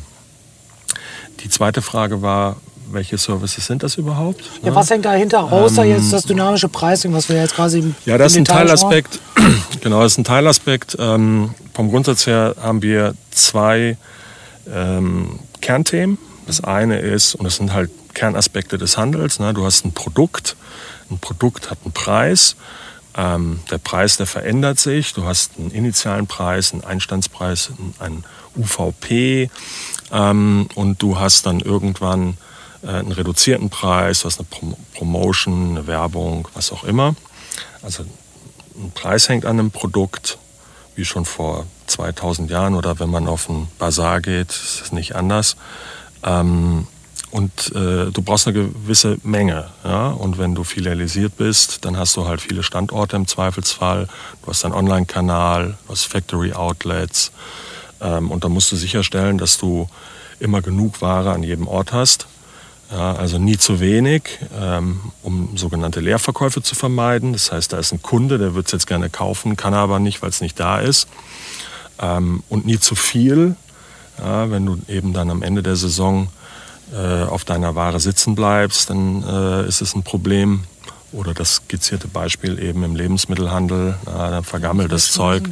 die 1.41 1.49
zweite 1.49 1.82
Frage 1.82 2.22
war, 2.22 2.57
welche 2.91 3.17
Services 3.17 3.65
sind 3.65 3.83
das 3.83 3.95
überhaupt? 3.95 4.43
Ja, 4.63 4.73
was 4.75 4.89
hängt 4.89 5.05
dahinter, 5.05 5.51
außer 5.51 5.83
ähm, 5.83 5.91
jetzt 5.91 6.11
das 6.13 6.23
dynamische 6.23 6.69
Pricing, 6.69 7.13
was 7.13 7.29
wir 7.29 7.37
jetzt 7.37 7.55
quasi 7.55 7.93
Ja, 8.05 8.17
das 8.17 8.33
ist 8.33 8.37
ein 8.39 8.45
Teilaspekt. 8.45 9.19
genau, 9.81 10.01
das 10.01 10.13
ist 10.13 10.17
ein 10.19 10.23
Teilaspekt. 10.23 10.97
Ähm, 10.99 11.53
vom 11.73 11.89
Grundsatz 11.89 12.27
her 12.27 12.55
haben 12.61 12.81
wir 12.81 13.13
zwei 13.31 13.97
ähm, 14.73 15.39
Kernthemen. 15.61 16.17
Das 16.47 16.63
eine 16.63 16.99
ist, 16.99 17.35
und 17.35 17.45
das 17.45 17.57
sind 17.57 17.73
halt 17.73 17.91
Kernaspekte 18.13 18.77
des 18.77 18.97
Handels, 18.97 19.39
ne? 19.39 19.53
du 19.53 19.65
hast 19.65 19.85
ein 19.85 19.93
Produkt, 19.93 20.55
ein 21.11 21.19
Produkt 21.19 21.69
hat 21.69 21.77
einen 21.83 21.93
Preis 21.93 22.55
Ähm, 23.17 23.59
der 23.71 23.79
Preis, 23.79 24.17
der 24.17 24.27
verändert 24.27 24.79
sich. 24.79 25.13
Du 25.13 25.25
hast 25.25 25.51
einen 25.57 25.71
initialen 25.71 26.27
Preis, 26.27 26.73
einen 26.73 26.83
Einstandspreis, 26.83 27.71
einen 27.97 28.23
UVP 28.55 29.49
ähm, 30.11 30.67
und 30.75 31.01
du 31.01 31.19
hast 31.19 31.45
dann 31.45 31.59
irgendwann 31.59 32.37
einen 32.84 33.11
reduzierten 33.11 33.69
Preis, 33.69 34.21
du 34.21 34.25
hast 34.25 34.39
eine 34.39 34.47
Prom 34.49 34.75
Promotion, 34.93 35.71
eine 35.71 35.88
Werbung, 35.88 36.47
was 36.53 36.71
auch 36.71 36.84
immer. 36.84 37.15
Also 37.82 38.03
ein 38.75 38.91
Preis 38.93 39.30
hängt 39.30 39.45
an 39.45 39.59
einem 39.59 39.71
Produkt, 39.71 40.38
wie 40.95 41.05
schon 41.05 41.25
vor 41.25 41.65
2000 41.88 42.49
Jahren 42.49 42.75
oder 42.75 42.99
wenn 42.99 43.09
man 43.09 43.27
auf 43.27 43.49
einen 43.49 43.67
Bazar 43.80 44.21
geht, 44.21 44.49
ist 44.49 44.82
es 44.84 44.91
nicht 44.91 45.15
anders. 45.15 45.55
Ähm, 46.23 46.88
und 47.32 47.73
äh, 47.75 48.11
du 48.11 48.21
brauchst 48.23 48.47
eine 48.47 48.59
gewisse 48.59 49.17
Menge. 49.23 49.69
Ja? 49.84 50.07
Und 50.07 50.38
wenn 50.38 50.55
du 50.55 50.63
filialisiert 50.63 51.38
bist, 51.38 51.86
dann 51.86 51.97
hast 51.97 52.17
du 52.17 52.27
halt 52.27 52.41
viele 52.41 52.63
Standorte 52.63 53.15
im 53.15 53.27
Zweifelsfall. 53.27 54.07
Du 54.41 54.47
hast 54.47 54.65
einen 54.65 54.73
Online-Kanal, 54.73 55.77
du 55.86 55.91
hast 55.91 56.05
Factory-Outlets. 56.05 57.32
Ähm, 58.01 58.32
und 58.32 58.43
da 58.43 58.49
musst 58.49 58.71
du 58.71 58.75
sicherstellen, 58.75 59.38
dass 59.38 59.57
du 59.59 59.88
immer 60.39 60.61
genug 60.61 61.01
Ware 61.01 61.32
an 61.32 61.43
jedem 61.43 61.67
Ort 61.67 61.93
hast. 61.93 62.27
Ja, 62.91 63.13
also 63.13 63.37
nie 63.37 63.57
zu 63.57 63.79
wenig, 63.79 64.39
ähm, 64.59 64.99
um 65.21 65.55
sogenannte 65.57 65.99
Leerverkäufe 65.99 66.63
zu 66.63 66.73
vermeiden. 66.73 67.33
Das 67.33 67.51
heißt, 67.51 67.71
da 67.71 67.77
ist 67.77 67.91
ein 67.91 68.01
Kunde, 68.01 68.39
der 68.39 68.55
wird 68.55 68.65
es 68.65 68.71
jetzt 68.71 68.87
gerne 68.87 69.11
kaufen, 69.11 69.55
kann 69.55 69.75
aber 69.75 69.99
nicht, 69.99 70.23
weil 70.23 70.29
es 70.29 70.41
nicht 70.41 70.59
da 70.59 70.79
ist. 70.79 71.07
Ähm, 71.99 72.41
und 72.49 72.65
nie 72.65 72.79
zu 72.79 72.95
viel, 72.95 73.55
ja, 74.17 74.49
wenn 74.49 74.65
du 74.65 74.79
eben 74.87 75.13
dann 75.13 75.29
am 75.29 75.43
Ende 75.43 75.61
der 75.61 75.75
Saison 75.75 76.29
äh, 76.91 77.23
auf 77.23 77.45
deiner 77.45 77.75
Ware 77.75 77.99
sitzen 77.99 78.33
bleibst, 78.33 78.89
dann 78.89 79.23
äh, 79.23 79.67
ist 79.67 79.81
es 79.81 79.95
ein 79.95 80.01
Problem. 80.01 80.63
Oder 81.11 81.33
das 81.33 81.55
skizzierte 81.55 82.07
Beispiel 82.07 82.59
eben 82.59 82.83
im 82.83 82.95
Lebensmittelhandel, 82.95 83.95
na, 84.05 84.29
dann 84.29 84.43
vergammelt 84.43 84.91
das 84.91 85.11
Zeug. 85.11 85.43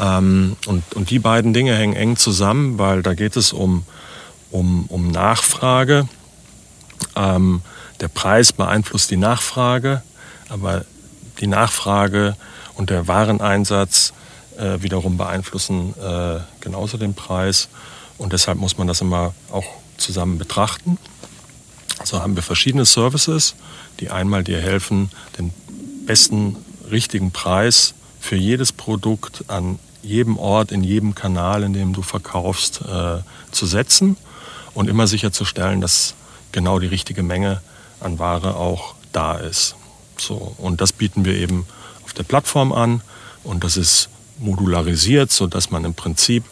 Ähm, 0.00 0.56
und, 0.66 0.82
und 0.94 1.10
die 1.10 1.18
beiden 1.18 1.52
Dinge 1.52 1.74
hängen 1.74 1.94
eng 1.94 2.16
zusammen, 2.16 2.78
weil 2.78 3.02
da 3.02 3.14
geht 3.14 3.36
es 3.36 3.52
um, 3.52 3.84
um, 4.50 4.86
um 4.86 5.10
Nachfrage. 5.10 6.08
Ähm, 7.16 7.62
der 8.00 8.08
Preis 8.08 8.52
beeinflusst 8.52 9.10
die 9.10 9.16
Nachfrage, 9.16 10.02
aber 10.48 10.84
die 11.40 11.46
Nachfrage 11.46 12.36
und 12.74 12.90
der 12.90 13.08
Wareneinsatz 13.08 14.12
äh, 14.58 14.82
wiederum 14.82 15.16
beeinflussen 15.16 15.94
äh, 16.00 16.40
genauso 16.60 16.96
den 16.96 17.14
Preis. 17.14 17.68
Und 18.18 18.32
deshalb 18.32 18.58
muss 18.58 18.78
man 18.78 18.86
das 18.86 19.00
immer 19.00 19.34
auch 19.50 19.64
zusammen 19.96 20.38
betrachten. 20.38 20.98
Also 21.98 22.22
haben 22.22 22.36
wir 22.36 22.42
verschiedene 22.42 22.86
Services, 22.86 23.54
die 24.00 24.10
einmal 24.10 24.44
dir 24.44 24.60
helfen, 24.60 25.10
den 25.38 25.52
besten 26.06 26.56
richtigen 26.90 27.30
Preis 27.30 27.94
für 28.20 28.36
jedes 28.36 28.72
Produkt 28.72 29.44
an 29.48 29.78
jedem 30.02 30.38
Ort, 30.38 30.72
in 30.72 30.82
jedem 30.82 31.14
Kanal, 31.14 31.62
in 31.62 31.72
dem 31.72 31.92
du 31.92 32.02
verkaufst, 32.02 32.80
äh, 32.82 33.18
zu 33.50 33.66
setzen 33.66 34.16
und 34.74 34.88
immer 34.88 35.06
sicherzustellen, 35.06 35.80
dass 35.80 36.14
genau 36.52 36.78
die 36.78 36.86
richtige 36.86 37.22
Menge 37.22 37.60
an 38.00 38.18
Ware 38.18 38.56
auch 38.56 38.94
da 39.12 39.36
ist. 39.36 39.76
So, 40.18 40.54
und 40.58 40.80
das 40.80 40.92
bieten 40.92 41.24
wir 41.24 41.34
eben 41.34 41.66
auf 42.04 42.12
der 42.12 42.22
Plattform 42.22 42.72
an 42.72 43.02
und 43.44 43.64
das 43.64 43.76
ist 43.76 44.08
modularisiert, 44.38 45.30
sodass 45.30 45.70
man 45.70 45.84
im 45.84 45.94
Prinzip 45.94 46.44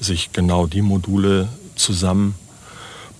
sich 0.00 0.32
genau 0.32 0.66
die 0.66 0.82
Module 0.82 1.48
zusammen 1.74 2.34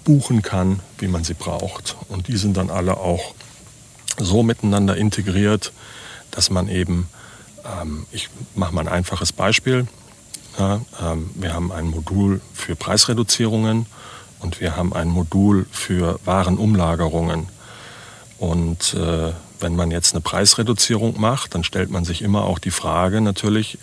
buchen 0.05 0.43
kann, 0.43 0.81
wie 0.99 1.09
man 1.09 1.25
sie 1.25 1.35
braucht. 1.35 1.97
Und 2.09 2.29
die 2.29 2.37
sind 2.37 2.57
dann 2.57 2.71
alle 2.71 2.97
auch 2.97 3.35
so 4.19 4.43
miteinander 4.43 4.97
integriert, 4.97 5.73
dass 6.31 6.51
man 6.51 6.69
eben, 6.69 7.09
ähm, 7.65 8.07
ich 8.13 8.29
mache 8.55 8.75
mal 8.75 8.83
ein 8.83 8.89
einfaches 8.89 9.33
Beispiel, 9.33 9.87
ja, 10.59 10.81
ähm, 11.01 11.31
wir 11.35 11.53
haben 11.53 11.73
ein 11.73 11.89
Modul 11.89 12.41
für 12.55 12.77
Preisreduzierungen 12.77 13.87
und 14.47 14.61
wir 14.61 14.77
haben 14.77 14.93
ein 14.93 15.09
Modul 15.09 15.67
für 15.73 16.21
Warenumlagerungen. 16.25 17.49
Und 18.39 18.95
äh, 18.95 19.33
wenn 19.59 19.75
man 19.75 19.91
jetzt 19.91 20.15
eine 20.15 20.21
Preisreduzierung 20.21 21.21
macht, 21.21 21.57
dann 21.57 21.65
stellt 21.65 21.91
man 21.91 22.05
sich 22.05 22.23
immer 22.23 22.45
auch 22.45 22.61
die 22.61 22.71
Frage 22.71 23.21
natürlich, 23.21 23.79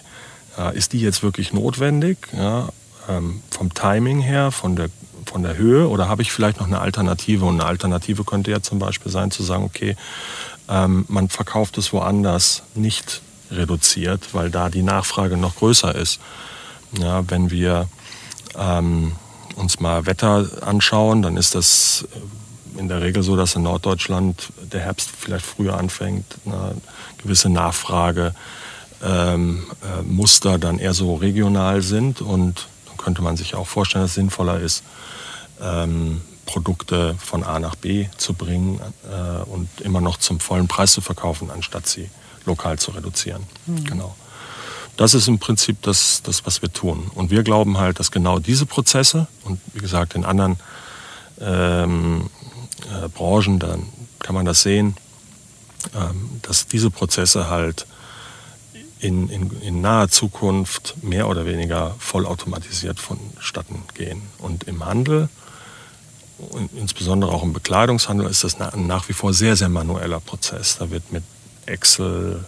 äh, 0.57 0.74
ist 0.78 0.93
die 0.93 1.01
jetzt 1.01 1.22
wirklich 1.22 1.51
notwendig? 1.51 2.30
Ja, 2.32 2.70
ähm, 3.09 3.41
vom 3.49 3.74
Timing 3.74 4.22
her, 4.22 4.51
von 4.51 4.78
der 4.78 4.89
von 5.26 5.43
der 5.43 5.57
Höhe 5.57 5.88
oder 5.88 6.07
habe 6.07 6.22
ich 6.22 6.32
vielleicht 6.32 6.59
noch 6.59 6.68
eine 6.68 6.80
Alternative? 6.80 7.43
Und 7.43 7.59
eine 7.59 7.66
Alternative 7.66 8.24
könnte 8.24 8.51
ja 8.51 8.61
zum 8.61 8.80
Beispiel 8.80 9.11
sein 9.11 9.32
zu 9.32 9.43
sagen, 9.43 9.66
okay, 9.66 9.97
ähm, 10.70 11.03
man 11.09 11.28
verkauft 11.28 11.78
es 11.78 11.91
woanders 11.91 12.64
nicht 12.74 13.22
reduziert, 13.51 14.30
weil 14.34 14.49
da 14.49 14.70
die 14.70 14.84
Nachfrage 14.84 15.36
noch 15.36 15.57
größer 15.57 15.93
ist. 15.93 16.22
Ja, 16.97 17.30
wenn 17.30 17.51
wir 17.51 17.89
ähm, 18.57 19.14
uns 19.56 19.80
mal 19.80 20.06
Wetter 20.06 20.47
anschauen, 20.62 21.22
dann 21.22 21.38
ist 21.38 21.56
das 21.56 22.06
äh, 22.14 22.80
in 22.80 22.88
der 22.88 23.01
Regel 23.01 23.24
so, 23.24 23.36
dass 23.36 23.56
in 23.56 23.64
Norddeutschland 23.64 24.51
der 24.72 24.82
Herbst 24.82 25.10
vielleicht 25.12 25.45
früher 25.45 25.78
anfängt, 25.78 26.26
eine 26.45 26.76
gewisse 27.18 27.49
Nachfrage 27.49 28.34
ähm, 29.04 29.66
äh, 29.84 30.01
Muster 30.01 30.58
dann 30.58 30.80
eher 30.80 30.93
so 30.93 31.16
regional 31.16 31.82
sind 31.82 32.22
und 32.22 32.68
dann 32.88 32.97
könnte 32.97 33.22
man 33.22 33.38
sich 33.38 33.56
auch 33.56 33.68
vorstellen, 33.68 34.04
dass 34.04 34.12
es 34.12 34.16
sinnvoller 34.16 34.60
ist, 34.60 34.84
ähm, 35.62 36.22
Produkte 36.45 37.16
von 37.20 37.43
A 37.43 37.60
nach 37.60 37.76
B 37.76 38.08
zu 38.18 38.34
bringen 38.34 38.80
äh, 39.10 39.43
und 39.43 39.70
immer 39.82 40.01
noch 40.01 40.18
zum 40.18 40.39
vollen 40.39 40.68
Preis 40.68 40.93
zu 40.93 41.01
verkaufen, 41.01 41.51
anstatt 41.51 41.88
sie 41.88 42.10
lokal 42.45 42.80
zu 42.80 42.91
reduzieren. 42.91 43.43
Mhm. 43.66 43.86
Genau. 43.86 44.16
Das 44.98 45.14
ist 45.14 45.28
im 45.28 45.39
Prinzip 45.39 45.82
das, 45.82 46.22
das, 46.24 46.46
was 46.46 46.62
wir 46.62 46.72
tun. 46.72 47.10
Und 47.16 47.32
wir 47.32 47.44
glauben 47.44 47.78
halt, 47.78 48.00
dass 48.00 48.12
genau 48.12 48.39
diese 48.39 48.66
Prozesse 48.66 49.28
und 49.44 49.60
wie 49.74 49.80
gesagt 49.80 50.16
in 50.16 50.24
anderen 50.24 50.58
ähm, 51.41 52.30
äh, 52.82 53.08
Branchen, 53.10 53.60
dann 53.60 53.88
kann 54.20 54.36
man 54.36 54.46
das 54.46 54.62
sehen, 54.62 54.96
ähm, 55.96 56.39
dass 56.44 56.68
diese 56.68 56.91
Prozesse 56.91 57.50
halt 57.50 57.88
in, 59.00 59.30
in, 59.30 59.62
in 59.62 59.82
naher 59.82 60.10
Zukunft 60.10 60.96
mehr 61.02 61.28
oder 61.28 61.46
weniger 61.46 61.96
vollautomatisiert 62.00 63.00
vonstatten 63.00 63.84
gehen. 63.96 64.22
Und 64.38 64.66
im 64.66 64.86
Handel 64.86 65.30
insbesondere 66.76 67.32
auch 67.32 67.44
im 67.44 67.54
Bekleidungshandel 67.54 68.28
ist 68.28 68.44
das 68.44 68.58
nach 68.60 69.10
wie 69.10 69.14
vor 69.14 69.34
sehr, 69.34 69.56
sehr 69.56 69.70
manueller 69.70 70.20
Prozess. 70.20 70.78
Da 70.78 70.89
wird 70.89 71.12
mit 71.12 71.24
Excel 71.66 72.44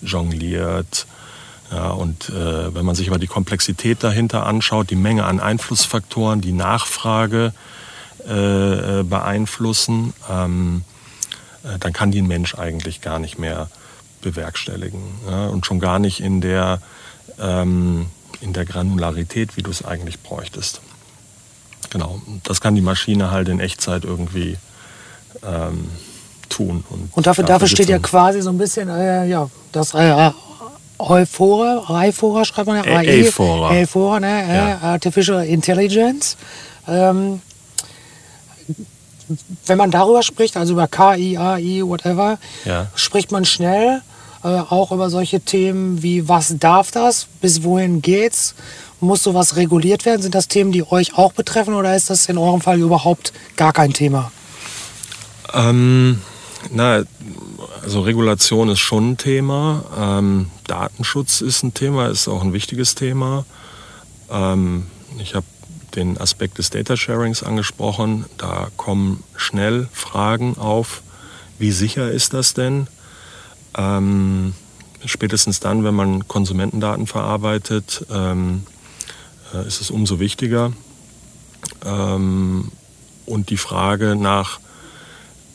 jongliert. 0.00 1.06
Ja, 1.70 1.90
und 1.90 2.30
äh, 2.30 2.74
wenn 2.74 2.84
man 2.84 2.94
sich 2.94 3.08
aber 3.08 3.18
die 3.18 3.26
Komplexität 3.26 4.02
dahinter 4.02 4.46
anschaut, 4.46 4.90
die 4.90 4.96
Menge 4.96 5.24
an 5.24 5.38
Einflussfaktoren, 5.38 6.40
die 6.40 6.52
Nachfrage 6.52 7.52
äh, 8.26 9.02
beeinflussen, 9.02 10.14
ähm, 10.30 10.84
äh, 11.64 11.78
dann 11.78 11.92
kann 11.92 12.10
die 12.10 12.22
ein 12.22 12.26
Mensch 12.26 12.54
eigentlich 12.54 13.00
gar 13.00 13.18
nicht 13.18 13.38
mehr 13.38 13.68
bewerkstelligen. 14.22 15.00
Ja, 15.28 15.46
und 15.48 15.66
schon 15.66 15.78
gar 15.78 15.98
nicht 15.98 16.20
in 16.20 16.40
der, 16.40 16.80
ähm, 17.38 18.06
in 18.40 18.52
der 18.52 18.64
Granularität, 18.64 19.56
wie 19.56 19.62
du 19.62 19.70
es 19.70 19.84
eigentlich 19.84 20.22
bräuchtest. 20.22 20.80
Genau, 21.90 22.20
das 22.44 22.60
kann 22.60 22.74
die 22.74 22.80
Maschine 22.80 23.30
halt 23.30 23.48
in 23.48 23.60
Echtzeit 23.60 24.04
irgendwie 24.04 24.56
ähm, 25.42 25.88
tun. 26.48 26.84
Und, 26.90 27.10
und 27.12 27.26
dafür, 27.26 27.44
dafür 27.44 27.68
steht 27.68 27.88
ja 27.88 27.98
quasi 27.98 28.40
so 28.40 28.50
ein 28.50 28.58
bisschen 28.58 28.88
äh, 28.88 29.26
ja, 29.26 29.48
das 29.72 29.94
äh, 30.98 31.02
Eufora, 31.02 31.84
Eufora 31.88 32.44
schreibt 32.44 32.66
man 32.66 32.84
ja, 32.84 32.98
Eufora. 32.98 33.70
Eufora, 33.70 34.20
ne? 34.20 34.44
Äh, 34.44 34.56
ja. 34.56 34.78
Artificial 34.80 35.44
Intelligence. 35.44 36.36
Ähm, 36.86 37.40
wenn 39.66 39.78
man 39.78 39.90
darüber 39.90 40.22
spricht, 40.22 40.56
also 40.56 40.72
über 40.72 40.88
KI, 40.88 41.36
AI, 41.36 41.82
whatever, 41.84 42.38
ja. 42.64 42.86
spricht 42.94 43.30
man 43.30 43.44
schnell 43.44 44.00
äh, 44.42 44.48
auch 44.48 44.90
über 44.90 45.10
solche 45.10 45.40
Themen 45.40 46.02
wie 46.02 46.28
was 46.28 46.54
darf 46.58 46.90
das, 46.90 47.26
bis 47.40 47.62
wohin 47.62 48.00
geht's 48.00 48.54
muss 49.00 49.22
sowas 49.22 49.56
reguliert 49.56 50.04
werden? 50.04 50.22
Sind 50.22 50.34
das 50.34 50.48
Themen, 50.48 50.72
die 50.72 50.90
euch 50.90 51.16
auch 51.16 51.32
betreffen 51.32 51.74
oder 51.74 51.94
ist 51.94 52.10
das 52.10 52.28
in 52.28 52.38
eurem 52.38 52.60
Fall 52.60 52.80
überhaupt 52.80 53.32
gar 53.56 53.72
kein 53.72 53.92
Thema? 53.92 54.32
Ähm, 55.52 56.20
na, 56.70 57.04
also 57.82 58.00
Regulation 58.00 58.68
ist 58.68 58.80
schon 58.80 59.12
ein 59.12 59.16
Thema. 59.16 59.84
Ähm, 59.96 60.50
Datenschutz 60.68 61.40
ist 61.40 61.64
ein 61.64 61.74
Thema, 61.74 62.08
ist 62.08 62.28
auch 62.28 62.42
ein 62.42 62.52
wichtiges 62.52 62.94
Thema. 62.94 63.44
Ähm, 64.30 64.86
ich 65.18 65.34
habe 65.34 65.46
den 65.96 66.18
Aspekt 66.18 66.58
des 66.58 66.70
Data 66.70 66.96
Sharings 66.96 67.42
angesprochen. 67.42 68.26
Da 68.36 68.68
kommen 68.76 69.24
schnell 69.36 69.88
Fragen 69.92 70.56
auf. 70.56 71.02
Wie 71.58 71.72
sicher 71.72 72.10
ist 72.10 72.34
das 72.34 72.54
denn? 72.54 72.86
Ähm, 73.76 74.54
spätestens 75.04 75.60
dann, 75.60 75.82
wenn 75.84 75.94
man 75.94 76.28
Konsumentendaten 76.28 77.06
verarbeitet, 77.06 78.06
ähm, 78.10 78.64
äh, 79.54 79.66
ist 79.66 79.80
es 79.80 79.90
umso 79.90 80.20
wichtiger. 80.20 80.72
Ähm, 81.84 82.70
und 83.26 83.50
die 83.50 83.56
Frage 83.56 84.16
nach 84.16 84.60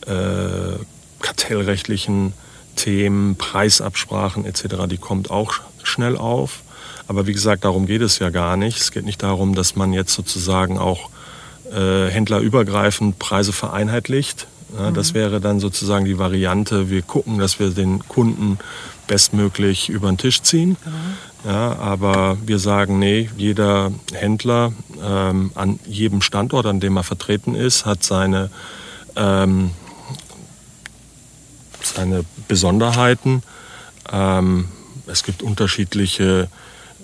äh, 0.06 0.78
kartellrechtlichen 1.22 2.34
Themen, 2.76 3.36
Preisabsprachen 3.36 4.46
etc., 4.46 4.88
die 4.90 4.98
kommt 4.98 5.32
auch 5.32 5.54
schnell 5.84 6.18
auf. 6.18 6.62
Aber 7.08 7.28
wie 7.28 7.34
gesagt, 7.34 7.66
darum 7.66 7.86
geht 7.86 8.02
es 8.02 8.20
ja 8.20 8.30
gar 8.30 8.58
nicht. 8.58 8.80
Es 8.80 8.92
geht 8.92 9.06
nicht 9.06 9.24
darum, 9.24 9.56
dass 9.56 9.76
man 9.76 9.94
jetzt 9.94 10.14
sozusagen 10.14 10.78
auch 10.78 11.10
äh, 11.72 12.08
händlerübergreifend 12.08 13.20
Preise 13.20 13.52
vereinheitlicht. 13.52 14.48
Ja, 14.78 14.90
mhm. 14.90 14.94
Das 14.94 15.14
wäre 15.14 15.40
dann 15.40 15.60
sozusagen 15.60 16.06
die 16.06 16.18
Variante, 16.18 16.90
wir 16.90 17.02
gucken, 17.02 17.40
dass 17.40 17.60
wir 17.60 17.70
den 17.70 18.08
Kunden 18.08 18.58
bestmöglich 19.08 19.90
über 19.90 20.08
den 20.08 20.18
Tisch 20.18 20.42
ziehen. 20.42 20.78
Mhm. 20.86 21.50
Ja, 21.50 21.78
aber 21.78 22.38
wir 22.46 22.58
sagen, 22.58 23.00
nee, 23.00 23.30
jeder 23.36 23.92
Händler 24.14 24.72
ähm, 25.04 25.52
an 25.56 25.80
jedem 25.86 26.22
Standort, 26.22 26.66
an 26.66 26.80
dem 26.80 26.96
er 26.96 27.04
vertreten 27.04 27.54
ist, 27.54 27.86
hat 27.86 28.04
seine, 28.04 28.50
ähm, 29.18 29.72
seine 31.96 32.26
Besonderheiten. 32.48 33.44
Ähm, 34.12 34.66
es 35.08 35.24
gibt 35.24 35.44
unterschiedliche 35.44 36.50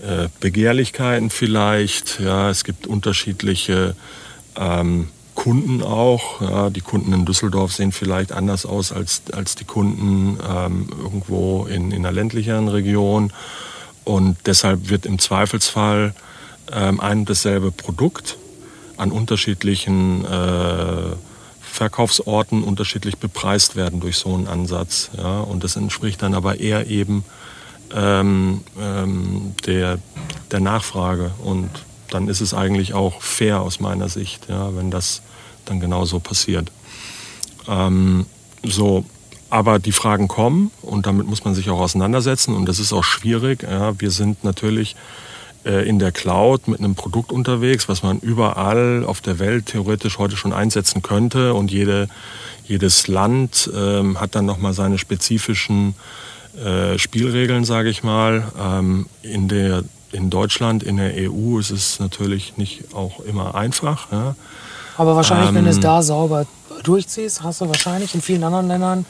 äh, 0.01 0.29
Begehrlichkeiten 0.39 1.29
vielleicht. 1.29 2.19
Ja, 2.19 2.49
es 2.49 2.63
gibt 2.63 2.87
unterschiedliche 2.87 3.95
ähm, 4.55 5.09
Kunden 5.35 5.81
auch. 5.81 6.41
Ja, 6.41 6.69
die 6.69 6.81
Kunden 6.81 7.13
in 7.13 7.25
Düsseldorf 7.25 7.73
sehen 7.73 7.91
vielleicht 7.91 8.31
anders 8.31 8.65
aus 8.65 8.91
als, 8.91 9.21
als 9.33 9.55
die 9.55 9.65
Kunden 9.65 10.37
ähm, 10.47 10.87
irgendwo 10.97 11.65
in, 11.65 11.91
in 11.91 12.05
einer 12.05 12.11
ländlicheren 12.11 12.67
Region. 12.67 13.31
Und 14.03 14.37
deshalb 14.45 14.89
wird 14.89 15.05
im 15.05 15.19
Zweifelsfall 15.19 16.13
ähm, 16.71 16.99
ein 16.99 17.19
und 17.19 17.29
dasselbe 17.29 17.71
Produkt 17.71 18.37
an 18.97 19.11
unterschiedlichen 19.11 20.25
äh, 20.25 21.15
Verkaufsorten 21.71 22.63
unterschiedlich 22.63 23.17
bepreist 23.17 23.75
werden 23.75 23.99
durch 23.99 24.17
so 24.17 24.33
einen 24.33 24.47
Ansatz. 24.47 25.09
Ja? 25.17 25.41
Und 25.41 25.63
das 25.63 25.75
entspricht 25.75 26.21
dann 26.21 26.33
aber 26.33 26.59
eher 26.59 26.87
eben 26.87 27.23
ähm, 27.93 28.61
ähm, 28.79 29.53
der, 29.65 29.99
der 30.51 30.59
Nachfrage. 30.59 31.31
Und 31.43 31.69
dann 32.09 32.27
ist 32.27 32.41
es 32.41 32.53
eigentlich 32.53 32.93
auch 32.93 33.21
fair 33.21 33.61
aus 33.61 33.79
meiner 33.79 34.09
Sicht, 34.09 34.49
ja, 34.49 34.75
wenn 34.75 34.91
das 34.91 35.21
dann 35.65 35.79
genauso 35.79 36.19
passiert. 36.19 36.71
Ähm, 37.67 38.25
so, 38.63 39.05
aber 39.49 39.79
die 39.79 39.91
Fragen 39.91 40.27
kommen 40.27 40.71
und 40.81 41.05
damit 41.05 41.27
muss 41.27 41.45
man 41.45 41.55
sich 41.55 41.69
auch 41.69 41.79
auseinandersetzen 41.79 42.55
und 42.55 42.65
das 42.65 42.79
ist 42.79 42.93
auch 42.93 43.03
schwierig. 43.03 43.63
Ja. 43.63 43.99
Wir 43.99 44.11
sind 44.11 44.43
natürlich 44.43 44.95
in 45.69 45.99
der 45.99 46.11
Cloud 46.11 46.67
mit 46.67 46.79
einem 46.79 46.95
Produkt 46.95 47.31
unterwegs, 47.31 47.89
was 47.89 48.03
man 48.03 48.19
überall 48.19 49.03
auf 49.05 49.21
der 49.21 49.39
Welt 49.39 49.67
theoretisch 49.67 50.17
heute 50.17 50.35
schon 50.35 50.53
einsetzen 50.53 51.01
könnte 51.01 51.53
und 51.53 51.71
jede, 51.71 52.07
jedes 52.65 53.07
Land 53.07 53.69
ähm, 53.75 54.19
hat 54.19 54.35
dann 54.35 54.45
nochmal 54.45 54.73
seine 54.73 54.97
spezifischen 54.97 55.95
äh, 56.63 56.97
Spielregeln, 56.97 57.65
sage 57.65 57.89
ich 57.89 58.03
mal. 58.03 58.51
Ähm, 58.59 59.07
in, 59.21 59.47
der, 59.47 59.83
in 60.11 60.29
Deutschland, 60.29 60.83
in 60.83 60.97
der 60.97 61.13
EU 61.15 61.59
ist 61.59 61.71
es 61.71 61.99
natürlich 61.99 62.57
nicht 62.57 62.93
auch 62.93 63.19
immer 63.21 63.55
einfach. 63.55 64.11
Ja. 64.11 64.35
Aber 64.97 65.15
wahrscheinlich, 65.15 65.49
ähm, 65.49 65.55
wenn 65.55 65.63
du 65.65 65.69
es 65.69 65.77
ähm, 65.77 65.83
da 65.83 66.01
sauber 66.01 66.45
durchziehst, 66.83 67.43
hast 67.43 67.61
du 67.61 67.67
wahrscheinlich 67.67 68.15
in 68.15 68.21
vielen 68.21 68.43
anderen 68.43 68.67
Ländern 68.67 69.05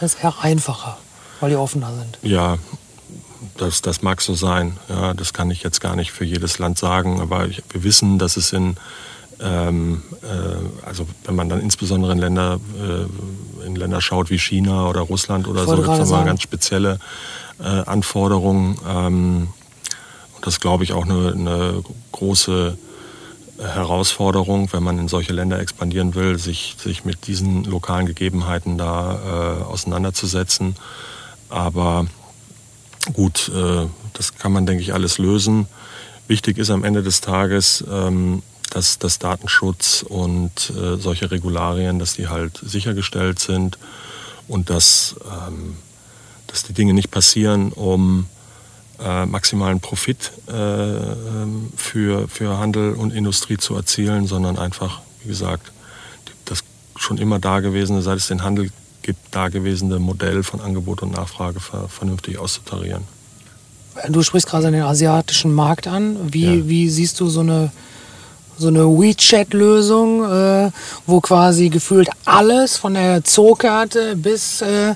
es 0.00 0.14
eher 0.14 0.34
einfacher, 0.42 0.98
weil 1.40 1.50
die 1.50 1.56
offener 1.56 1.92
sind. 1.94 2.18
Ja, 2.22 2.58
das, 3.56 3.82
das 3.82 4.02
mag 4.02 4.20
so 4.20 4.34
sein. 4.34 4.78
Ja, 4.88 5.14
das 5.14 5.32
kann 5.32 5.50
ich 5.50 5.62
jetzt 5.62 5.80
gar 5.80 5.96
nicht 5.96 6.12
für 6.12 6.24
jedes 6.24 6.58
Land 6.58 6.78
sagen, 6.78 7.20
aber 7.20 7.46
ich, 7.46 7.62
wir 7.70 7.84
wissen, 7.84 8.18
dass 8.18 8.36
es 8.36 8.52
in 8.52 8.76
ähm, 9.42 10.02
äh, 10.22 10.86
also 10.86 11.06
wenn 11.24 11.34
man 11.34 11.48
dann 11.48 11.60
insbesondere 11.60 12.12
in 12.12 12.18
Länder, 12.18 12.60
äh, 12.78 13.66
in 13.66 13.76
Länder 13.76 14.00
schaut 14.00 14.30
wie 14.30 14.38
China 14.38 14.88
oder 14.88 15.00
Russland 15.00 15.48
oder 15.48 15.64
so, 15.64 15.76
gibt 15.76 15.88
es 15.88 16.10
mal 16.10 16.24
ganz 16.24 16.42
spezielle 16.42 16.98
äh, 17.58 17.64
Anforderungen. 17.64 18.78
Ähm, 18.88 19.48
und 20.36 20.46
das 20.46 20.60
glaube 20.60 20.84
ich 20.84 20.92
auch 20.92 21.04
eine, 21.04 21.32
eine, 21.32 21.82
große 22.12 22.78
Herausforderung, 23.58 24.72
wenn 24.72 24.82
man 24.82 24.98
in 24.98 25.08
solche 25.08 25.32
Länder 25.32 25.58
expandieren 25.58 26.14
will, 26.14 26.38
sich, 26.38 26.76
sich 26.78 27.04
mit 27.04 27.26
diesen 27.26 27.64
lokalen 27.64 28.06
Gegebenheiten 28.06 28.78
da 28.78 29.60
äh, 29.60 29.64
auseinanderzusetzen. 29.64 30.76
Aber 31.48 32.06
gut, 33.12 33.50
äh, 33.54 33.86
das 34.12 34.34
kann 34.36 34.52
man, 34.52 34.66
denke 34.66 34.82
ich, 34.82 34.94
alles 34.94 35.18
lösen. 35.18 35.66
Wichtig 36.28 36.58
ist 36.58 36.70
am 36.70 36.84
Ende 36.84 37.02
des 37.02 37.20
Tages, 37.20 37.84
ähm, 37.90 38.42
dass, 38.70 38.98
dass 38.98 39.18
Datenschutz 39.18 40.04
und 40.08 40.70
äh, 40.70 40.96
solche 40.96 41.30
Regularien, 41.30 41.98
dass 41.98 42.14
die 42.14 42.28
halt 42.28 42.58
sichergestellt 42.62 43.38
sind 43.38 43.78
und 44.48 44.70
dass, 44.70 45.16
ähm, 45.26 45.76
dass 46.46 46.62
die 46.62 46.72
Dinge 46.72 46.94
nicht 46.94 47.10
passieren, 47.10 47.72
um 47.72 48.26
äh, 49.02 49.26
maximalen 49.26 49.80
Profit 49.80 50.32
äh, 50.48 50.52
ähm, 50.52 51.72
für, 51.76 52.28
für 52.28 52.58
Handel 52.58 52.92
und 52.92 53.12
Industrie 53.12 53.56
zu 53.56 53.74
erzielen, 53.74 54.26
sondern 54.26 54.58
einfach, 54.58 55.00
wie 55.22 55.28
gesagt, 55.28 55.72
das 56.44 56.62
schon 56.96 57.18
immer 57.18 57.38
dagewesene, 57.38 58.00
seit 58.00 58.18
es 58.18 58.28
den 58.28 58.42
Handel 58.42 58.66
gibt, 58.66 58.76
dagewesene 59.30 59.98
Modell 59.98 60.42
von 60.42 60.60
Angebot 60.60 61.02
und 61.02 61.12
Nachfrage 61.12 61.60
ver 61.60 61.88
vernünftig 61.88 62.38
auszutarieren. 62.38 63.02
Du 64.08 64.22
sprichst 64.22 64.48
gerade 64.48 64.70
den 64.70 64.82
asiatischen 64.82 65.52
Markt 65.52 65.86
an. 65.86 66.16
Wie, 66.32 66.58
ja. 66.58 66.68
wie 66.68 66.88
siehst 66.88 67.20
du 67.20 67.28
so 67.28 67.40
eine 67.40 67.70
so 68.58 68.68
eine 68.68 68.86
WeChat-Lösung, 68.86 70.24
äh, 70.24 70.70
wo 71.06 71.20
quasi 71.20 71.68
gefühlt 71.68 72.08
alles 72.24 72.76
von 72.76 72.94
der 72.94 73.24
Zookarte 73.24 74.14
bis 74.14 74.60
äh, 74.60 74.94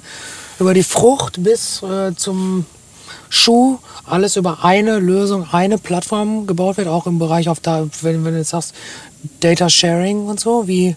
über 0.60 0.74
die 0.74 0.82
Frucht 0.82 1.42
bis 1.42 1.82
äh, 1.82 2.14
zum 2.14 2.66
Schuh, 3.28 3.78
alles 4.04 4.36
über 4.36 4.64
eine 4.64 4.98
Lösung, 4.98 5.48
eine 5.50 5.78
Plattform 5.78 6.46
gebaut 6.46 6.76
wird, 6.76 6.86
auch 6.86 7.06
im 7.06 7.18
Bereich 7.18 7.48
auf 7.48 7.60
da, 7.60 7.86
wenn, 8.02 8.24
wenn 8.24 8.32
du 8.32 8.38
jetzt 8.38 8.50
sagst, 8.50 8.74
Data 9.40 9.68
Sharing 9.68 10.26
und 10.26 10.38
so. 10.38 10.68
Wie, 10.68 10.94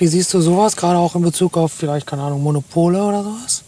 wie 0.00 0.06
siehst 0.06 0.32
du 0.34 0.40
sowas, 0.40 0.76
gerade 0.76 0.98
auch 0.98 1.14
in 1.14 1.22
Bezug 1.22 1.56
auf 1.56 1.72
vielleicht, 1.72 2.06
keine 2.06 2.22
Ahnung, 2.22 2.42
Monopole 2.42 3.02
oder 3.02 3.22
sowas? 3.22 3.62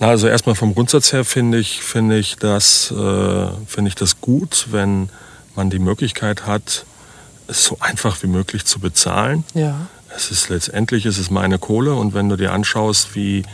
Also 0.00 0.26
erstmal 0.26 0.56
vom 0.56 0.74
Grundsatz 0.74 1.12
her 1.12 1.24
finde 1.24 1.58
ich, 1.58 1.82
finde 1.82 2.18
ich, 2.18 2.36
das, 2.36 2.90
äh, 2.90 3.46
finde 3.66 3.88
ich 3.88 3.94
das 3.94 4.20
gut, 4.20 4.68
wenn 4.72 5.08
man 5.54 5.70
die 5.70 5.78
Möglichkeit 5.78 6.46
hat, 6.46 6.84
es 7.46 7.64
so 7.64 7.76
einfach 7.78 8.22
wie 8.22 8.26
möglich 8.26 8.64
zu 8.64 8.80
bezahlen. 8.80 9.44
Ja. 9.54 9.86
Es 10.14 10.30
ist 10.30 10.48
letztendlich 10.48 11.06
es 11.06 11.18
ist 11.18 11.30
meine 11.30 11.58
Kohle 11.58 11.94
und 11.94 12.12
wenn 12.14 12.28
du 12.28 12.36
dir 12.36 12.52
anschaust, 12.52 13.14
wie 13.14 13.44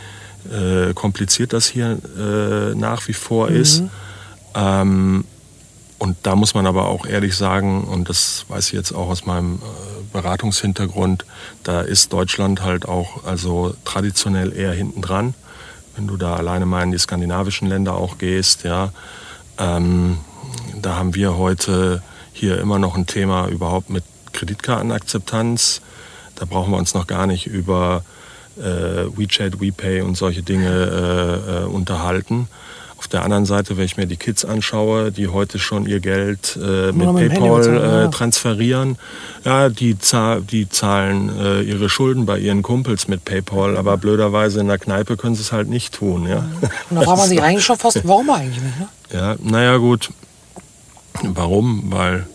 äh, 0.51 0.93
kompliziert 0.95 1.53
das 1.53 1.67
hier 1.67 1.99
äh, 2.17 2.75
nach 2.75 3.07
wie 3.07 3.13
vor 3.13 3.49
mhm. 3.49 3.55
ist, 3.55 3.83
ähm, 4.55 5.25
und 5.99 6.15
da 6.23 6.35
muss 6.35 6.53
man 6.53 6.65
aber 6.65 6.87
auch 6.87 7.05
ehrlich 7.05 7.35
sagen, 7.35 7.83
und 7.83 8.09
das 8.09 8.45
weiß 8.47 8.67
ich 8.67 8.73
jetzt 8.73 8.93
auch 8.93 9.09
aus 9.09 9.25
meinem 9.25 9.55
äh, 9.55 9.88
Beratungshintergrund, 10.11 11.25
da 11.63 11.81
ist 11.81 12.13
Deutschland 12.13 12.61
halt 12.61 12.87
auch 12.87 13.25
also 13.25 13.75
traditionell 13.85 14.55
eher 14.55 14.73
hinten 14.73 15.01
dran. 15.01 15.33
Wenn 15.95 16.07
du 16.07 16.17
da 16.17 16.35
alleine 16.35 16.65
mal 16.65 16.83
in 16.83 16.91
die 16.91 16.97
skandinavischen 16.97 17.67
Länder 17.67 17.95
auch 17.95 18.17
gehst, 18.17 18.63
ja, 18.63 18.91
ähm, 19.57 20.17
da 20.81 20.95
haben 20.95 21.15
wir 21.15 21.37
heute 21.37 22.01
hier 22.33 22.59
immer 22.59 22.79
noch 22.79 22.95
ein 22.95 23.05
Thema 23.05 23.47
überhaupt 23.47 23.89
mit 23.89 24.03
Kreditkartenakzeptanz. 24.33 25.81
Da 26.35 26.45
brauchen 26.45 26.71
wir 26.71 26.77
uns 26.77 26.93
noch 26.93 27.07
gar 27.07 27.27
nicht 27.27 27.47
über 27.47 28.03
äh, 28.57 28.61
WeChat, 29.17 29.59
WePay 29.59 30.01
und 30.01 30.15
solche 30.15 30.43
Dinge 30.43 30.69
äh, 30.69 31.63
äh, 31.63 31.65
unterhalten. 31.65 32.47
Auf 32.99 33.07
der 33.07 33.23
anderen 33.23 33.45
Seite, 33.45 33.77
wenn 33.77 33.85
ich 33.85 33.97
mir 33.97 34.05
die 34.05 34.17
Kids 34.17 34.45
anschaue, 34.45 35.11
die 35.11 35.29
heute 35.29 35.57
schon 35.57 35.87
ihr 35.87 35.99
Geld 35.99 36.59
äh, 36.61 36.91
mit, 36.91 37.11
mit 37.13 37.33
PayPal 37.33 38.05
äh, 38.07 38.09
transferieren, 38.11 38.97
ja, 39.45 39.69
die, 39.69 39.97
zahl 39.97 40.41
die 40.41 40.69
zahlen 40.69 41.31
äh, 41.39 41.61
ihre 41.61 41.89
Schulden 41.89 42.25
bei 42.25 42.37
ihren 42.37 42.61
Kumpels 42.61 43.07
mit 43.07 43.23
PayPal, 43.23 43.77
aber 43.77 43.97
blöderweise 43.97 44.59
in 44.59 44.67
der 44.67 44.77
Kneipe 44.77 45.15
können 45.15 45.35
sie 45.35 45.41
es 45.41 45.51
halt 45.51 45.69
nicht 45.69 45.95
tun. 45.95 46.27
Ja. 46.27 46.45
Und 46.89 46.97
da 46.97 47.01
fragt 47.01 47.17
man 47.19 47.29
sich 47.29 47.41
eigentlich 47.41 47.65
schon 47.65 47.77
fast, 47.77 48.05
warum 48.05 48.29
eigentlich 48.29 48.61
nicht? 48.61 48.79
Ne? 48.79 48.87
Ja, 49.13 49.35
naja 49.41 49.77
gut, 49.77 50.09
Warum? 51.23 51.91
Weil, 51.91 52.27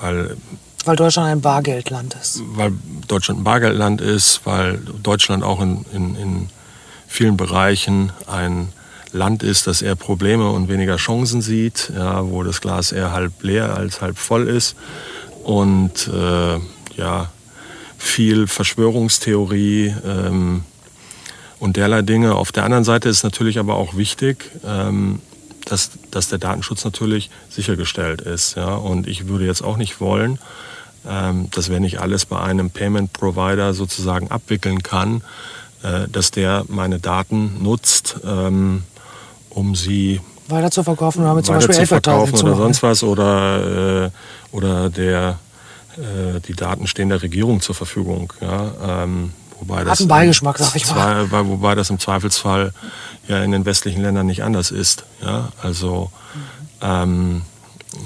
weil 0.00 0.36
weil 0.84 0.96
Deutschland 0.96 1.28
ein 1.28 1.40
Bargeldland 1.40 2.14
ist. 2.20 2.42
Weil 2.46 2.72
Deutschland 3.08 3.40
ein 3.40 3.44
Bargeldland 3.44 4.02
ist, 4.02 4.42
weil 4.44 4.78
Deutschland 5.02 5.42
auch 5.42 5.62
in, 5.62 5.86
in, 5.94 6.14
in 6.14 6.48
vielen 7.06 7.38
Bereichen 7.38 8.12
ein 8.26 8.68
Land 9.14 9.42
ist, 9.42 9.66
das 9.66 9.80
eher 9.80 9.96
Probleme 9.96 10.50
und 10.50 10.68
weniger 10.68 10.96
Chancen 10.96 11.40
sieht, 11.40 11.92
ja, 11.96 12.28
wo 12.28 12.42
das 12.42 12.60
Glas 12.60 12.92
eher 12.92 13.12
halb 13.12 13.42
leer 13.42 13.76
als 13.76 14.00
halb 14.00 14.18
voll 14.18 14.48
ist. 14.48 14.76
Und 15.44 16.08
äh, 16.08 16.58
ja, 16.96 17.30
viel 17.96 18.46
Verschwörungstheorie 18.46 19.94
ähm, 20.04 20.64
und 21.58 21.76
derlei 21.76 22.02
Dinge. 22.02 22.34
Auf 22.34 22.52
der 22.52 22.64
anderen 22.64 22.84
Seite 22.84 23.08
ist 23.08 23.22
natürlich 23.22 23.58
aber 23.58 23.76
auch 23.76 23.96
wichtig, 23.96 24.50
ähm, 24.64 25.20
dass, 25.64 25.90
dass 26.10 26.28
der 26.28 26.38
Datenschutz 26.38 26.84
natürlich 26.84 27.30
sichergestellt 27.48 28.20
ist. 28.20 28.56
Ja? 28.56 28.74
Und 28.74 29.06
ich 29.06 29.28
würde 29.28 29.46
jetzt 29.46 29.62
auch 29.62 29.76
nicht 29.76 30.00
wollen, 30.00 30.38
ähm, 31.08 31.48
dass 31.52 31.70
wenn 31.70 31.84
ich 31.84 32.00
alles 32.00 32.26
bei 32.26 32.40
einem 32.40 32.70
Payment 32.70 33.12
Provider 33.12 33.74
sozusagen 33.74 34.30
abwickeln 34.30 34.82
kann, 34.82 35.22
äh, 35.82 36.08
dass 36.08 36.30
der 36.30 36.64
meine 36.68 36.98
Daten 36.98 37.62
nutzt, 37.62 38.16
ähm, 38.24 38.82
um 39.54 39.74
sie 39.74 40.20
weiter 40.48 40.70
zu 40.70 40.82
verkaufen 40.82 41.22
oder 41.22 41.34
mit 41.34 41.46
zum 41.46 41.54
Beispiel 41.54 41.74
zu 41.74 41.86
verkaufen 41.86 42.34
oder 42.42 42.56
sonst 42.56 42.82
was 42.82 43.02
oder, 43.02 44.04
äh, 44.06 44.10
oder 44.52 44.90
der, 44.90 45.38
äh, 45.96 46.40
die 46.40 46.54
Daten 46.54 46.86
stehen 46.86 47.08
der 47.08 47.22
Regierung 47.22 47.60
zur 47.60 47.74
Verfügung. 47.74 48.32
Ja? 48.40 49.04
Ähm, 49.04 49.32
wobei 49.58 49.80
Hat 49.80 49.86
das 49.86 50.00
einen 50.00 50.08
Beigeschmack, 50.08 50.58
sag 50.58 50.76
ich 50.76 50.86
mal. 50.90 51.26
Zwei, 51.28 51.46
wobei 51.46 51.74
das 51.74 51.90
im 51.90 51.98
Zweifelsfall 51.98 52.72
ja 53.26 53.42
in 53.42 53.52
den 53.52 53.64
westlichen 53.64 54.02
Ländern 54.02 54.26
nicht 54.26 54.42
anders 54.42 54.70
ist. 54.70 55.04
Ja? 55.22 55.48
Also 55.62 56.10
ähm, 56.82 57.42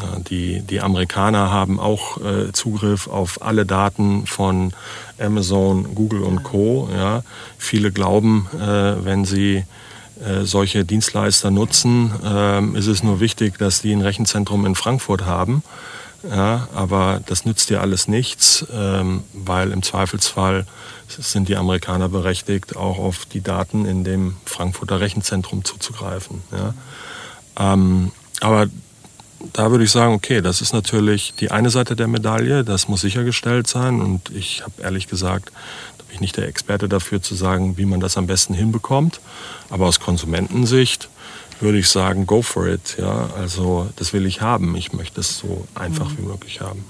ja, 0.00 0.20
die, 0.20 0.60
die 0.60 0.80
Amerikaner 0.80 1.50
haben 1.50 1.80
auch 1.80 2.18
äh, 2.18 2.52
Zugriff 2.52 3.08
auf 3.08 3.42
alle 3.42 3.66
Daten 3.66 4.26
von 4.26 4.72
Amazon, 5.18 5.94
Google 5.96 6.22
und 6.22 6.44
Co. 6.44 6.88
Ja? 6.94 7.22
Viele 7.56 7.90
glauben, 7.90 8.46
äh, 8.54 9.04
wenn 9.04 9.24
sie 9.24 9.56
äh, 9.56 9.64
solche 10.42 10.84
Dienstleister 10.84 11.50
nutzen, 11.50 12.12
ähm, 12.24 12.74
ist 12.74 12.86
es 12.86 13.02
nur 13.02 13.20
wichtig, 13.20 13.58
dass 13.58 13.82
die 13.82 13.92
ein 13.92 14.02
Rechenzentrum 14.02 14.66
in 14.66 14.74
Frankfurt 14.74 15.24
haben. 15.24 15.62
Ja, 16.28 16.68
aber 16.74 17.20
das 17.26 17.44
nützt 17.44 17.70
dir 17.70 17.80
alles 17.80 18.08
nichts, 18.08 18.66
ähm, 18.72 19.22
weil 19.32 19.70
im 19.70 19.84
Zweifelsfall 19.84 20.66
sind 21.06 21.48
die 21.48 21.56
Amerikaner 21.56 22.08
berechtigt, 22.08 22.76
auch 22.76 22.98
auf 22.98 23.24
die 23.24 23.40
Daten 23.40 23.86
in 23.86 24.02
dem 24.02 24.36
Frankfurter 24.44 25.00
Rechenzentrum 25.00 25.64
zuzugreifen. 25.64 26.42
Ja. 26.50 26.74
Ähm, 27.72 28.10
aber 28.40 28.66
da 29.52 29.70
würde 29.70 29.84
ich 29.84 29.90
sagen, 29.90 30.14
okay, 30.14 30.40
das 30.40 30.60
ist 30.60 30.72
natürlich 30.72 31.34
die 31.38 31.50
eine 31.50 31.70
Seite 31.70 31.96
der 31.96 32.08
Medaille, 32.08 32.64
das 32.64 32.88
muss 32.88 33.02
sichergestellt 33.02 33.66
sein 33.66 34.00
und 34.00 34.30
ich 34.30 34.62
habe 34.62 34.82
ehrlich 34.82 35.06
gesagt, 35.06 35.52
da 35.98 36.04
bin 36.04 36.14
ich 36.14 36.20
nicht 36.20 36.36
der 36.36 36.48
Experte 36.48 36.88
dafür 36.88 37.22
zu 37.22 37.34
sagen, 37.34 37.76
wie 37.76 37.84
man 37.84 38.00
das 38.00 38.16
am 38.16 38.26
besten 38.26 38.54
hinbekommt, 38.54 39.20
aber 39.70 39.86
aus 39.86 40.00
Konsumentensicht 40.00 41.08
würde 41.60 41.78
ich 41.78 41.88
sagen, 41.88 42.26
go 42.26 42.42
for 42.42 42.66
it. 42.66 42.96
Ja, 42.98 43.30
also 43.36 43.88
das 43.96 44.12
will 44.12 44.26
ich 44.26 44.40
haben. 44.40 44.76
Ich 44.76 44.92
möchte 44.92 45.20
es 45.20 45.38
so 45.38 45.66
einfach 45.74 46.10
wie 46.16 46.22
möglich 46.22 46.60
haben. 46.60 46.84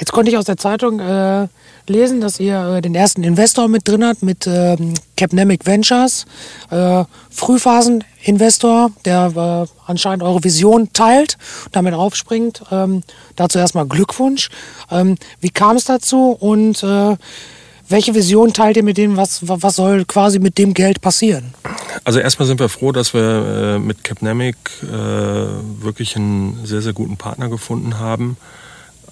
Jetzt 0.00 0.12
konnte 0.12 0.30
ich 0.30 0.38
aus 0.38 0.46
der 0.46 0.56
Zeitung 0.56 0.98
äh, 0.98 1.46
lesen, 1.86 2.22
dass 2.22 2.40
ihr 2.40 2.76
äh, 2.76 2.80
den 2.80 2.94
ersten 2.94 3.22
Investor 3.22 3.68
mit 3.68 3.86
drin 3.86 4.02
habt, 4.02 4.22
mit 4.22 4.46
ähm, 4.46 4.94
Capnemic 5.18 5.66
Ventures, 5.66 6.24
äh, 6.70 7.04
Frühphaseninvestor, 7.28 8.92
der 9.04 9.66
äh, 9.68 9.72
anscheinend 9.86 10.22
eure 10.22 10.42
Vision 10.42 10.90
teilt, 10.94 11.36
damit 11.72 11.92
aufspringt. 11.92 12.62
Ähm, 12.72 13.02
dazu 13.36 13.58
erstmal 13.58 13.86
Glückwunsch. 13.86 14.48
Ähm, 14.90 15.16
wie 15.40 15.50
kam 15.50 15.76
es 15.76 15.84
dazu 15.84 16.30
und 16.30 16.82
äh, 16.82 17.16
welche 17.90 18.14
Vision 18.14 18.54
teilt 18.54 18.78
ihr 18.78 18.84
mit 18.84 18.96
denen? 18.96 19.18
Was, 19.18 19.40
was 19.42 19.76
soll 19.76 20.06
quasi 20.06 20.38
mit 20.38 20.56
dem 20.56 20.72
Geld 20.72 21.02
passieren? 21.02 21.52
Also 22.04 22.20
erstmal 22.20 22.46
sind 22.46 22.58
wir 22.58 22.70
froh, 22.70 22.92
dass 22.92 23.12
wir 23.12 23.74
äh, 23.74 23.78
mit 23.78 24.02
Capnemic 24.02 24.56
äh, 24.82 24.86
wirklich 24.86 26.16
einen 26.16 26.64
sehr, 26.64 26.80
sehr 26.80 26.94
guten 26.94 27.18
Partner 27.18 27.50
gefunden 27.50 27.98
haben, 27.98 28.38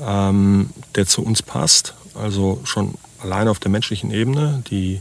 ähm, 0.00 0.70
der 0.94 1.06
zu 1.06 1.22
uns 1.22 1.42
passt. 1.42 1.94
Also 2.14 2.60
schon 2.64 2.94
allein 3.20 3.48
auf 3.48 3.58
der 3.58 3.70
menschlichen 3.70 4.10
Ebene. 4.10 4.62
Die 4.70 5.00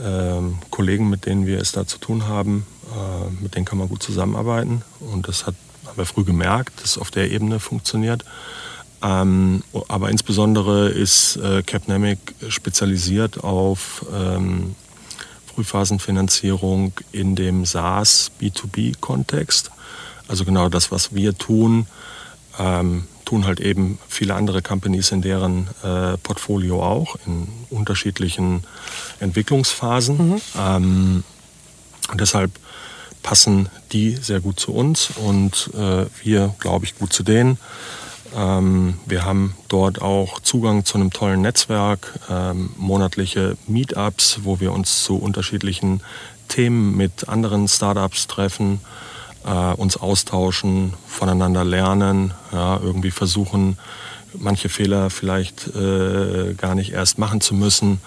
ähm, 0.00 0.58
Kollegen, 0.70 1.08
mit 1.08 1.26
denen 1.26 1.46
wir 1.46 1.60
es 1.60 1.72
da 1.72 1.86
zu 1.86 1.98
tun 1.98 2.26
haben, 2.28 2.66
äh, 2.92 3.42
mit 3.42 3.54
denen 3.54 3.64
kann 3.64 3.78
man 3.78 3.88
gut 3.88 4.02
zusammenarbeiten. 4.02 4.82
Und 5.00 5.28
das 5.28 5.46
hat, 5.46 5.54
haben 5.86 5.96
wir 5.96 6.06
früh 6.06 6.24
gemerkt, 6.24 6.80
dass 6.80 6.92
es 6.92 6.98
auf 6.98 7.10
der 7.10 7.30
Ebene 7.30 7.60
funktioniert. 7.60 8.24
Ähm, 9.02 9.62
aber 9.86 10.10
insbesondere 10.10 10.88
ist 10.88 11.36
äh, 11.36 11.62
Capnemic 11.62 12.18
spezialisiert 12.48 13.44
auf 13.44 14.04
ähm, 14.12 14.74
Frühphasenfinanzierung 15.46 16.92
in 17.12 17.36
dem 17.36 17.64
SaaS 17.64 18.32
B2B-Kontext. 18.40 19.70
Also 20.26 20.44
genau 20.44 20.68
das, 20.68 20.90
was 20.90 21.14
wir 21.14 21.36
tun, 21.36 21.86
ähm, 22.58 23.04
tun 23.28 23.44
halt 23.44 23.60
eben 23.60 23.98
viele 24.08 24.34
andere 24.34 24.62
Companies 24.62 25.12
in 25.12 25.20
deren 25.20 25.68
äh, 25.82 26.16
Portfolio 26.16 26.82
auch, 26.82 27.16
in 27.26 27.46
unterschiedlichen 27.68 28.64
Entwicklungsphasen. 29.20 30.16
Mhm. 30.16 30.40
Ähm, 30.58 31.24
und 32.10 32.20
deshalb 32.22 32.52
passen 33.22 33.68
die 33.92 34.16
sehr 34.16 34.40
gut 34.40 34.58
zu 34.58 34.72
uns 34.72 35.10
und 35.10 35.70
äh, 35.74 36.06
wir, 36.22 36.54
glaube 36.58 36.86
ich, 36.86 36.98
gut 36.98 37.12
zu 37.12 37.22
denen. 37.22 37.58
Ähm, 38.34 38.94
wir 39.04 39.26
haben 39.26 39.54
dort 39.68 40.00
auch 40.00 40.40
Zugang 40.40 40.86
zu 40.86 40.96
einem 40.96 41.12
tollen 41.12 41.42
Netzwerk, 41.42 42.18
ähm, 42.30 42.70
monatliche 42.78 43.58
Meetups, 43.66 44.40
wo 44.44 44.58
wir 44.58 44.72
uns 44.72 45.02
zu 45.02 45.16
unterschiedlichen 45.16 46.00
Themen 46.48 46.96
mit 46.96 47.28
anderen 47.28 47.68
Startups 47.68 48.26
treffen, 48.26 48.80
äh, 49.44 49.72
uns 49.74 49.96
austauschen, 49.96 50.94
voneinander 51.06 51.64
lernen, 51.64 52.32
ja, 52.52 52.78
irgendwie 52.82 53.10
versuchen, 53.10 53.78
manche 54.34 54.68
Fehler 54.68 55.10
vielleicht 55.10 55.68
äh, 55.74 56.54
gar 56.54 56.74
nicht 56.74 56.92
erst 56.92 57.18
machen 57.18 57.40
zu 57.40 57.54
müssen. 57.54 58.00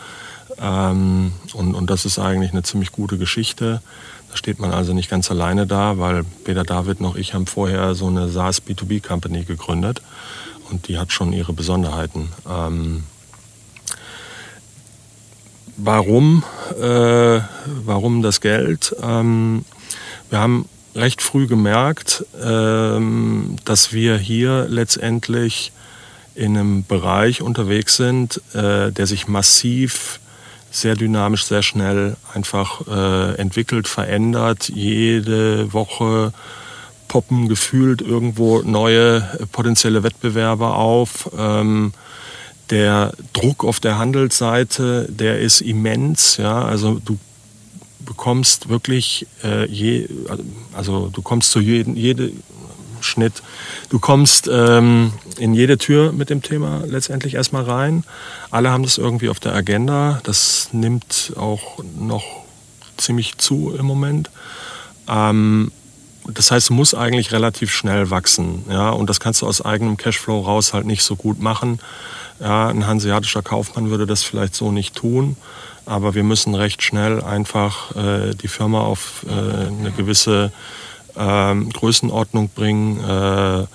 Ähm, 0.60 1.34
und, 1.54 1.76
und 1.76 1.90
das 1.90 2.06
ist 2.06 2.20
eigentlich 2.20 2.52
eine 2.52 2.64
ziemlich 2.64 2.92
gute 2.92 3.18
Geschichte. 3.18 3.82
Da 4.30 4.38
steht 4.38 4.60
man 4.60 4.72
also 4.72 4.94
nicht 4.94 5.10
ganz 5.10 5.30
alleine 5.30 5.68
da, 5.68 5.98
weil 5.98 6.24
weder 6.46 6.64
David 6.64 7.02
noch 7.02 7.16
ich 7.16 7.34
haben 7.34 7.48
vorher 7.48 7.96
so 7.96 8.08
eine 8.08 8.30
SaaS 8.30 8.62
B2B 8.62 9.06
Company 9.06 9.44
gegründet 9.44 10.02
und 10.70 10.88
die 10.88 10.98
hat 10.98 11.12
schon 11.12 11.34
ihre 11.34 11.54
Besonderheiten. 11.54 12.30
Ähm, 12.50 13.04
warum, 15.76 16.44
äh, 16.80 17.42
warum 17.66 18.22
das 18.22 18.40
Geld? 18.40 18.96
Ähm, 19.02 19.66
wir 20.30 20.40
haben 20.40 20.70
recht 20.96 21.22
früh 21.22 21.48
gemerkt, 21.48 22.26
ähm, 22.44 23.56
dass 23.66 23.94
wir 23.94 24.18
hier 24.18 24.68
letztendlich 24.70 25.72
in 26.36 26.58
einem 26.58 26.84
Bereich 26.86 27.42
unterwegs 27.42 27.98
sind, 27.98 28.42
äh, 28.54 28.92
der 28.92 29.08
sich 29.08 29.28
massiv 29.28 30.20
sehr 30.72 30.96
dynamisch, 30.96 31.46
sehr 31.46 31.64
schnell 31.64 32.16
einfach 32.34 32.88
äh, 32.88 33.36
entwickelt, 33.36 33.88
verändert. 33.88 34.70
Jede 34.70 35.74
Woche 35.74 36.32
poppen 37.10 37.50
gefühlt 37.50 38.02
irgendwo 38.02 38.62
neue 38.62 39.18
äh, 39.18 39.46
potenzielle 39.52 40.04
Wettbewerber 40.04 40.76
auf. 40.78 41.30
Ähm, 41.38 41.94
der 42.70 43.12
Druck 43.34 43.66
auf 43.66 43.82
der 43.82 43.98
Handelsseite, 43.98 45.08
der 45.10 45.40
ist 45.40 45.60
immens. 45.60 46.38
Ja? 46.38 46.64
Also 46.64 47.02
du 47.04 47.20
bekommst 48.06 48.70
wirklich 48.70 49.28
äh, 49.44 49.66
je, 49.68 50.08
also 50.74 51.08
du 51.08 51.22
kommst 51.22 51.52
zu 51.52 51.60
jedem 51.60 51.96
jede 51.96 52.32
Schnitt, 53.02 53.42
du 53.90 54.00
kommst 54.00 54.48
ähm, 54.52 55.14
in 55.38 55.54
jede 55.54 55.78
Tür 55.78 56.12
mit 56.12 56.30
dem 56.30 56.42
Thema 56.42 56.84
letztendlich 56.86 57.34
erstmal 57.34 57.64
rein. 57.64 58.04
Alle 58.52 58.70
haben 58.72 58.84
das 58.84 58.98
irgendwie 58.98 59.30
auf 59.30 59.40
der 59.40 59.56
Agenda. 59.56 60.22
Das 60.24 60.70
nimmt 60.72 61.34
auch 61.36 61.80
noch 62.00 62.24
ziemlich 62.98 63.38
zu 63.38 63.74
im 63.78 63.86
Moment. 63.86 64.30
Ähm, 65.08 65.72
das 66.26 66.52
heißt, 66.52 66.70
du 66.70 66.74
musst 66.74 66.96
eigentlich 66.96 67.32
relativ 67.32 67.74
schnell 67.74 68.10
wachsen. 68.10 68.66
Ja? 68.70 68.92
Und 68.92 69.10
das 69.10 69.20
kannst 69.20 69.42
du 69.42 69.48
aus 69.48 69.62
eigenem 69.62 69.98
Cashflow 69.98 70.42
raus 70.42 70.74
halt 70.74 70.86
nicht 70.86 71.04
so 71.04 71.16
gut 71.16 71.42
machen. 71.42 71.80
Ja, 72.40 72.70
ein 72.70 72.88
hanseatischer 72.88 73.44
Kaufmann 73.44 73.92
würde 73.92 74.08
das 74.08 74.24
vielleicht 74.24 74.56
so 74.56 74.72
nicht 74.72 74.96
tun. 74.96 75.38
Aber 75.86 76.14
wir 76.14 76.24
müssen 76.24 76.56
recht 76.56 76.84
schnell 76.84 77.24
einfach 77.24 77.96
äh, 77.96 78.36
die 78.36 78.48
Firma 78.48 78.82
auf 78.82 79.26
äh, 79.28 79.32
eine 79.68 79.92
gewisse 79.92 80.52
äh, 81.16 81.56
Größenordnung 81.56 82.50
bringen, 82.50 83.04
äh, 83.04 83.66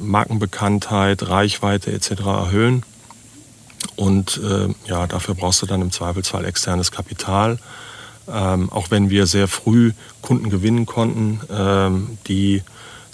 Markenbekanntheit, 0.00 1.28
Reichweite 1.28 1.92
etc. 1.92 2.10
erhöhen. 2.20 2.82
Und 3.94 4.40
äh, 4.42 4.68
ja, 4.88 5.06
dafür 5.06 5.34
brauchst 5.34 5.62
du 5.62 5.66
dann 5.66 5.82
im 5.82 5.92
Zweifelsfall 5.92 6.44
externes 6.44 6.90
Kapital. 6.90 7.58
Ähm, 8.28 8.70
auch 8.72 8.90
wenn 8.90 9.08
wir 9.08 9.26
sehr 9.26 9.46
früh 9.46 9.92
Kunden 10.20 10.50
gewinnen 10.50 10.84
konnten, 10.84 11.40
ähm, 11.50 12.18
die 12.26 12.62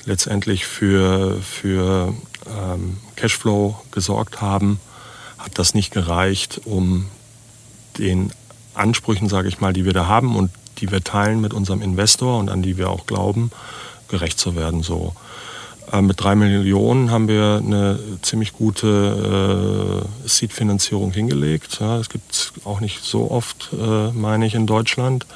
letztendlich 0.05 0.67
für, 0.67 1.41
für 1.43 2.15
ähm, 2.47 2.97
Cashflow 3.17 3.81
gesorgt 3.91 4.41
haben, 4.41 4.81
hat 5.39 5.59
das 5.59 5.75
nicht 5.75 5.93
gereicht, 5.93 6.63
um 6.65 7.07
den 7.99 8.33
Ansprüchen, 8.75 9.29
sage 9.29 9.49
ich 9.49 9.61
mal, 9.61 9.73
die 9.73 9.85
wir 9.85 9.93
da 9.93 10.07
haben 10.07 10.37
und 10.37 10.51
die 10.79 10.91
wir 10.91 11.05
teilen 11.05 11.41
mit 11.41 11.55
unserem 11.55 11.83
Investor 11.83 12.39
und 12.39 12.51
an 12.51 12.63
die 12.63 12.77
wir 12.77 12.91
auch 12.91 13.07
glauben, 13.07 13.51
gerecht 14.09 14.39
zu 14.39 14.57
werden. 14.57 14.83
So. 14.83 15.15
Äh, 15.93 16.03
mit 16.03 16.21
drei 16.21 16.35
Millionen 16.35 17.11
haben 17.11 17.29
wir 17.29 17.61
eine 17.65 17.99
ziemlich 18.23 18.53
gute 18.53 20.05
äh, 20.25 20.29
Seed-Finanzierung 20.29 21.13
hingelegt. 21.13 21.79
Ja, 21.81 22.01
gibt 22.09 22.33
es 22.33 22.53
auch 22.65 22.81
nicht 22.81 23.05
so 23.05 23.31
oft, 23.31 23.71
äh, 23.73 24.11
meine 24.13 24.47
ich, 24.47 24.55
in 24.55 24.67
Deutschland. 24.67 25.27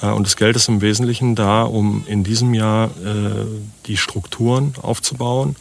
Äh, 0.00 0.10
und 0.10 0.26
das 0.26 0.36
Geld 0.36 0.56
ist 0.56 0.68
im 0.68 0.80
Wesentlichen 0.80 1.34
da, 1.34 1.62
um 1.62 2.04
in 2.06 2.24
diesem 2.24 2.54
Jahr 2.54 2.86
äh, 2.86 3.46
die 3.86 3.96
Strukturen 3.96 4.74
aufzubauen 4.82 5.56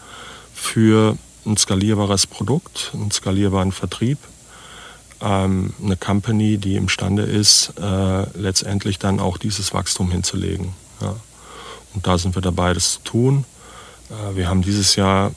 für 0.53 1.17
ein 1.45 1.57
skalierbares 1.57 2.27
Produkt, 2.27 2.91
einen 2.93 3.11
skalierbaren 3.11 3.71
Vertrieb 3.71 4.17
ähm, 5.21 5.73
eine 5.83 5.97
Company, 5.97 6.57
die 6.57 6.75
imstande 6.75 7.23
ist, 7.23 7.73
äh, 7.79 8.25
letztendlich 8.37 8.99
dann 8.99 9.19
auch 9.19 9.37
dieses 9.37 9.73
Wachstum 9.73 10.11
hinzulegen. 10.11 10.73
Ja. 11.01 11.15
Und 11.93 12.05
da 12.05 12.17
sind 12.17 12.35
wir 12.35 12.41
dabei, 12.41 12.73
das 12.73 12.93
zu 12.93 12.99
tun. 13.03 13.45
Äh, 14.09 14.35
wir 14.35 14.49
haben 14.49 14.61
dieses 14.61 14.95
Jahr 14.95 15.31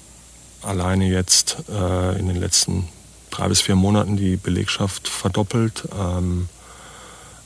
alleine 0.63 1.09
jetzt 1.09 1.65
äh, 1.71 2.19
in 2.19 2.27
den 2.27 2.37
letzten 2.37 2.89
drei 3.31 3.49
bis 3.49 3.61
vier 3.61 3.77
Monaten 3.77 4.17
die 4.17 4.37
Belegschaft 4.37 5.09
verdoppelt. 5.09 5.89
Ähm, 5.99 6.49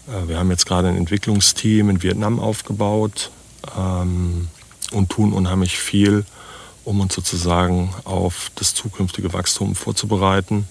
äh, 0.09 0.29
wir 0.29 0.39
haben 0.39 0.51
jetzt 0.51 0.67
gerade 0.67 0.89
ein 0.89 0.97
Entwicklungsteam 0.97 1.91
in 1.91 2.03
Vietnam 2.03 2.41
aufgebaut 2.41 3.31
ähm, 3.79 4.49
und 4.91 5.11
tun 5.11 5.33
unheimlich 5.33 5.79
viel, 5.79 6.25
um 6.85 7.01
uns 7.01 7.15
sozusagen 7.15 7.95
auf 8.05 8.51
das 8.57 8.75
zukünftige 8.75 9.33
Wachstum 9.33 9.77
vorzubereiten 9.77 10.67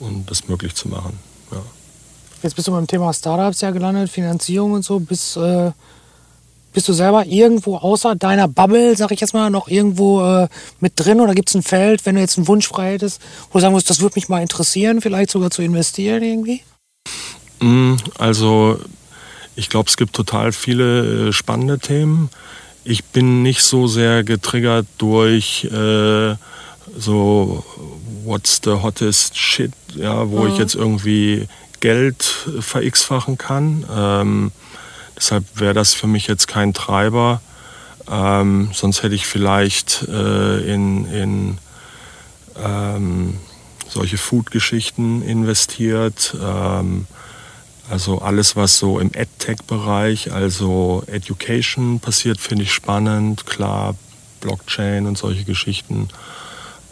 und 0.00 0.30
das 0.30 0.48
möglich 0.48 0.74
zu 0.74 0.88
machen. 0.88 1.18
Ja. 1.52 1.62
Jetzt 2.42 2.56
bist 2.56 2.68
du 2.68 2.72
beim 2.72 2.86
Thema 2.86 3.12
Startups 3.12 3.60
ja 3.60 3.70
gelandet, 3.70 4.10
Finanzierung 4.10 4.72
und 4.72 4.84
so. 4.84 4.98
Bist, 4.98 5.36
äh, 5.36 5.70
bist 6.72 6.88
du 6.88 6.92
selber 6.92 7.26
irgendwo 7.26 7.76
außer 7.76 8.16
deiner 8.16 8.48
Bubble, 8.48 8.96
sag 8.96 9.10
ich 9.12 9.20
jetzt 9.20 9.34
mal, 9.34 9.50
noch 9.50 9.68
irgendwo 9.68 10.22
äh, 10.22 10.48
mit 10.80 10.94
drin? 10.96 11.20
Oder 11.20 11.34
gibt 11.34 11.50
es 11.50 11.54
ein 11.54 11.62
Feld, 11.62 12.06
wenn 12.06 12.14
du 12.14 12.20
jetzt 12.20 12.38
einen 12.38 12.48
Wunsch 12.48 12.66
frei 12.66 12.92
hättest, 12.92 13.20
wo 13.50 13.58
du 13.58 13.60
sagen 13.60 13.74
musst, 13.74 13.90
das 13.90 14.00
würde 14.00 14.14
mich 14.16 14.28
mal 14.28 14.40
interessieren, 14.40 15.00
vielleicht 15.00 15.30
sogar 15.30 15.50
zu 15.50 15.62
investieren 15.62 16.22
irgendwie? 16.22 16.62
Mm, 17.60 17.96
also 18.18 18.78
ich 19.54 19.68
glaube, 19.68 19.90
es 19.90 19.98
gibt 19.98 20.14
total 20.14 20.52
viele 20.52 21.28
äh, 21.28 21.32
spannende 21.32 21.78
Themen. 21.78 22.30
Ich 22.84 23.04
bin 23.04 23.42
nicht 23.42 23.62
so 23.62 23.86
sehr 23.86 24.24
getriggert 24.24 24.86
durch 24.96 25.64
äh, 25.64 26.34
so 26.96 27.62
what's 28.24 28.60
the 28.62 28.82
hottest 28.82 29.36
shit, 29.36 29.72
ja, 29.94 30.30
wo 30.30 30.42
mhm. 30.42 30.52
ich 30.52 30.58
jetzt 30.58 30.74
irgendwie 30.74 31.48
Geld 31.80 32.22
verX-fachen 32.60 33.38
kann. 33.38 33.84
Ähm, 33.94 34.52
deshalb 35.16 35.44
wäre 35.54 35.74
das 35.74 35.94
für 35.94 36.06
mich 36.06 36.26
jetzt 36.26 36.46
kein 36.46 36.74
Treiber. 36.74 37.40
Ähm, 38.10 38.70
sonst 38.72 39.02
hätte 39.02 39.14
ich 39.14 39.26
vielleicht 39.26 40.06
äh, 40.08 40.72
in, 40.72 41.06
in 41.06 41.58
ähm, 42.62 43.38
solche 43.88 44.18
Food-Geschichten 44.18 45.22
investiert. 45.22 46.36
Ähm, 46.42 47.06
also 47.90 48.18
alles, 48.18 48.54
was 48.56 48.78
so 48.78 49.00
im 49.00 49.10
EdTech-Bereich, 49.12 50.32
also 50.32 51.02
Education 51.06 51.98
passiert, 51.98 52.40
finde 52.40 52.64
ich 52.64 52.72
spannend. 52.72 53.46
Klar, 53.46 53.96
Blockchain 54.40 55.06
und 55.06 55.18
solche 55.18 55.44
Geschichten. 55.44 56.08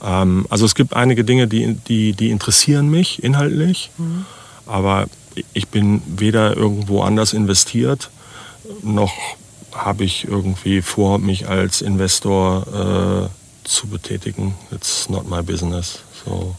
Ähm, 0.03 0.47
also 0.51 0.65
es 0.65 0.75
gibt 0.75 0.95
einige 0.95 1.25
Dinge, 1.25 1.49
die, 1.49 1.75
die, 1.75 2.13
die 2.13 2.31
interessieren 2.31 2.89
mich 2.89 3.23
inhaltlich, 3.23 3.91
mhm. 3.99 4.25
aber 4.67 5.07
ich 5.53 5.69
bin 5.69 6.03
weder 6.07 6.57
irgendwo 6.57 7.03
anders 7.03 7.33
investiert, 7.33 8.11
noch 8.83 9.13
habe 9.73 10.05
ich 10.05 10.27
irgendwie 10.27 10.83
vor, 10.83 11.19
mich 11.19 11.49
als 11.49 11.83
Investor 11.83 13.31
äh, 13.33 13.69
zu 13.69 13.87
betätigen. 13.87 14.55
It's 14.73 15.09
not 15.09 15.29
my 15.29 15.43
business. 15.43 16.01
So. 16.25 16.55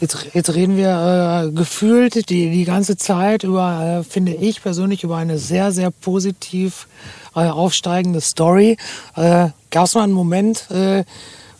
Jetzt, 0.00 0.26
jetzt 0.34 0.54
reden 0.54 0.76
wir 0.76 1.46
äh, 1.46 1.50
gefühlt 1.50 2.28
die, 2.28 2.50
die 2.50 2.64
ganze 2.64 2.96
Zeit 2.96 3.42
über, 3.42 4.00
äh, 4.00 4.04
finde 4.04 4.34
ich 4.34 4.62
persönlich, 4.62 5.02
über 5.02 5.16
eine 5.16 5.38
sehr, 5.38 5.72
sehr 5.72 5.90
positiv 5.90 6.86
äh, 7.34 7.46
aufsteigende 7.46 8.20
Story. 8.20 8.76
Äh, 9.16 9.48
Gab 9.70 9.86
es 9.86 9.94
mal 9.94 10.02
einen 10.02 10.12
Moment, 10.12 10.70
äh, 10.70 11.04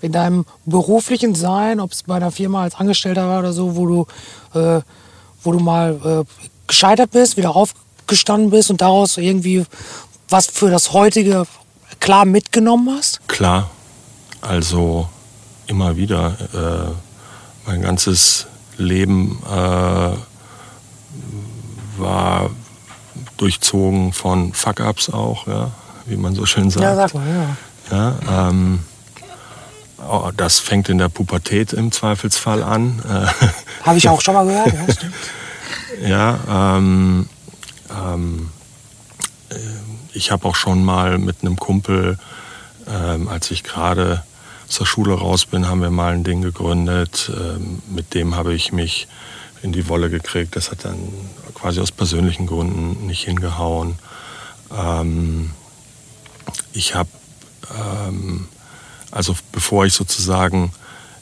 in 0.04 0.12
deinem 0.12 0.44
beruflichen 0.66 1.34
Sein, 1.34 1.80
ob 1.80 1.92
es 1.92 2.02
bei 2.02 2.16
einer 2.16 2.30
Firma 2.30 2.62
als 2.62 2.74
Angestellter 2.74 3.26
war 3.26 3.40
oder 3.40 3.52
so, 3.52 3.74
wo 3.74 3.86
du, 3.86 4.06
äh, 4.58 4.80
wo 5.42 5.52
du 5.52 5.58
mal 5.58 6.24
äh, 6.26 6.44
gescheitert 6.66 7.10
bist, 7.12 7.36
wieder 7.36 7.56
aufgestanden 7.56 8.50
bist 8.50 8.70
und 8.70 8.80
daraus 8.80 9.16
irgendwie 9.16 9.64
was 10.28 10.46
für 10.46 10.70
das 10.70 10.92
heutige 10.92 11.46
klar 12.00 12.24
mitgenommen 12.24 12.94
hast? 12.96 13.26
Klar, 13.28 13.70
also 14.40 15.08
immer 15.66 15.96
wieder. 15.96 16.36
Äh, 16.52 16.92
mein 17.66 17.80
ganzes 17.82 18.46
Leben 18.76 19.38
äh, 19.46 20.10
war 21.98 22.50
durchzogen 23.36 24.12
von 24.12 24.52
Fuck-Ups 24.52 25.08
auch, 25.10 25.46
ja, 25.46 25.70
wie 26.06 26.16
man 26.16 26.34
so 26.34 26.44
schön 26.44 26.68
sagt. 26.70 26.84
Ja, 26.84 26.94
sag 26.94 27.14
mal, 27.14 27.56
ja. 27.90 28.16
ja 28.20 28.48
ähm, 28.50 28.80
das 30.36 30.58
fängt 30.58 30.88
in 30.88 30.98
der 30.98 31.08
Pubertät 31.08 31.72
im 31.72 31.92
Zweifelsfall 31.92 32.62
an. 32.62 33.02
Habe 33.82 33.98
ich 33.98 34.08
auch 34.08 34.20
schon 34.20 34.34
mal 34.34 34.46
gehört. 34.46 35.02
Ja, 36.02 36.38
ja 36.48 36.76
ähm, 36.76 37.28
ähm, 37.90 38.50
äh, 39.50 39.56
ich 40.12 40.30
habe 40.30 40.46
auch 40.46 40.54
schon 40.54 40.84
mal 40.84 41.18
mit 41.18 41.42
einem 41.42 41.56
Kumpel, 41.56 42.18
ähm, 42.86 43.28
als 43.28 43.50
ich 43.50 43.64
gerade 43.64 44.22
zur 44.68 44.86
Schule 44.86 45.14
raus 45.14 45.46
bin, 45.46 45.68
haben 45.68 45.82
wir 45.82 45.90
mal 45.90 46.14
ein 46.14 46.24
Ding 46.24 46.42
gegründet. 46.42 47.30
Ähm, 47.34 47.82
mit 47.88 48.14
dem 48.14 48.36
habe 48.36 48.54
ich 48.54 48.72
mich 48.72 49.08
in 49.62 49.72
die 49.72 49.88
Wolle 49.88 50.10
gekriegt. 50.10 50.56
Das 50.56 50.70
hat 50.70 50.84
dann 50.84 50.98
quasi 51.54 51.80
aus 51.80 51.92
persönlichen 51.92 52.46
Gründen 52.46 53.06
nicht 53.06 53.24
hingehauen. 53.24 53.98
Ähm, 54.76 55.50
ich 56.72 56.94
habe 56.94 57.10
ähm, 57.78 58.48
also 59.14 59.34
bevor 59.52 59.86
ich 59.86 59.92
sozusagen 59.92 60.72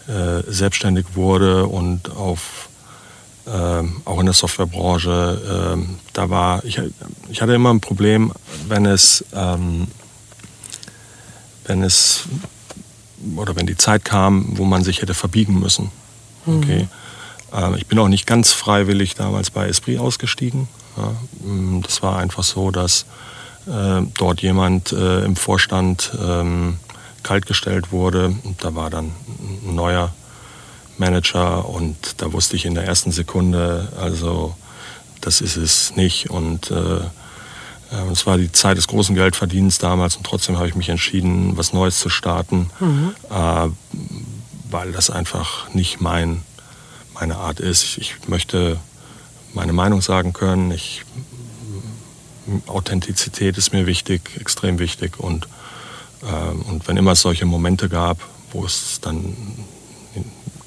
äh, 0.08 0.42
selbstständig 0.50 1.14
wurde 1.14 1.66
und 1.66 2.10
auf 2.10 2.68
äh, 3.46 3.82
auch 4.04 4.18
in 4.18 4.26
der 4.26 4.34
Softwarebranche, 4.34 5.76
äh, 5.76 5.96
da 6.12 6.30
war 6.30 6.64
ich, 6.64 6.80
ich 7.28 7.42
hatte 7.42 7.52
immer 7.52 7.72
ein 7.72 7.80
Problem, 7.80 8.32
wenn 8.66 8.86
es 8.86 9.24
ähm, 9.34 9.88
wenn 11.66 11.82
es 11.82 12.24
oder 13.36 13.54
wenn 13.56 13.66
die 13.66 13.76
Zeit 13.76 14.04
kam, 14.04 14.56
wo 14.56 14.64
man 14.64 14.82
sich 14.82 15.02
hätte 15.02 15.14
verbiegen 15.14 15.60
müssen. 15.60 15.90
Mhm. 16.46 16.58
Okay. 16.58 16.88
Mhm. 17.54 17.76
ich 17.76 17.86
bin 17.86 17.98
auch 17.98 18.08
nicht 18.08 18.26
ganz 18.26 18.52
freiwillig 18.52 19.14
damals 19.14 19.50
bei 19.50 19.68
Esprit 19.68 19.98
ausgestiegen. 19.98 20.66
Ja, 20.96 21.12
mm, 21.46 21.82
das 21.82 22.02
war 22.02 22.16
einfach 22.16 22.42
so, 22.42 22.70
dass 22.70 23.04
äh, 23.66 24.02
dort 24.14 24.40
jemand 24.40 24.92
äh, 24.92 25.24
im 25.24 25.36
Vorstand 25.36 26.12
ähm, 26.18 26.78
kaltgestellt 27.22 27.92
wurde. 27.92 28.34
Da 28.60 28.74
war 28.74 28.90
dann 28.90 29.12
ein 29.66 29.74
neuer 29.74 30.12
Manager 30.98 31.68
und 31.68 31.96
da 32.18 32.32
wusste 32.32 32.56
ich 32.56 32.64
in 32.64 32.74
der 32.74 32.84
ersten 32.84 33.12
Sekunde, 33.12 33.92
also 34.00 34.54
das 35.20 35.40
ist 35.40 35.56
es 35.56 35.96
nicht. 35.96 36.30
Und 36.30 36.70
äh, 36.70 37.00
äh, 37.92 38.10
es 38.10 38.26
war 38.26 38.38
die 38.38 38.52
Zeit 38.52 38.76
des 38.76 38.88
großen 38.88 39.14
Geldverdienens 39.14 39.78
damals 39.78 40.16
und 40.16 40.24
trotzdem 40.24 40.58
habe 40.58 40.68
ich 40.68 40.74
mich 40.74 40.88
entschieden, 40.88 41.56
was 41.56 41.72
Neues 41.72 41.98
zu 41.98 42.08
starten, 42.08 42.70
mhm. 42.80 43.14
äh, 43.30 43.68
weil 44.70 44.92
das 44.92 45.10
einfach 45.10 45.72
nicht 45.74 46.00
mein, 46.00 46.42
meine 47.14 47.36
Art 47.36 47.60
ist. 47.60 47.82
Ich, 47.82 47.98
ich 47.98 48.28
möchte 48.28 48.78
meine 49.54 49.72
Meinung 49.72 50.00
sagen 50.00 50.32
können. 50.32 50.70
Ich, 50.70 51.04
Authentizität 52.66 53.56
ist 53.56 53.72
mir 53.72 53.86
wichtig, 53.86 54.22
extrem 54.40 54.78
wichtig 54.78 55.18
und 55.18 55.46
und 56.22 56.86
wenn 56.86 56.96
immer 56.96 57.12
es 57.12 57.22
solche 57.22 57.46
Momente 57.46 57.88
gab, 57.88 58.18
wo 58.52 58.64
es 58.64 59.00
dann 59.00 59.36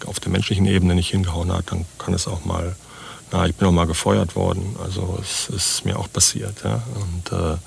auf 0.06 0.20
der 0.20 0.32
menschlichen 0.32 0.66
Ebene 0.66 0.95
nicht 0.95 1.10
hingehauen 1.10 1.51
hat, 1.51 1.72
dann 1.72 1.86
kann 1.97 2.14
es 2.14 2.28
auch 2.28 2.45
mal, 2.45 2.76
na, 3.32 3.45
ich 3.45 3.56
bin 3.56 3.68
auch 3.68 3.72
mal 3.72 3.88
gefeuert 3.88 4.36
worden. 4.36 4.76
Also 4.84 5.18
es 5.22 5.49
ist 5.49 5.86
mir 5.86 5.97
auch 5.97 6.12
passiert. 6.12 6.64
Ja? 6.64 6.82
Und, 6.95 7.32
äh, 7.32 7.58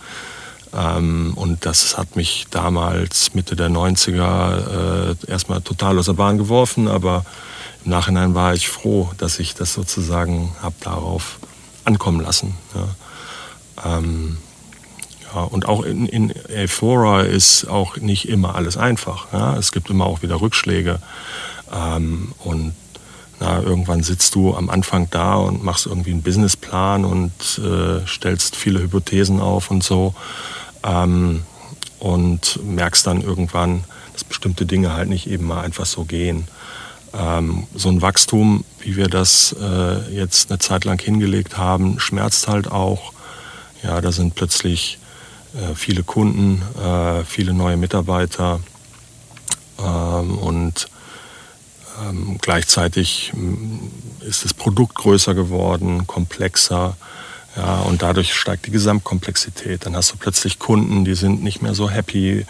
ähm, 0.77 1.33
und 1.35 1.67
das 1.67 1.97
hat 1.97 2.17
mich 2.17 2.47
damals 2.51 3.35
Mitte 3.35 3.57
der 3.57 3.71
90er 3.71 5.15
äh, 5.27 5.31
erstmal 5.31 5.63
total 5.63 5.99
aus 5.99 6.07
der 6.07 6.13
Bahn 6.13 6.39
geworfen, 6.39 6.89
aber 6.89 7.25
im 7.85 7.91
Nachhinein 7.91 8.35
war 8.35 8.55
ich 8.55 8.69
froh, 8.69 9.11
dass 9.19 9.39
ich 9.39 9.55
das 9.55 9.73
sozusagen 9.73 10.55
habe 10.63 10.75
darauf 10.81 11.39
ankommen 11.85 12.21
lassen. 12.21 12.55
Ja? 12.75 13.99
Ähm, 13.99 14.39
ja, 15.35 15.43
und 15.43 15.67
auch 15.67 15.83
in, 15.83 16.07
in 16.07 16.31
Ephora 16.49 17.23
ist 17.23 17.67
auch 17.67 17.97
nicht 17.97 18.29
immer 18.29 18.55
alles 18.55 18.77
einfach. 18.77 19.27
Ja? 19.33 19.57
Es 19.57 19.73
gibt 19.73 19.91
immer 19.91 20.07
auch 20.07 20.23
wieder 20.23 20.41
Rückschläge. 20.41 21.01
Ähm, 21.73 22.33
und 22.39 22.75
na, 23.41 23.61
irgendwann 23.61 24.03
sitzt 24.03 24.35
du 24.35 24.57
am 24.57 24.71
Anfang 24.71 25.09
da 25.11 25.35
und 25.35 25.63
machst 25.63 25.87
irgendwie 25.87 26.11
einen 26.11 26.23
Businessplan 26.23 27.05
und 27.05 27.61
äh, 27.63 28.07
stellst 28.07 28.57
viele 28.57 28.81
Hypothesen 28.81 29.41
auf 29.41 29.71
und 29.71 29.85
so. 29.85 30.15
Ähm, 30.83 31.43
und 31.99 32.61
merkst 32.65 33.07
dann 33.07 33.23
irgendwann, 33.23 33.85
dass 34.13 34.25
bestimmte 34.25 34.67
Dinge 34.67 34.93
halt 34.93 35.09
nicht 35.09 35.29
eben 35.29 35.47
mal 35.47 35.61
einfach 35.61 35.87
so 35.87 36.05
gehen. 36.05 36.49
Ähm, 37.13 37.67
so 37.75 37.89
ein 37.89 38.03
Wachstum, 38.03 38.65
wie 38.81 38.97
wir 38.97 39.09
das 39.09 39.55
äh, 39.61 40.15
jetzt 40.15 40.51
eine 40.51 40.59
Zeit 40.59 40.85
lang 40.85 41.01
hingelegt 41.01 41.57
haben, 41.57 42.01
schmerzt 42.01 42.49
halt 42.49 42.71
auch. 42.71 43.13
Ja, 43.83 44.01
da 44.01 44.11
sind 44.11 44.35
plötzlich 44.35 44.99
viele 45.75 46.03
Kunden, 46.03 46.63
äh, 46.83 47.25
viele 47.25 47.53
neue 47.53 47.77
Mitarbeiter 47.77 48.61
ähm, 49.79 50.39
und 50.39 50.89
Ähm, 52.01 52.39
gleichzeitig 52.41 53.33
mm, 53.35 54.27
ist 54.29 54.45
das 54.45 54.55
Produkt 54.55 54.95
größer 54.95 55.35
geworden, 55.35 56.07
komplexer. 56.07 56.97
Ja, 57.57 57.81
und 57.81 58.03
dadurch 58.03 58.35
steigt 58.35 58.67
die 58.67 58.71
Gesamtkomplexität. 58.71 59.85
Dann 59.85 59.97
hast 59.97 60.13
du 60.13 60.17
plötzlich 60.17 60.61
Kunden, 60.61 61.05
die 61.05 61.17
sind 61.17 61.43
nicht 61.43 61.61
mehr 61.61 61.75
so 61.75 61.91
happy, 61.91 62.47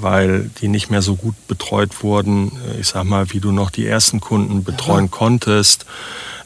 weil 0.00 0.50
die 0.60 0.68
nicht 0.68 0.90
mehr 0.90 1.02
so 1.02 1.16
gut 1.16 1.34
betreut 1.48 2.02
wurden. 2.02 2.52
Ich 2.80 2.88
sag 2.88 3.04
mal, 3.04 3.32
wie 3.32 3.40
du 3.40 3.52
noch 3.52 3.70
die 3.70 3.86
ersten 3.86 4.20
Kunden 4.20 4.64
betreuen 4.64 5.06
ja. 5.06 5.10
konntest. 5.10 5.86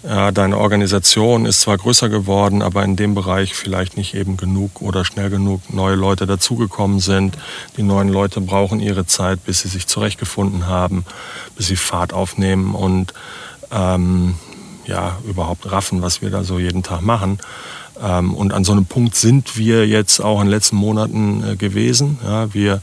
Ja, 0.05 0.30
deine 0.30 0.59
Organisation 0.59 1.44
ist 1.44 1.61
zwar 1.61 1.76
größer 1.76 2.09
geworden, 2.09 2.62
aber 2.62 2.84
in 2.84 2.94
dem 2.94 3.14
Bereich 3.14 3.55
vielleicht 3.55 3.96
nicht 3.96 4.14
eben 4.14 4.36
genug 4.36 4.80
oder 4.80 5.05
schnell 5.05 5.28
genug 5.28 5.72
neue 5.72 5.96
Leute 5.96 6.24
dazugekommen 6.24 7.01
sind. 7.01 7.36
Die 7.76 7.82
neuen 7.82 8.09
Leute 8.09 8.40
brauchen 8.40 8.78
ihre 8.78 9.07
Zeit, 9.07 9.44
bis 9.44 9.62
sie 9.62 9.68
sich 9.68 9.88
zurechtgefunden 9.88 10.66
haben, 10.66 11.05
bis 11.57 11.66
sie 11.66 11.76
Fahrt 11.76 12.12
aufnehmen 12.12 12.76
und 12.76 13.12
ähm, 13.72 14.36
ja, 14.86 15.18
überhaupt 15.28 15.70
raffen, 15.70 16.01
was 16.01 16.22
wir 16.22 16.30
da 16.30 16.44
so 16.44 16.61
jeden 16.61 16.84
Tag 16.84 17.03
machen. 17.03 17.40
Ähm, 18.01 18.34
und 18.34 18.53
an 18.53 18.64
so 18.64 18.72
einem 18.72 18.86
Punkt 18.86 19.16
sind 19.16 19.57
wir 19.59 19.86
jetzt 19.86 20.20
auch 20.20 20.40
in 20.40 20.46
den 20.46 20.53
letzten 20.53 20.76
Monaten 20.76 21.44
äh, 21.44 21.57
gewesen. 21.57 22.18
Ja, 22.24 22.55
wir 22.55 22.80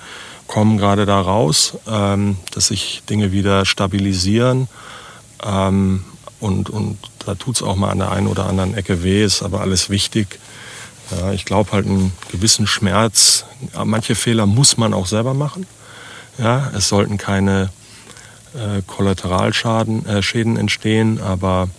kommen 0.48 0.78
gerade 0.78 1.06
da 1.06 1.20
raus, 1.20 1.78
ähm, 1.88 2.38
dass 2.52 2.68
sich 2.68 3.04
Dinge 3.10 3.32
wieder 3.32 3.66
stabilisieren. 3.66 4.68
Ähm, 5.43 6.04
und, 6.39 6.70
und 6.70 6.98
da 7.26 7.36
tut 7.36 7.56
es 7.56 7.64
auch 7.64 7.76
mal 7.76 7.89
an 7.89 8.00
der 8.00 8.12
einen 8.12 8.28
oder 8.28 8.46
anderen 8.46 8.76
Ecke 8.76 9.04
weh, 9.04 9.24
ist 9.24 9.41
aber 9.41 9.62
alles 9.62 9.89
wichtig. 9.89 10.39
Ja, 11.12 11.32
ich 11.32 11.46
glaube 11.46 11.72
halt 11.72 11.86
einen 11.86 12.12
gewissen 12.32 12.68
Schmerz, 12.68 13.46
manche 13.84 14.16
Fehler 14.16 14.46
muss 14.46 14.78
man 14.78 14.93
auch 14.93 15.06
selber 15.06 15.34
machen. 15.34 15.68
Ja, 16.38 16.72
es 16.76 16.89
sollten 16.89 17.18
keine 17.18 17.70
äh, 18.54 18.82
Kollateralschäden 18.86 20.06
äh, 20.08 20.60
entstehen, 20.60 21.22
aber, 21.22 21.70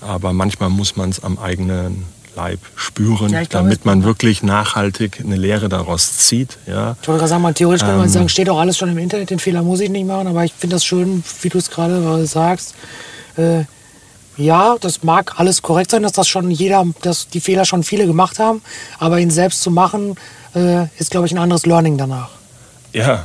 aber 0.00 0.32
manchmal 0.32 0.68
muss 0.68 0.96
man 0.96 1.10
es 1.10 1.22
am 1.22 1.38
eigenen 1.38 2.04
Leib 2.36 2.60
spüren, 2.76 3.30
ja, 3.30 3.42
glaube, 3.42 3.48
damit 3.48 3.84
man 3.84 4.04
wirklich 4.04 4.42
nachhaltig 4.42 5.20
eine 5.20 5.36
Lehre 5.36 5.68
daraus 5.68 6.18
zieht. 6.18 6.58
Ja. 6.66 6.96
Ich 7.00 7.08
wollte 7.08 7.20
gerade 7.20 7.28
sagen, 7.28 7.42
man, 7.42 7.54
theoretisch 7.54 7.82
ähm, 7.82 7.88
kann 7.88 7.98
man 7.98 8.08
sagen, 8.08 8.28
steht 8.28 8.48
auch 8.48 8.58
alles 8.58 8.78
schon 8.78 8.88
im 8.88 8.98
Internet, 8.98 9.30
den 9.30 9.38
Fehler 9.38 9.62
muss 9.62 9.80
ich 9.80 9.90
nicht 9.90 10.06
machen, 10.06 10.26
aber 10.26 10.44
ich 10.44 10.52
finde 10.52 10.76
das 10.76 10.84
schön, 10.84 11.24
wie 11.42 11.48
du 11.48 11.58
es 11.58 11.70
gerade 11.70 12.26
sagst. 12.26 12.74
Äh, 13.36 13.64
ja, 14.36 14.76
das 14.80 15.02
mag 15.02 15.38
alles 15.38 15.60
korrekt 15.60 15.90
sein, 15.90 16.02
dass 16.02 16.12
das 16.12 16.28
schon 16.28 16.50
jeder, 16.50 16.86
dass 17.02 17.28
die 17.28 17.40
Fehler 17.40 17.64
schon 17.64 17.82
viele 17.82 18.06
gemacht 18.06 18.38
haben, 18.38 18.62
aber 18.98 19.18
ihn 19.18 19.30
selbst 19.30 19.62
zu 19.62 19.70
machen, 19.70 20.16
äh, 20.54 20.84
ist, 20.98 21.10
glaube 21.10 21.26
ich, 21.26 21.32
ein 21.32 21.38
anderes 21.38 21.66
Learning 21.66 21.98
danach. 21.98 22.30
Ja, 22.92 23.24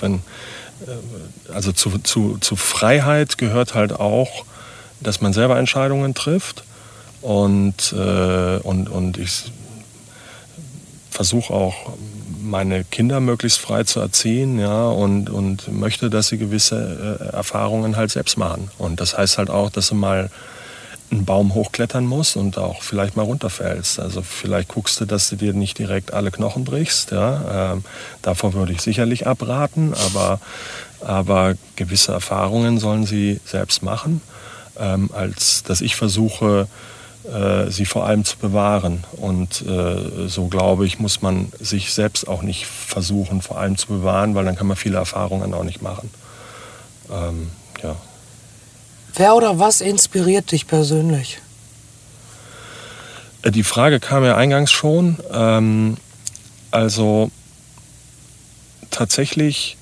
wenn, 0.00 0.14
äh, 0.14 1.52
also 1.52 1.72
zu, 1.72 1.98
zu, 1.98 2.38
zu 2.40 2.56
Freiheit 2.56 3.38
gehört 3.38 3.74
halt 3.74 3.92
auch, 3.92 4.44
dass 5.00 5.20
man 5.20 5.32
selber 5.32 5.58
Entscheidungen 5.58 6.14
trifft 6.14 6.64
und, 7.22 7.92
äh, 7.92 8.58
und, 8.62 8.88
und 8.88 9.18
ich 9.18 9.52
versuche 11.10 11.52
auch 11.52 11.74
meine 12.42 12.84
Kinder 12.84 13.20
möglichst 13.20 13.58
frei 13.58 13.84
zu 13.84 14.00
erziehen 14.00 14.58
ja, 14.58 14.88
und, 14.88 15.30
und 15.30 15.70
möchte, 15.72 16.10
dass 16.10 16.28
sie 16.28 16.38
gewisse 16.38 17.20
äh, 17.20 17.36
Erfahrungen 17.36 17.96
halt 17.96 18.10
selbst 18.10 18.38
machen. 18.38 18.70
Und 18.78 19.00
das 19.00 19.16
heißt 19.16 19.38
halt 19.38 19.50
auch, 19.50 19.70
dass 19.70 19.88
sie 19.88 19.94
mal 19.94 20.30
einen 21.10 21.24
Baum 21.24 21.54
hochklettern 21.54 22.06
musst 22.06 22.36
und 22.36 22.56
auch 22.56 22.82
vielleicht 22.82 23.16
mal 23.16 23.22
runterfällst. 23.22 23.98
Also 23.98 24.22
vielleicht 24.22 24.68
guckst 24.68 25.00
du, 25.00 25.04
dass 25.04 25.28
du 25.28 25.36
dir 25.36 25.52
nicht 25.52 25.78
direkt 25.78 26.12
alle 26.12 26.30
Knochen 26.30 26.64
brichst. 26.64 27.10
Ja. 27.10 27.72
Ähm, 27.72 27.84
davor 28.22 28.54
würde 28.54 28.72
ich 28.72 28.80
sicherlich 28.80 29.26
abraten, 29.26 29.92
aber, 29.94 30.40
aber 31.00 31.54
gewisse 31.76 32.12
Erfahrungen 32.12 32.78
sollen 32.78 33.06
sie 33.06 33.40
selbst 33.44 33.82
machen, 33.82 34.20
ähm, 34.78 35.10
als 35.12 35.64
dass 35.64 35.80
ich 35.80 35.96
versuche, 35.96 36.68
sie 37.68 37.84
vor 37.84 38.06
allem 38.06 38.24
zu 38.24 38.38
bewahren. 38.38 39.04
Und 39.12 39.62
äh, 39.62 40.28
so 40.28 40.48
glaube 40.48 40.86
ich, 40.86 40.98
muss 40.98 41.22
man 41.22 41.52
sich 41.60 41.92
selbst 41.92 42.26
auch 42.26 42.42
nicht 42.42 42.66
versuchen, 42.66 43.42
vor 43.42 43.58
allem 43.58 43.76
zu 43.76 43.86
bewahren, 43.86 44.34
weil 44.34 44.44
dann 44.44 44.56
kann 44.56 44.66
man 44.66 44.76
viele 44.76 44.96
Erfahrungen 44.98 45.54
auch 45.54 45.64
nicht 45.64 45.82
machen. 45.82 46.10
Ähm, 47.10 47.50
ja. 47.82 47.96
Wer 49.14 49.34
oder 49.34 49.58
was 49.58 49.80
inspiriert 49.80 50.52
dich 50.52 50.66
persönlich? 50.66 51.40
Äh, 53.42 53.50
die 53.50 53.62
Frage 53.64 54.00
kam 54.00 54.24
ja 54.24 54.36
eingangs 54.36 54.70
schon. 54.70 55.18
Ähm, 55.32 55.96
also 56.70 57.30
tatsächlich 58.90 59.76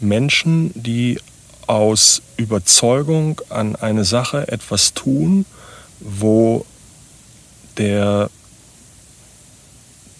Menschen, 0.00 0.70
die 0.74 1.18
aus 1.66 2.22
Überzeugung 2.36 3.40
an 3.48 3.76
eine 3.76 4.04
Sache 4.04 4.48
etwas 4.48 4.92
tun, 4.92 5.46
wo 6.00 6.66
der 7.78 8.30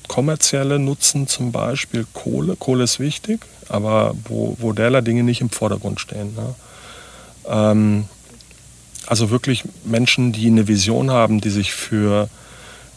kommerzielle 0.08 0.78
Nutzen 0.78 1.26
zum 1.26 1.52
Beispiel 1.52 2.06
Kohle, 2.12 2.56
Kohle 2.56 2.84
ist 2.84 3.00
wichtig, 3.00 3.40
aber 3.68 4.14
wo, 4.24 4.56
wo 4.60 4.72
derlei 4.72 5.00
Dinge 5.00 5.22
nicht 5.22 5.40
im 5.40 5.50
Vordergrund 5.50 6.00
stehen. 6.00 6.34
Ne? 6.34 6.54
Ähm, 7.46 8.04
also 9.06 9.30
wirklich 9.30 9.64
Menschen, 9.84 10.32
die 10.32 10.46
eine 10.46 10.68
Vision 10.68 11.10
haben, 11.10 11.40
die 11.40 11.50
sich 11.50 11.72
für, 11.72 12.28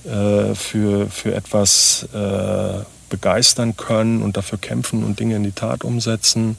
äh, 0.05 0.53
für, 0.55 1.07
für 1.09 1.33
etwas 1.33 2.07
äh, 2.13 2.83
begeistern 3.09 3.75
können 3.77 4.21
und 4.21 4.37
dafür 4.37 4.57
kämpfen 4.57 5.03
und 5.03 5.19
Dinge 5.19 5.35
in 5.35 5.43
die 5.43 5.51
Tat 5.51 5.83
umsetzen. 5.83 6.57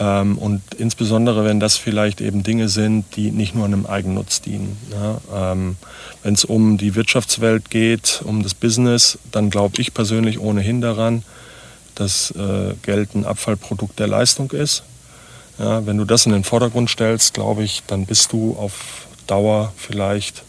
Ähm, 0.00 0.38
und 0.38 0.62
insbesondere, 0.78 1.44
wenn 1.44 1.60
das 1.60 1.76
vielleicht 1.76 2.22
eben 2.22 2.42
Dinge 2.42 2.70
sind, 2.70 3.04
die 3.16 3.30
nicht 3.30 3.54
nur 3.54 3.66
einem 3.66 3.84
Eigennutz 3.84 4.40
dienen. 4.40 4.78
Ja? 4.90 5.52
Ähm, 5.52 5.76
wenn 6.22 6.34
es 6.34 6.46
um 6.46 6.78
die 6.78 6.94
Wirtschaftswelt 6.94 7.70
geht, 7.70 8.22
um 8.24 8.42
das 8.42 8.54
Business, 8.54 9.18
dann 9.30 9.50
glaube 9.50 9.80
ich 9.80 9.92
persönlich 9.92 10.40
ohnehin 10.40 10.80
daran, 10.80 11.22
dass 11.94 12.30
äh, 12.30 12.74
Geld 12.82 13.14
ein 13.14 13.26
Abfallprodukt 13.26 13.98
der 13.98 14.08
Leistung 14.08 14.50
ist. 14.52 14.82
Ja, 15.58 15.84
wenn 15.84 15.98
du 15.98 16.06
das 16.06 16.24
in 16.24 16.32
den 16.32 16.44
Vordergrund 16.44 16.88
stellst, 16.88 17.34
glaube 17.34 17.62
ich, 17.62 17.82
dann 17.86 18.06
bist 18.06 18.32
du 18.32 18.56
auf 18.58 19.06
Dauer 19.26 19.74
vielleicht 19.76 20.42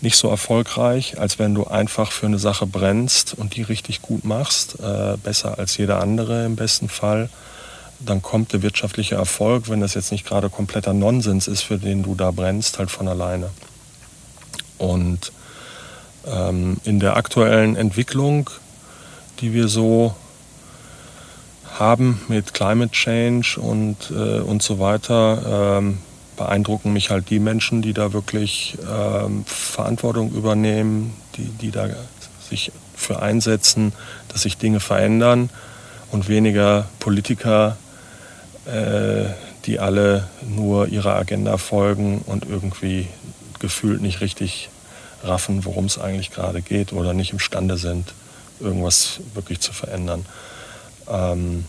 nicht 0.00 0.16
so 0.16 0.28
erfolgreich, 0.28 1.20
als 1.20 1.38
wenn 1.38 1.54
du 1.54 1.64
einfach 1.64 2.10
für 2.10 2.26
eine 2.26 2.40
Sache 2.40 2.66
brennst 2.66 3.34
und 3.34 3.54
die 3.54 3.62
richtig 3.62 4.02
gut 4.02 4.24
machst, 4.24 4.80
äh, 4.80 5.16
besser 5.22 5.58
als 5.58 5.76
jeder 5.76 6.00
andere 6.00 6.44
im 6.44 6.56
besten 6.56 6.88
Fall 6.88 7.30
dann 8.00 8.22
kommt 8.22 8.52
der 8.52 8.62
wirtschaftliche 8.62 9.14
Erfolg, 9.14 9.68
wenn 9.68 9.80
das 9.80 9.94
jetzt 9.94 10.12
nicht 10.12 10.26
gerade 10.26 10.50
kompletter 10.50 10.92
Nonsens 10.92 11.48
ist, 11.48 11.62
für 11.62 11.78
den 11.78 12.02
du 12.02 12.14
da 12.14 12.30
brennst, 12.30 12.78
halt 12.78 12.90
von 12.90 13.08
alleine. 13.08 13.50
Und 14.78 15.32
ähm, 16.26 16.76
in 16.84 17.00
der 17.00 17.16
aktuellen 17.16 17.76
Entwicklung, 17.76 18.50
die 19.40 19.52
wir 19.52 19.68
so 19.68 20.14
haben 21.78 22.20
mit 22.28 22.54
Climate 22.54 22.90
Change 22.92 23.60
und, 23.60 24.10
äh, 24.10 24.40
und 24.40 24.62
so 24.62 24.78
weiter, 24.78 25.78
ähm, 25.78 25.98
beeindrucken 26.36 26.92
mich 26.92 27.10
halt 27.10 27.30
die 27.30 27.38
Menschen, 27.38 27.82
die 27.82 27.92
da 27.92 28.12
wirklich 28.12 28.76
ähm, 28.90 29.44
Verantwortung 29.46 30.32
übernehmen, 30.32 31.14
die, 31.36 31.44
die 31.44 31.70
da 31.70 31.88
sich 32.48 32.72
für 32.94 33.20
einsetzen, 33.20 33.92
dass 34.28 34.42
sich 34.42 34.58
Dinge 34.58 34.80
verändern 34.80 35.50
und 36.12 36.28
weniger 36.28 36.88
Politiker, 36.98 37.76
äh, 38.66 39.30
die 39.64 39.78
alle 39.78 40.28
nur 40.46 40.88
ihrer 40.88 41.16
Agenda 41.16 41.56
folgen 41.56 42.22
und 42.26 42.46
irgendwie 42.48 43.08
gefühlt 43.58 44.02
nicht 44.02 44.20
richtig 44.20 44.68
raffen, 45.22 45.64
worum 45.64 45.86
es 45.86 45.98
eigentlich 45.98 46.30
gerade 46.30 46.62
geht 46.62 46.92
oder 46.92 47.14
nicht 47.14 47.32
imstande 47.32 47.76
sind, 47.76 48.12
irgendwas 48.60 49.20
wirklich 49.34 49.60
zu 49.60 49.72
verändern. 49.72 50.24
Ähm, 51.08 51.64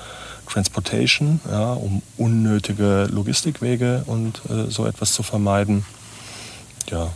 Transportation, 0.47 1.39
ja, 1.49 1.73
um 1.73 2.01
unnötige 2.17 3.07
Logistikwege 3.11 4.03
und 4.05 4.41
äh, 4.49 4.69
so 4.69 4.85
etwas 4.85 5.13
zu 5.13 5.23
vermeiden. 5.23 5.85
Ja, 6.89 7.11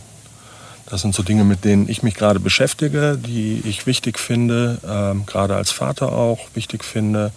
das 0.90 1.02
sind 1.02 1.14
so 1.14 1.22
Dinge, 1.22 1.44
mit 1.44 1.64
denen 1.64 1.88
ich 1.88 2.02
mich 2.02 2.14
gerade 2.14 2.40
beschäftige, 2.40 3.18
die 3.18 3.62
ich 3.64 3.86
wichtig 3.86 4.18
finde, 4.18 4.78
äh, 4.82 5.24
gerade 5.26 5.54
als 5.54 5.70
Vater 5.70 6.12
auch 6.12 6.38
wichtig 6.54 6.84
finde. 6.84 7.32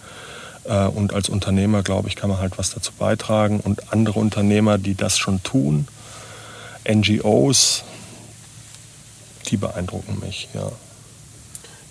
Äh, 0.64 0.86
und 0.86 1.12
als 1.12 1.28
Unternehmer, 1.28 1.82
glaube 1.82 2.08
ich, 2.08 2.16
kann 2.16 2.30
man 2.30 2.38
halt 2.38 2.58
was 2.58 2.70
dazu 2.70 2.92
beitragen. 2.98 3.60
Und 3.60 3.92
andere 3.92 4.18
Unternehmer, 4.18 4.78
die 4.78 4.94
das 4.94 5.18
schon 5.18 5.42
tun, 5.42 5.86
NGOs, 6.88 7.84
die 9.48 9.56
beeindrucken 9.56 10.18
mich, 10.20 10.48
ja. 10.54 10.70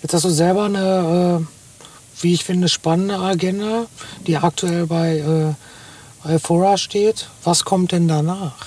Jetzt 0.02 0.14
hast 0.14 0.24
du 0.24 0.30
selber 0.30 0.64
eine, 0.64 1.40
äh, 1.40 2.22
wie 2.22 2.34
ich 2.34 2.44
finde, 2.44 2.68
spannende 2.68 3.18
Agenda, 3.18 3.86
die 4.26 4.36
aktuell 4.36 4.86
bei, 4.86 5.18
äh, 5.18 5.54
bei 6.24 6.38
Fora 6.38 6.76
steht. 6.76 7.28
Was 7.44 7.64
kommt 7.64 7.92
denn 7.92 8.08
danach? 8.08 8.66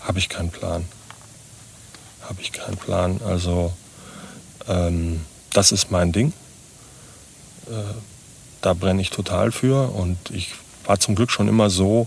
Habe 0.00 0.18
ich 0.18 0.28
keinen 0.28 0.50
Plan. 0.50 0.84
Habe 2.22 2.40
ich 2.42 2.52
keinen 2.52 2.76
Plan. 2.76 3.20
Also, 3.24 3.72
ähm, 4.68 5.20
das 5.52 5.72
ist 5.72 5.90
mein 5.90 6.12
Ding. 6.12 6.32
Äh, 7.66 7.72
da 8.60 8.74
brenne 8.74 9.00
ich 9.00 9.10
total 9.10 9.52
für 9.52 9.90
und 9.94 10.18
ich 10.30 10.50
war 10.84 10.98
zum 10.98 11.14
Glück 11.14 11.30
schon 11.30 11.48
immer 11.48 11.70
so, 11.70 12.06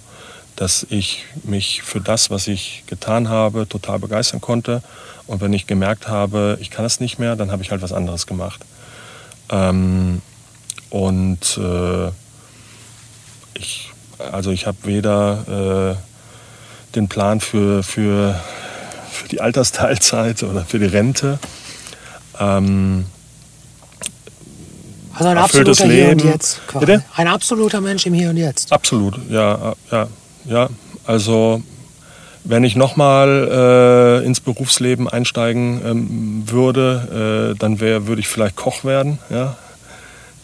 dass 0.62 0.86
ich 0.92 1.26
mich 1.44 1.82
für 1.82 2.00
das, 2.00 2.30
was 2.30 2.48
ich 2.48 2.84
getan 2.86 3.30
habe, 3.30 3.68
total 3.68 3.98
begeistern 3.98 4.42
konnte. 4.42 4.84
Und 5.26 5.42
wenn 5.42 5.54
ich 5.54 5.66
gemerkt 5.66 6.08
habe, 6.08 6.60
ich 6.62 6.70
kann 6.70 6.86
es 6.86 7.00
nicht 7.00 7.18
mehr, 7.18 7.36
dann 7.36 7.52
habe 7.52 7.64
ich 7.64 7.72
halt 7.72 7.82
was 7.82 7.92
anderes 7.92 8.28
gemacht. 8.28 8.62
Ähm, 9.50 10.22
und 10.92 11.58
äh, 11.58 12.10
ich, 13.56 13.90
also 14.20 14.52
ich 14.52 14.68
habe 14.68 14.78
weder 14.84 15.98
äh, 15.98 16.94
den 16.94 17.08
Plan 17.08 17.40
für, 17.40 17.82
für, 17.82 18.40
für 19.12 19.30
die 19.30 19.42
Altersteilzeit 19.42 20.44
oder 20.44 20.64
für 20.64 20.78
die 20.78 20.86
Rente. 20.86 21.40
Ähm, 22.40 23.08
also 25.16 25.28
ein 25.28 25.38
absoluter 25.40 25.88
Leben. 25.88 26.20
Hier 26.20 26.28
und 26.28 26.34
Jetzt. 26.34 26.68
Quasi. 26.68 27.00
Ein 27.16 27.28
absoluter 27.28 27.82
Mensch 27.82 28.06
im 28.06 28.14
Hier 28.14 28.30
und 28.30 28.38
Jetzt. 28.38 28.72
Absolut, 28.72 29.18
ja, 29.28 29.74
ja, 29.92 30.08
ja. 30.46 30.70
Also 31.06 31.62
wenn 32.44 32.64
ich 32.64 32.76
nochmal 32.76 34.22
äh, 34.22 34.26
ins 34.26 34.40
Berufsleben 34.40 35.08
einsteigen 35.08 35.82
ähm, 35.86 36.44
würde, 36.48 37.52
äh, 37.54 37.60
dann 37.60 37.80
würde 37.80 38.20
ich 38.20 38.28
vielleicht 38.28 38.56
Koch 38.56 38.84
werden. 38.84 39.20
Ja? 39.30 39.58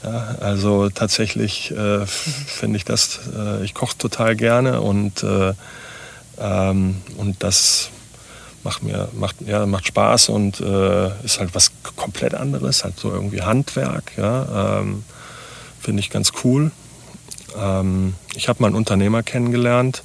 ja 0.04 0.36
also 0.40 0.90
tatsächlich 0.90 1.72
äh, 1.72 2.06
finde 2.06 2.78
ich 2.78 2.86
das, 2.86 3.20
äh, 3.36 3.64
ich 3.64 3.74
koche 3.74 3.98
total 3.98 4.36
gerne 4.36 4.82
und, 4.82 5.24
äh, 5.24 5.54
ähm, 6.40 7.02
und 7.18 7.42
das 7.44 7.90
macht 8.64 8.84
mir 8.84 9.08
macht, 9.14 9.38
ja, 9.46 9.66
macht 9.66 9.88
Spaß 9.88 10.30
und 10.30 10.60
äh, 10.60 11.08
ist 11.24 11.40
halt 11.40 11.56
was 11.56 11.72
komplett 11.96 12.36
anderes, 12.36 12.84
halt 12.84 13.00
so 13.00 13.12
irgendwie 13.12 13.42
Handwerk. 13.42 14.12
Ja? 14.18 14.80
Ähm, 14.80 15.04
finde 15.80 16.02
ich 16.02 16.10
ganz 16.10 16.32
cool. 16.44 16.72
Ähm, 17.56 18.16
ich 18.36 18.48
habe 18.48 18.62
mal 18.62 18.68
einen 18.68 18.76
Unternehmer 18.76 19.24
kennengelernt, 19.24 20.04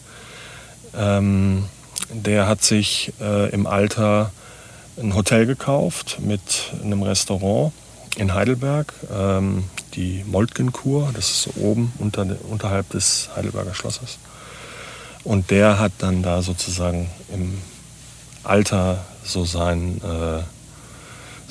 ähm, 0.97 1.65
der 2.13 2.47
hat 2.47 2.63
sich 2.63 3.13
äh, 3.21 3.51
im 3.51 3.67
Alter 3.67 4.31
ein 5.01 5.15
Hotel 5.15 5.47
gekauft 5.47 6.19
mit 6.21 6.73
einem 6.83 7.03
Restaurant 7.03 7.73
in 8.17 8.35
Heidelberg, 8.35 8.93
ähm, 9.11 9.65
die 9.95 10.25
Moltkenkur, 10.27 11.11
das 11.15 11.31
ist 11.31 11.43
so 11.43 11.51
oben 11.61 11.93
unter, 11.99 12.27
unterhalb 12.51 12.91
des 12.91 13.31
Heidelberger 13.35 13.75
Schlosses. 13.75 14.19
Und 15.25 15.51
der 15.51 15.79
hat 15.79 15.93
dann 15.99 16.23
da 16.23 16.43
sozusagen 16.43 17.09
im 17.33 17.59
Alter 18.45 19.05
so 19.25 19.45
sein, 19.45 20.01
äh, 20.03 20.43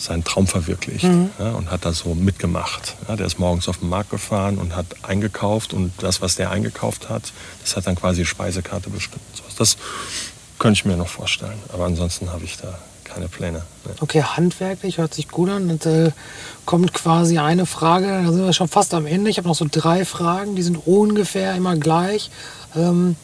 seinen 0.02 0.24
Traum 0.24 0.48
verwirklicht 0.48 1.04
mhm. 1.04 1.30
ja, 1.40 1.52
und 1.52 1.70
hat 1.70 1.86
da 1.86 1.94
so 1.94 2.16
mitgemacht. 2.16 2.96
Ja, 3.08 3.16
der 3.16 3.28
ist 3.28 3.40
morgens 3.40 3.68
auf 3.70 3.78
den 3.78 3.90
Markt 3.90 4.10
gefahren 4.10 4.58
und 4.58 4.76
hat 4.76 4.88
eingekauft 5.04 5.74
und 5.74 5.92
das, 6.00 6.22
was 6.22 6.36
der 6.36 6.52
eingekauft 6.52 7.10
hat, 7.10 7.32
das 7.62 7.76
hat 7.76 7.88
dann 7.88 7.96
quasi 7.96 8.22
die 8.22 8.26
Speisekarte 8.26 8.90
bestimmt. 8.90 9.22
Das 9.58 9.78
könnte 10.58 10.80
ich 10.80 10.86
mir 10.86 10.98
noch 10.98 11.08
vorstellen, 11.08 11.60
aber 11.72 11.86
ansonsten 11.86 12.32
habe 12.32 12.44
ich 12.44 12.58
da 12.58 12.80
keine 13.04 13.28
Pläne. 13.28 13.60
Ne. 13.86 13.94
Okay, 14.00 14.24
handwerklich 14.24 14.98
hört 14.98 15.14
sich 15.14 15.28
gut 15.28 15.50
an. 15.50 15.70
Und, 15.70 15.86
äh, 15.86 16.12
kommt 16.66 16.94
quasi 16.94 17.38
eine 17.38 17.66
Frage, 17.66 18.08
da 18.08 18.32
sind 18.32 18.46
wir 18.46 18.54
schon 18.54 18.68
fast 18.68 18.94
am 18.94 19.06
Ende. 19.06 19.30
Ich 19.30 19.38
habe 19.38 19.48
noch 19.48 19.56
so 19.56 19.68
drei 19.70 20.06
Fragen, 20.06 20.56
die 20.56 20.62
sind 20.62 20.78
ungefähr 20.88 21.56
immer 21.56 21.76
gleich. 21.76 22.32
Ähm, 22.76 23.16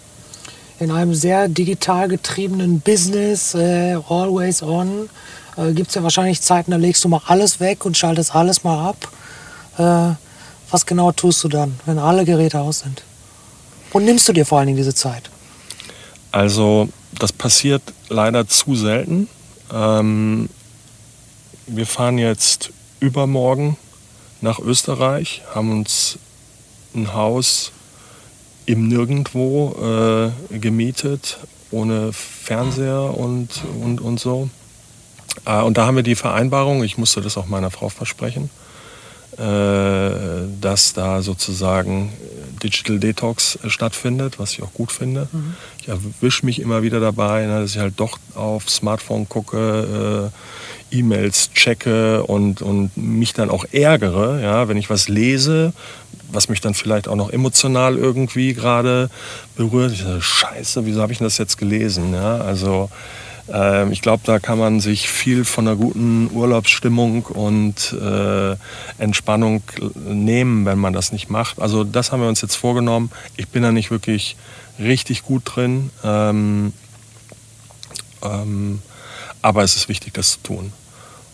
in 0.79 0.91
einem 0.91 1.15
sehr 1.15 1.47
digital 1.47 2.07
getriebenen 2.07 2.81
Business, 2.81 3.55
äh, 3.55 3.97
always 4.09 4.61
on, 4.61 5.09
äh, 5.57 5.73
gibt 5.73 5.89
es 5.89 5.95
ja 5.95 6.03
wahrscheinlich 6.03 6.41
Zeiten, 6.41 6.71
da 6.71 6.77
legst 6.77 7.03
du 7.03 7.09
mal 7.09 7.21
alles 7.27 7.59
weg 7.59 7.85
und 7.85 7.97
schaltest 7.97 8.35
alles 8.35 8.63
mal 8.63 8.89
ab. 8.89 9.11
Äh, 9.77 10.15
was 10.69 10.85
genau 10.85 11.11
tust 11.11 11.43
du 11.43 11.47
dann, 11.47 11.79
wenn 11.85 11.97
alle 11.97 12.25
Geräte 12.25 12.59
aus 12.59 12.79
sind? 12.79 13.03
Und 13.93 14.05
nimmst 14.05 14.27
du 14.27 14.33
dir 14.33 14.45
vor 14.45 14.59
allen 14.59 14.67
Dingen 14.67 14.77
diese 14.77 14.93
Zeit? 14.93 15.29
Also, 16.31 16.89
das 17.17 17.31
passiert 17.31 17.81
leider 18.09 18.47
zu 18.47 18.75
selten. 18.75 19.29
Ähm, 19.73 20.49
wir 21.67 21.85
fahren 21.85 22.17
jetzt 22.17 22.71
übermorgen 22.99 23.77
nach 24.41 24.59
Österreich, 24.59 25.41
haben 25.53 25.71
uns 25.71 26.19
ein 26.93 27.13
Haus 27.13 27.71
im 28.65 28.87
Nirgendwo 28.87 30.31
äh, 30.51 30.57
gemietet, 30.57 31.39
ohne 31.71 32.11
Fernseher 32.13 33.17
und, 33.17 33.49
und, 33.81 34.01
und 34.01 34.19
so. 34.19 34.49
Äh, 35.45 35.61
und 35.61 35.77
da 35.77 35.85
haben 35.85 35.95
wir 35.95 36.03
die 36.03 36.15
Vereinbarung, 36.15 36.83
ich 36.83 36.97
musste 36.97 37.21
das 37.21 37.37
auch 37.37 37.47
meiner 37.47 37.71
Frau 37.71 37.89
versprechen, 37.89 38.49
äh, 39.37 40.11
dass 40.61 40.93
da 40.93 41.21
sozusagen 41.21 42.11
Digital 42.63 42.99
Detox 42.99 43.59
äh, 43.63 43.69
stattfindet, 43.69 44.39
was 44.39 44.53
ich 44.53 44.63
auch 44.63 44.73
gut 44.73 44.91
finde. 44.91 45.27
Mhm. 45.31 45.53
Ich 45.79 45.87
erwische 45.89 46.45
mich 46.45 46.59
immer 46.59 46.81
wieder 46.81 46.99
dabei, 46.99 47.45
ne, 47.45 47.61
dass 47.61 47.75
ich 47.75 47.79
halt 47.79 47.93
doch 47.97 48.17
auf 48.35 48.69
Smartphone 48.69 49.29
gucke, 49.29 50.31
äh, 50.91 50.97
E-Mails 50.97 51.51
checke 51.53 52.23
und, 52.23 52.61
und 52.61 52.95
mich 52.95 53.33
dann 53.33 53.49
auch 53.49 53.65
ärgere, 53.71 54.41
ja, 54.41 54.67
wenn 54.69 54.77
ich 54.77 54.89
was 54.89 55.09
lese, 55.09 55.73
was 56.31 56.49
mich 56.49 56.61
dann 56.61 56.73
vielleicht 56.73 57.07
auch 57.07 57.15
noch 57.15 57.29
emotional 57.29 57.97
irgendwie 57.97 58.53
gerade 58.53 59.09
berührt. 59.55 59.93
Ich 59.93 60.01
sage, 60.01 60.21
scheiße, 60.21 60.85
wieso 60.85 61.01
habe 61.01 61.11
ich 61.11 61.19
das 61.19 61.37
jetzt 61.37 61.57
gelesen? 61.57 62.13
Ja, 62.13 62.37
also 62.37 62.89
ähm, 63.51 63.91
ich 63.91 64.01
glaube, 64.01 64.23
da 64.25 64.39
kann 64.39 64.57
man 64.57 64.79
sich 64.79 65.09
viel 65.09 65.45
von 65.45 65.67
einer 65.67 65.77
guten 65.77 66.29
Urlaubsstimmung 66.31 67.25
und 67.25 67.93
äh, 67.93 68.55
Entspannung 68.97 69.63
nehmen, 69.95 70.65
wenn 70.65 70.79
man 70.79 70.93
das 70.93 71.11
nicht 71.11 71.29
macht. 71.29 71.59
Also 71.59 71.83
das 71.83 72.11
haben 72.11 72.21
wir 72.21 72.29
uns 72.29 72.41
jetzt 72.41 72.55
vorgenommen. 72.55 73.11
Ich 73.35 73.47
bin 73.47 73.63
da 73.63 73.71
nicht 73.71 73.91
wirklich 73.91 74.35
richtig 74.79 75.23
gut 75.23 75.43
drin. 75.45 75.89
Ähm, 76.03 76.73
ähm, 78.23 78.81
aber 79.41 79.63
es 79.63 79.75
ist 79.75 79.89
wichtig, 79.89 80.13
das 80.13 80.31
zu 80.31 80.39
tun. 80.43 80.73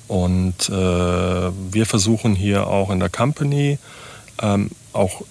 Und 0.08 0.70
äh, 0.70 0.74
wir 0.74 1.86
versuchen 1.86 2.36
hier 2.36 2.68
auch 2.68 2.92
in 2.92 3.00
der 3.00 3.10
Company 3.10 3.80
ähm, 4.42 4.70
auch 4.92 5.22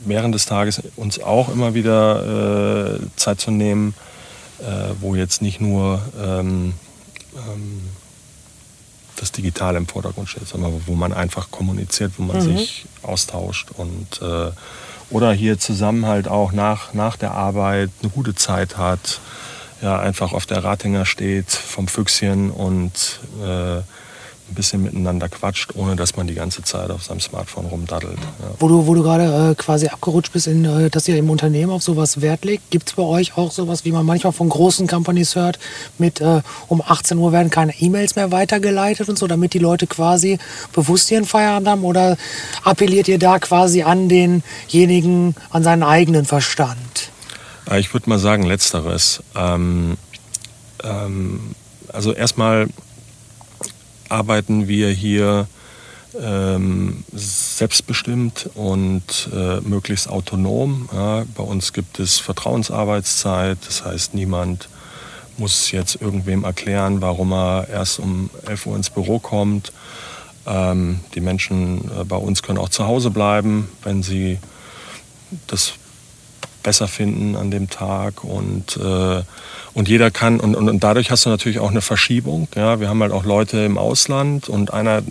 während 0.00 0.34
des 0.34 0.46
Tages 0.46 0.82
uns 0.96 1.20
auch 1.20 1.48
immer 1.48 1.74
wieder 1.74 2.96
äh, 2.96 2.98
Zeit 3.16 3.40
zu 3.40 3.50
nehmen, 3.50 3.94
äh, 3.94 4.09
wo 5.00 5.14
jetzt 5.14 5.42
nicht 5.42 5.60
nur 5.60 6.02
ähm, 6.20 6.74
ähm, 7.34 7.82
das 9.16 9.32
Digitale 9.32 9.78
im 9.78 9.86
Vordergrund 9.86 10.28
steht, 10.28 10.48
sondern 10.48 10.82
wo 10.86 10.94
man 10.94 11.12
einfach 11.12 11.50
kommuniziert, 11.50 12.12
wo 12.16 12.22
man 12.22 12.36
mhm. 12.38 12.56
sich 12.56 12.86
austauscht 13.02 13.68
und 13.76 14.20
äh, 14.22 14.50
oder 15.10 15.32
hier 15.32 15.58
zusammen 15.58 16.06
halt 16.06 16.28
auch 16.28 16.52
nach, 16.52 16.94
nach 16.94 17.16
der 17.16 17.32
Arbeit 17.32 17.90
eine 18.00 18.10
gute 18.10 18.34
Zeit 18.34 18.76
hat, 18.76 19.20
ja, 19.82 19.98
einfach 19.98 20.32
auf 20.32 20.46
der 20.46 20.62
Ratinger 20.62 21.04
steht 21.04 21.50
vom 21.50 21.88
Füchschen 21.88 22.50
und 22.50 23.20
äh, 23.42 23.80
ein 24.50 24.54
bisschen 24.54 24.82
miteinander 24.82 25.28
quatscht, 25.28 25.74
ohne 25.74 25.96
dass 25.96 26.16
man 26.16 26.26
die 26.26 26.34
ganze 26.34 26.62
Zeit 26.62 26.90
auf 26.90 27.04
seinem 27.04 27.20
Smartphone 27.20 27.66
rumdaddelt. 27.66 28.18
Ja. 28.18 28.54
Wo 28.58 28.68
du, 28.68 28.86
wo 28.86 28.94
du 28.94 29.02
gerade 29.02 29.52
äh, 29.52 29.54
quasi 29.54 29.86
abgerutscht 29.86 30.32
bist, 30.32 30.46
in, 30.46 30.64
äh, 30.64 30.90
dass 30.90 31.06
ihr 31.08 31.16
im 31.16 31.30
Unternehmen 31.30 31.72
auf 31.72 31.82
sowas 31.82 32.20
Wert 32.20 32.44
legt, 32.44 32.70
gibt 32.70 32.88
es 32.88 32.96
bei 32.96 33.02
euch 33.02 33.36
auch 33.36 33.52
sowas, 33.52 33.84
wie 33.84 33.92
man 33.92 34.04
manchmal 34.04 34.32
von 34.32 34.48
großen 34.48 34.86
Companies 34.86 35.36
hört, 35.36 35.58
mit 35.98 36.20
äh, 36.20 36.42
um 36.68 36.82
18 36.82 37.16
Uhr 37.18 37.32
werden 37.32 37.50
keine 37.50 37.74
E-Mails 37.80 38.16
mehr 38.16 38.32
weitergeleitet 38.32 39.08
und 39.08 39.18
so, 39.18 39.26
damit 39.26 39.54
die 39.54 39.58
Leute 39.58 39.86
quasi 39.86 40.38
bewusst 40.72 41.10
ihren 41.10 41.24
Feierabend 41.24 41.68
haben? 41.68 41.84
Oder 41.84 42.16
appelliert 42.64 43.08
ihr 43.08 43.18
da 43.18 43.38
quasi 43.38 43.82
an 43.82 44.08
denjenigen, 44.08 45.36
an 45.50 45.62
seinen 45.62 45.82
eigenen 45.82 46.24
Verstand? 46.24 47.10
Äh, 47.70 47.80
ich 47.80 47.92
würde 47.92 48.08
mal 48.08 48.18
sagen, 48.18 48.42
letzteres. 48.42 49.22
Ähm, 49.36 49.96
ähm, 50.82 51.54
also 51.92 52.12
erstmal 52.12 52.68
arbeiten 54.10 54.68
wir 54.68 54.90
hier 54.90 55.46
ähm, 56.20 57.04
selbstbestimmt 57.12 58.50
und 58.54 59.28
äh, 59.32 59.60
möglichst 59.60 60.08
autonom. 60.08 60.88
Ja. 60.92 61.24
Bei 61.36 61.42
uns 61.42 61.72
gibt 61.72 61.98
es 61.98 62.18
Vertrauensarbeitszeit, 62.18 63.58
das 63.66 63.84
heißt, 63.84 64.14
niemand 64.14 64.68
muss 65.36 65.70
jetzt 65.70 66.00
irgendwem 66.00 66.44
erklären, 66.44 67.00
warum 67.00 67.32
er 67.32 67.68
erst 67.68 67.98
um 67.98 68.30
11 68.46 68.66
Uhr 68.66 68.76
ins 68.76 68.90
Büro 68.90 69.18
kommt. 69.18 69.72
Ähm, 70.46 71.00
die 71.14 71.20
Menschen 71.20 71.90
äh, 71.98 72.04
bei 72.04 72.16
uns 72.16 72.42
können 72.42 72.58
auch 72.58 72.68
zu 72.68 72.86
Hause 72.86 73.10
bleiben, 73.10 73.68
wenn 73.82 74.02
sie 74.02 74.38
das 75.46 75.74
besser 76.62 76.88
finden 76.88 77.36
an 77.36 77.50
dem 77.50 77.70
Tag 77.70 78.24
und, 78.24 78.76
äh, 78.76 79.22
und 79.72 79.88
jeder 79.88 80.10
kann 80.10 80.40
und, 80.40 80.54
und, 80.54 80.68
und, 80.68 80.82
dadurch 80.82 81.10
hast 81.10 81.26
du 81.26 81.30
natürlich 81.30 81.58
auch 81.58 81.70
eine 81.70 81.80
Verschiebung. 81.80 82.48
Ja? 82.54 82.80
Wir 82.80 82.88
haben 82.88 83.00
halt 83.02 83.12
auch 83.12 83.24
Leute 83.24 83.58
im 83.58 83.78
Ausland 83.78 84.48
und 84.48 84.72
einer, 84.72 85.02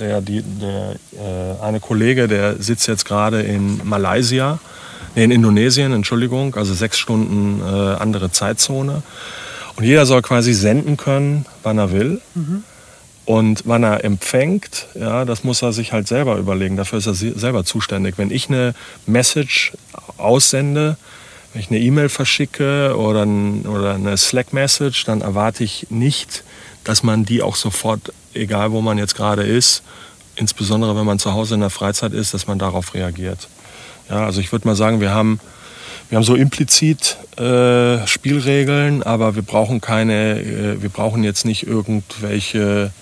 der, 0.00 0.20
die, 0.20 0.42
der 0.42 0.96
äh, 1.14 1.62
eine 1.62 1.80
Kollege, 1.80 2.28
der 2.28 2.60
sitzt 2.62 2.86
jetzt 2.88 3.04
gerade 3.04 3.42
in 3.42 3.80
Malaysia, 3.84 4.58
nee, 5.14 5.24
in 5.24 5.30
Indonesien, 5.30 5.92
Entschuldigung, 5.92 6.54
also 6.54 6.74
sechs 6.74 6.98
Stunden 6.98 7.60
äh, 7.60 7.94
andere 7.96 8.30
Zeitzone. 8.30 9.02
Und 9.76 9.84
jeder 9.84 10.06
soll 10.06 10.22
quasi 10.22 10.54
senden 10.54 10.96
können, 10.96 11.44
wann 11.62 11.78
er 11.78 11.92
will. 11.92 12.20
Mhm. 12.34 12.64
Und 13.26 13.62
wann 13.66 13.82
er 13.82 14.04
empfängt, 14.04 14.86
ja, 14.94 15.24
das 15.24 15.42
muss 15.42 15.60
er 15.60 15.72
sich 15.72 15.92
halt 15.92 16.06
selber 16.06 16.36
überlegen. 16.36 16.76
Dafür 16.76 17.00
ist 17.00 17.06
er 17.06 17.14
selber 17.14 17.64
zuständig. 17.64 18.18
Wenn 18.18 18.30
ich 18.30 18.48
eine 18.48 18.72
Message 19.04 19.72
aussende, 20.16 20.96
wenn 21.52 21.60
ich 21.60 21.70
eine 21.70 21.80
E-Mail 21.80 22.08
verschicke 22.08 22.96
oder, 22.96 23.24
ein, 23.24 23.66
oder 23.66 23.94
eine 23.94 24.16
Slack-Message, 24.16 25.04
dann 25.06 25.22
erwarte 25.22 25.64
ich 25.64 25.88
nicht, 25.90 26.44
dass 26.84 27.02
man 27.02 27.24
die 27.24 27.42
auch 27.42 27.56
sofort, 27.56 28.12
egal 28.32 28.70
wo 28.70 28.80
man 28.80 28.96
jetzt 28.96 29.16
gerade 29.16 29.42
ist, 29.42 29.82
insbesondere 30.36 30.96
wenn 30.96 31.06
man 31.06 31.18
zu 31.18 31.32
Hause 31.32 31.54
in 31.54 31.60
der 31.60 31.70
Freizeit 31.70 32.12
ist, 32.12 32.32
dass 32.32 32.46
man 32.46 32.60
darauf 32.60 32.94
reagiert. 32.94 33.48
Ja, 34.08 34.24
also 34.24 34.40
ich 34.40 34.52
würde 34.52 34.68
mal 34.68 34.76
sagen, 34.76 35.00
wir 35.00 35.10
haben, 35.10 35.40
wir 36.10 36.16
haben 36.16 36.24
so 36.24 36.36
implizit 36.36 37.16
äh, 37.38 38.06
Spielregeln, 38.06 39.02
aber 39.02 39.34
wir 39.34 39.42
brauchen 39.42 39.80
keine, 39.80 40.40
äh, 40.40 40.80
wir 40.80 40.90
brauchen 40.90 41.24
jetzt 41.24 41.44
nicht 41.44 41.66
irgendwelche 41.66 42.92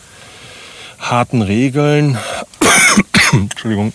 harten 1.11 1.43
Regeln, 1.43 2.19
Entschuldigung, 3.33 3.93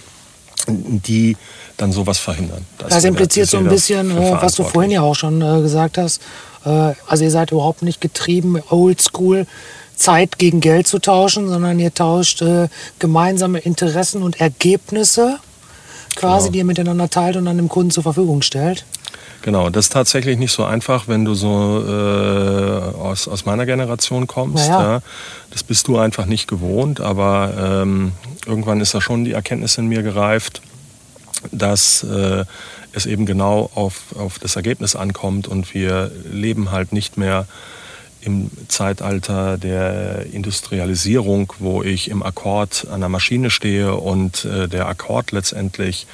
die 0.67 1.37
dann 1.77 1.91
sowas 1.91 2.19
verhindern. 2.19 2.65
Das, 2.77 2.89
das 2.89 3.03
impliziert 3.03 3.49
so 3.49 3.57
ein 3.57 3.67
bisschen, 3.67 4.11
äh, 4.11 4.33
was 4.41 4.55
du 4.55 4.63
vorhin 4.63 4.91
ja 4.91 5.01
auch 5.01 5.15
schon 5.15 5.41
äh, 5.41 5.61
gesagt 5.61 5.97
hast. 5.97 6.21
Äh, 6.65 6.93
also 7.07 7.23
ihr 7.23 7.31
seid 7.31 7.51
überhaupt 7.51 7.81
nicht 7.81 8.01
getrieben, 8.01 8.61
oldschool 8.69 9.47
Zeit 9.95 10.37
gegen 10.37 10.61
Geld 10.61 10.87
zu 10.87 10.99
tauschen, 10.99 11.47
sondern 11.47 11.79
ihr 11.79 11.93
tauscht 11.93 12.41
äh, 12.41 12.67
gemeinsame 12.99 13.59
Interessen 13.59 14.23
und 14.23 14.39
Ergebnisse 14.39 15.39
quasi, 16.19 16.45
genau. 16.45 16.51
die 16.51 16.57
ihr 16.59 16.65
miteinander 16.65 17.09
teilt 17.09 17.35
und 17.35 17.45
dann 17.45 17.57
dem 17.57 17.69
Kunden 17.69 17.91
zur 17.91 18.03
Verfügung 18.03 18.41
stellt. 18.41 18.85
Genau, 19.41 19.69
das 19.69 19.85
ist 19.85 19.93
tatsächlich 19.93 20.37
nicht 20.37 20.51
so 20.51 20.65
einfach, 20.65 21.07
wenn 21.07 21.23
du 21.23 21.33
so 21.33 21.83
äh, 21.87 22.97
aus, 22.97 23.27
aus 23.27 23.45
meiner 23.45 23.65
Generation 23.65 24.27
kommst. 24.27 24.67
Ja. 24.67 24.81
ja. 24.81 25.01
Das 25.51 25.63
bist 25.63 25.87
du 25.87 25.97
einfach 25.97 26.25
nicht 26.25 26.47
gewohnt, 26.47 26.99
aber 26.99 27.81
ähm, 27.83 28.11
irgendwann 28.45 28.81
ist 28.81 28.93
da 28.93 29.01
schon 29.01 29.23
die 29.23 29.31
Erkenntnis 29.31 29.77
in 29.77 29.87
mir 29.87 30.03
gereift, 30.03 30.61
dass 31.51 32.03
äh, 32.03 32.43
es 32.91 33.05
eben 33.05 33.25
genau 33.25 33.69
auf, 33.75 34.15
auf 34.17 34.39
das 34.39 34.55
Ergebnis 34.55 34.95
ankommt 34.95 35.47
und 35.47 35.73
wir 35.73 36.11
leben 36.29 36.71
halt 36.71 36.91
nicht 36.91 37.17
mehr 37.17 37.45
im 38.21 38.51
Zeitalter 38.67 39.57
der 39.57 40.25
Industrialisierung, 40.31 41.53
wo 41.59 41.83
ich 41.83 42.09
im 42.09 42.21
Akkord 42.21 42.87
an 42.91 42.99
der 42.99 43.09
Maschine 43.09 43.49
stehe 43.49 43.95
und 43.95 44.45
äh, 44.45 44.67
der 44.67 44.87
Akkord 44.87 45.31
letztendlich 45.31 46.05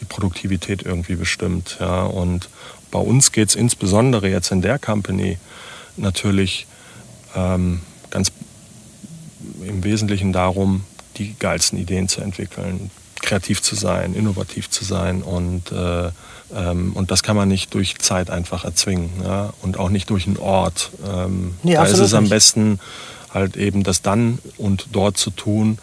die 0.00 0.04
Produktivität 0.04 0.82
irgendwie 0.82 1.16
bestimmt. 1.16 1.78
Ja. 1.80 2.04
Und 2.04 2.48
bei 2.90 3.00
uns 3.00 3.32
geht 3.32 3.48
es 3.48 3.54
insbesondere 3.54 4.28
jetzt 4.28 4.52
in 4.52 4.62
der 4.62 4.78
Company 4.78 5.38
natürlich 5.96 6.66
ähm, 7.34 7.80
ganz 8.10 8.30
im 9.66 9.82
Wesentlichen 9.82 10.32
darum, 10.32 10.84
die 11.16 11.34
geilsten 11.38 11.78
Ideen 11.78 12.08
zu 12.08 12.20
entwickeln, 12.20 12.90
kreativ 13.20 13.62
zu 13.62 13.74
sein, 13.74 14.14
innovativ 14.14 14.70
zu 14.70 14.84
sein 14.84 15.22
und, 15.22 15.72
äh, 15.72 16.10
ähm, 16.54 16.92
und 16.94 17.10
das 17.10 17.22
kann 17.22 17.36
man 17.36 17.48
nicht 17.48 17.74
durch 17.74 17.98
Zeit 17.98 18.30
einfach 18.30 18.64
erzwingen 18.64 19.10
ja? 19.24 19.52
und 19.62 19.78
auch 19.78 19.90
nicht 19.90 20.10
durch 20.10 20.26
einen 20.26 20.38
Ort. 20.38 20.90
Ähm, 21.06 21.54
nee, 21.62 21.74
da 21.74 21.84
ist 21.84 21.98
es 21.98 22.14
am 22.14 22.28
besten 22.28 22.80
halt 23.32 23.56
eben 23.56 23.82
das 23.82 24.02
dann 24.02 24.38
und 24.56 24.88
dort 24.92 25.18
zu 25.18 25.30
tun, 25.30 25.78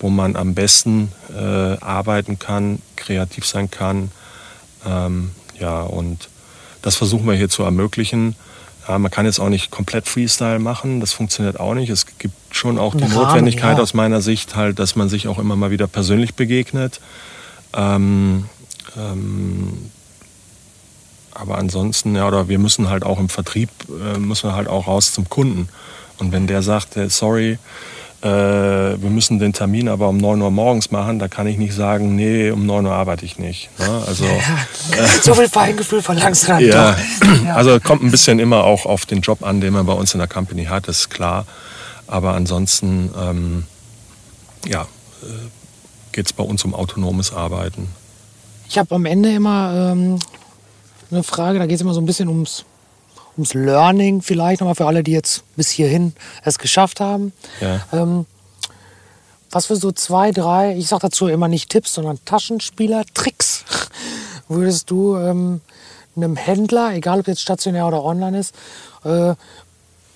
wo 0.00 0.10
man 0.10 0.36
am 0.36 0.54
besten 0.54 1.12
äh, 1.36 1.76
arbeiten 1.80 2.38
kann, 2.38 2.80
kreativ 2.96 3.46
sein 3.46 3.70
kann. 3.70 4.10
Ähm, 4.86 5.30
ja, 5.58 5.82
und 5.82 6.28
das 6.82 6.96
versuchen 6.96 7.26
wir 7.26 7.34
hier 7.34 7.48
zu 7.48 7.62
ermöglichen. 7.62 8.34
Ja, 8.88 8.98
man 8.98 9.10
kann 9.10 9.26
jetzt 9.26 9.38
auch 9.38 9.50
nicht 9.50 9.70
komplett 9.70 10.08
Freestyle 10.08 10.58
machen, 10.58 11.00
das 11.00 11.12
funktioniert 11.12 11.60
auch 11.60 11.74
nicht. 11.74 11.90
Es 11.90 12.06
gibt 12.18 12.34
schon 12.50 12.78
auch 12.78 12.94
die 12.94 13.04
Rahmen, 13.04 13.14
Notwendigkeit 13.14 13.76
ja. 13.76 13.82
aus 13.82 13.92
meiner 13.94 14.20
Sicht 14.20 14.56
halt, 14.56 14.78
dass 14.78 14.96
man 14.96 15.08
sich 15.08 15.28
auch 15.28 15.38
immer 15.38 15.56
mal 15.56 15.70
wieder 15.70 15.86
persönlich 15.86 16.34
begegnet. 16.34 17.00
Ähm, 17.74 18.46
ähm, 18.96 19.90
aber 21.40 21.58
ansonsten, 21.58 22.16
ja, 22.16 22.26
oder 22.26 22.48
wir 22.48 22.58
müssen 22.58 22.90
halt 22.90 23.04
auch 23.04 23.18
im 23.18 23.28
Vertrieb, 23.28 23.70
äh, 23.88 24.18
müssen 24.18 24.50
wir 24.50 24.56
halt 24.56 24.68
auch 24.68 24.88
raus 24.88 25.12
zum 25.12 25.28
Kunden. 25.28 25.68
Und 26.18 26.32
wenn 26.32 26.48
der 26.48 26.62
sagt, 26.62 26.96
äh, 26.96 27.08
sorry, 27.08 27.58
äh, 28.22 28.26
wir 28.26 29.10
müssen 29.10 29.38
den 29.38 29.52
Termin 29.52 29.88
aber 29.88 30.08
um 30.08 30.16
9 30.16 30.42
Uhr 30.42 30.50
morgens 30.50 30.90
machen, 30.90 31.20
da 31.20 31.28
kann 31.28 31.46
ich 31.46 31.56
nicht 31.56 31.74
sagen, 31.74 32.16
nee, 32.16 32.50
um 32.50 32.66
9 32.66 32.86
Uhr 32.86 32.92
arbeite 32.92 33.24
ich 33.24 33.38
nicht. 33.38 33.70
Ne? 33.78 34.02
Also, 34.04 34.24
ja, 34.24 35.06
so 35.22 35.34
viel 35.34 35.48
Feingefühl 35.48 36.02
verlangst 36.02 36.42
du 36.42 36.46
dann 36.48 36.60
ja, 36.60 36.96
ja, 37.44 37.54
also 37.54 37.78
kommt 37.78 38.02
ein 38.02 38.10
bisschen 38.10 38.40
immer 38.40 38.64
auch 38.64 38.84
auf 38.84 39.06
den 39.06 39.20
Job 39.20 39.44
an, 39.44 39.60
den 39.60 39.72
man 39.72 39.86
bei 39.86 39.92
uns 39.92 40.14
in 40.14 40.18
der 40.18 40.28
Company 40.28 40.64
hat, 40.64 40.88
ist 40.88 41.08
klar. 41.10 41.46
Aber 42.08 42.34
ansonsten, 42.34 43.10
ähm, 43.16 43.64
ja, 44.66 44.82
äh, 45.22 45.26
geht 46.10 46.26
es 46.26 46.32
bei 46.32 46.42
uns 46.42 46.64
um 46.64 46.74
autonomes 46.74 47.32
Arbeiten. 47.32 47.88
Ich 48.68 48.76
habe 48.76 48.92
am 48.96 49.06
Ende 49.06 49.32
immer 49.32 49.92
ähm, 49.92 50.18
eine 51.10 51.22
Frage, 51.22 51.58
da 51.58 51.66
geht 51.66 51.76
es 51.76 51.80
immer 51.80 51.94
so 51.94 52.00
ein 52.00 52.06
bisschen 52.06 52.28
ums 52.28 52.64
ums 53.38 53.54
Learning 53.54 54.20
vielleicht 54.20 54.60
nochmal 54.60 54.74
für 54.74 54.86
alle, 54.86 55.04
die 55.04 55.12
jetzt 55.12 55.44
bis 55.56 55.70
hierhin 55.70 56.12
es 56.42 56.58
geschafft 56.58 57.00
haben. 57.00 57.32
Ja. 57.60 57.80
Ähm, 57.92 58.26
was 59.50 59.66
für 59.66 59.76
so 59.76 59.92
zwei, 59.92 60.32
drei, 60.32 60.76
ich 60.76 60.88
sage 60.88 61.02
dazu 61.02 61.28
immer 61.28 61.48
nicht 61.48 61.70
Tipps, 61.70 61.94
sondern 61.94 62.18
Taschenspieler-Tricks 62.24 63.64
würdest 64.48 64.90
du 64.90 65.16
ähm, 65.16 65.60
einem 66.16 66.36
Händler, 66.36 66.92
egal 66.94 67.20
ob 67.20 67.28
jetzt 67.28 67.40
stationär 67.40 67.86
oder 67.86 68.04
online 68.04 68.38
ist, 68.38 68.54
äh, 69.04 69.34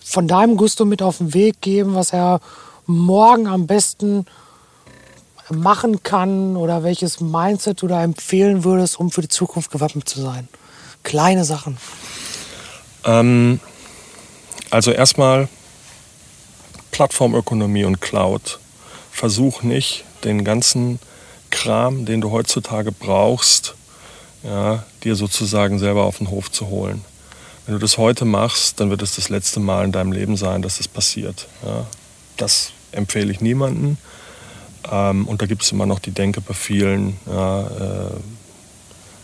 von 0.04 0.28
deinem 0.28 0.56
Gusto 0.56 0.84
mit 0.84 1.00
auf 1.00 1.18
den 1.18 1.32
Weg 1.32 1.60
geben, 1.60 1.94
was 1.94 2.12
er 2.12 2.40
morgen 2.86 3.46
am 3.46 3.66
besten 3.66 4.26
machen 5.48 6.02
kann 6.02 6.56
oder 6.56 6.82
welches 6.82 7.20
Mindset 7.20 7.82
du 7.82 7.86
da 7.86 8.02
empfehlen 8.02 8.64
würdest, 8.64 8.98
um 8.98 9.10
für 9.10 9.22
die 9.22 9.28
Zukunft 9.28 9.70
gewappnet 9.70 10.08
zu 10.08 10.20
sein? 10.20 10.48
Kleine 11.02 11.44
Sachen. 11.44 11.78
Ähm, 13.04 13.60
also 14.70 14.90
erstmal 14.90 15.48
Plattformökonomie 16.90 17.84
und 17.84 18.00
Cloud. 18.00 18.58
Versuch 19.10 19.62
nicht, 19.62 20.04
den 20.24 20.44
ganzen 20.44 20.98
Kram, 21.50 22.06
den 22.06 22.20
du 22.20 22.30
heutzutage 22.30 22.92
brauchst, 22.92 23.74
ja, 24.42 24.84
dir 25.04 25.16
sozusagen 25.16 25.78
selber 25.78 26.04
auf 26.04 26.18
den 26.18 26.30
Hof 26.30 26.50
zu 26.50 26.68
holen. 26.68 27.04
Wenn 27.66 27.74
du 27.74 27.78
das 27.78 27.98
heute 27.98 28.24
machst, 28.24 28.80
dann 28.80 28.90
wird 28.90 29.02
es 29.02 29.16
das 29.16 29.28
letzte 29.28 29.60
Mal 29.60 29.84
in 29.84 29.92
deinem 29.92 30.12
Leben 30.12 30.36
sein, 30.36 30.62
dass 30.62 30.78
das 30.78 30.88
passiert. 30.88 31.46
Ja. 31.64 31.86
Das 32.36 32.72
empfehle 32.90 33.30
ich 33.30 33.40
niemandem. 33.40 33.98
Ähm, 34.90 35.28
und 35.28 35.42
da 35.42 35.46
gibt 35.46 35.62
es 35.62 35.70
immer 35.70 35.86
noch 35.86 36.00
die 36.00 36.10
Denke 36.10 36.40
bei 36.40 36.54
vielen, 36.54 37.18
ja, 37.26 37.60
äh, 37.60 38.10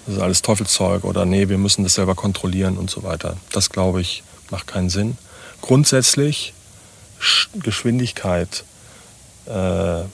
das 0.09 0.17
ist 0.17 0.23
alles 0.23 0.41
Teufelszeug 0.41 1.05
oder 1.05 1.27
nee, 1.27 1.51
wir 1.51 1.59
müssen 1.59 1.85
das 1.85 1.93
selber 1.95 2.15
kontrollieren 2.15 2.79
und 2.79 2.89
so 2.89 3.03
weiter. 3.03 3.37
Das 3.53 3.69
glaube 3.69 4.01
ich 4.01 4.23
macht 4.51 4.67
keinen 4.67 4.89
Sinn. 4.89 5.19
Grundsätzlich 5.61 6.55
Geschwindigkeit, 7.63 8.65
äh, 9.45 10.05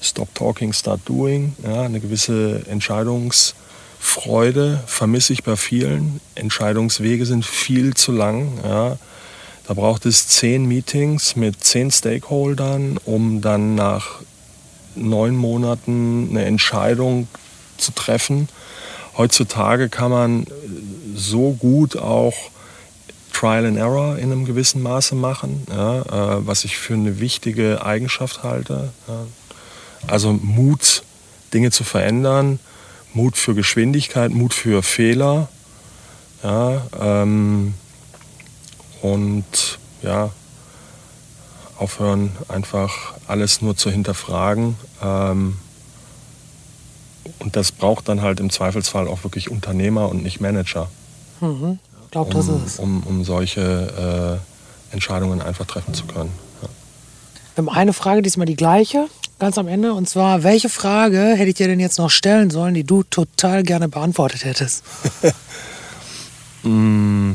Stop 0.00 0.32
Talking, 0.36 0.72
Start 0.72 1.00
Doing, 1.06 1.56
ja, 1.64 1.82
eine 1.82 1.98
gewisse 1.98 2.62
Entscheidungsfreude 2.68 4.84
vermisse 4.86 5.32
ich 5.32 5.42
bei 5.42 5.56
vielen. 5.56 6.20
Entscheidungswege 6.36 7.26
sind 7.26 7.44
viel 7.44 7.94
zu 7.94 8.12
lang. 8.12 8.60
Ja. 8.62 8.96
Da 9.66 9.74
braucht 9.74 10.06
es 10.06 10.28
zehn 10.28 10.66
Meetings 10.66 11.34
mit 11.34 11.64
zehn 11.64 11.90
Stakeholdern, 11.90 13.00
um 13.04 13.40
dann 13.40 13.74
nach 13.74 14.20
neun 14.94 15.34
Monaten 15.34 16.28
eine 16.30 16.44
Entscheidung 16.44 17.26
zu 17.76 17.90
treffen 17.90 18.48
heutzutage 19.16 19.88
kann 19.88 20.10
man 20.10 20.46
so 21.14 21.52
gut 21.52 21.96
auch 21.96 22.34
Trial 23.32 23.66
and 23.66 23.76
Error 23.76 24.16
in 24.16 24.32
einem 24.32 24.44
gewissen 24.44 24.80
Maße 24.82 25.14
machen, 25.14 25.66
ja, 25.68 26.00
äh, 26.02 26.46
was 26.46 26.64
ich 26.64 26.76
für 26.76 26.94
eine 26.94 27.20
wichtige 27.20 27.84
Eigenschaft 27.84 28.42
halte. 28.42 28.90
Ja. 29.08 29.26
also 30.06 30.32
Mut, 30.32 31.02
Dinge 31.52 31.70
zu 31.70 31.84
verändern, 31.84 32.58
Mut 33.12 33.36
für 33.36 33.54
Geschwindigkeit, 33.54 34.30
Mut 34.30 34.54
für 34.54 34.82
Fehler. 34.82 35.48
Ja, 36.42 36.82
ähm, 37.00 37.74
und 39.02 39.78
ja, 40.02 40.30
aufhören, 41.76 42.32
einfach 42.48 43.14
alles 43.26 43.62
nur 43.62 43.76
zu 43.76 43.90
hinterfragen. 43.90 44.76
Ähm, 45.02 45.56
und 47.38 47.56
das 47.56 47.72
braucht 47.72 48.08
dann 48.08 48.22
halt 48.22 48.40
im 48.40 48.50
Zweifelsfall 48.50 49.08
auch 49.08 49.24
wirklich 49.24 49.50
Unternehmer 49.50 50.08
und 50.08 50.22
nicht 50.22 50.40
Manager. 50.40 50.88
Mhm. 51.40 51.78
Ich 52.04 52.10
glaube, 52.10 52.32
das 52.32 52.48
um, 52.48 52.64
ist. 52.64 52.78
Um, 52.78 53.02
um 53.04 53.24
solche 53.24 54.40
äh, 54.90 54.92
Entscheidungen 54.94 55.42
einfach 55.42 55.66
treffen 55.66 55.94
zu 55.94 56.06
können. 56.06 56.30
Ja. 56.62 56.68
Wir 57.56 57.66
haben 57.66 57.76
eine 57.76 57.92
Frage, 57.92 58.22
diesmal 58.22 58.46
die 58.46 58.56
gleiche, 58.56 59.08
ganz 59.38 59.58
am 59.58 59.68
Ende. 59.68 59.92
Und 59.94 60.08
zwar, 60.08 60.42
welche 60.42 60.68
Frage 60.68 61.18
hätte 61.18 61.48
ich 61.48 61.56
dir 61.56 61.66
denn 61.66 61.80
jetzt 61.80 61.98
noch 61.98 62.10
stellen 62.10 62.50
sollen, 62.50 62.74
die 62.74 62.84
du 62.84 63.02
total 63.02 63.62
gerne 63.62 63.88
beantwortet 63.88 64.44
hättest? 64.44 64.84
mm. 66.62 67.32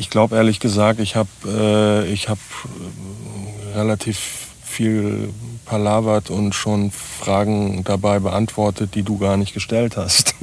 Ich 0.00 0.08
glaube 0.08 0.36
ehrlich 0.36 0.60
gesagt, 0.60 0.98
ich 0.98 1.14
habe 1.14 1.28
äh, 1.44 2.16
hab 2.16 2.38
äh, 2.38 3.76
relativ 3.76 4.48
viel 4.64 5.28
palavert 5.66 6.30
und 6.30 6.54
schon 6.54 6.90
Fragen 6.90 7.84
dabei 7.84 8.18
beantwortet, 8.18 8.94
die 8.94 9.02
du 9.02 9.18
gar 9.18 9.36
nicht 9.36 9.52
gestellt 9.52 9.98
hast. 9.98 10.34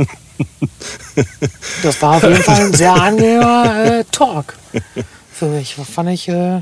das 1.81 1.99
war 2.03 2.17
auf 2.17 2.23
jeden 2.23 2.43
Fall 2.43 2.67
ein 2.67 2.73
sehr 2.73 2.93
angenehmer 3.01 3.83
äh, 3.83 4.03
Talk 4.11 4.53
für 5.33 5.47
mich. 5.47 5.73
Fand 5.73 6.09
ich, 6.09 6.29
äh, 6.29 6.61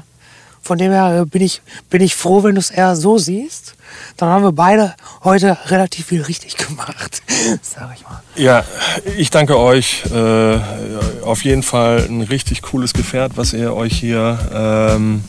von 0.66 0.80
dem 0.80 0.92
her 0.92 1.22
äh, 1.22 1.26
bin 1.26 1.44
ich, 1.44 1.62
bin 1.92 2.02
ich 2.02 2.16
froh, 2.16 2.44
wenn 2.44 2.56
du 2.56 2.60
es 2.60 2.72
eher 2.72 2.96
so 2.96 3.20
siehst. 3.20 3.76
Dann 4.18 4.30
haben 4.30 4.44
wir 4.44 4.52
beide 4.52 4.96
heute 5.24 5.58
relativ 5.68 6.08
viel 6.08 6.24
richtig 6.24 6.58
gemacht, 6.68 7.22
sag 7.62 7.96
ich 7.96 8.04
mal. 8.04 8.22
Ja, 8.36 8.66
ich 9.16 9.30
danke 9.30 9.60
euch. 9.60 10.04
Äh, 10.12 10.60
auf 11.22 11.44
jeden 11.44 11.62
Fall 11.62 12.08
ein 12.10 12.22
richtig 12.24 12.64
cooles 12.64 12.94
Gefährt, 12.94 13.34
was 13.38 13.54
ihr 13.54 13.76
euch 13.76 13.94
hier 13.94 14.40
ähm, 14.52 15.24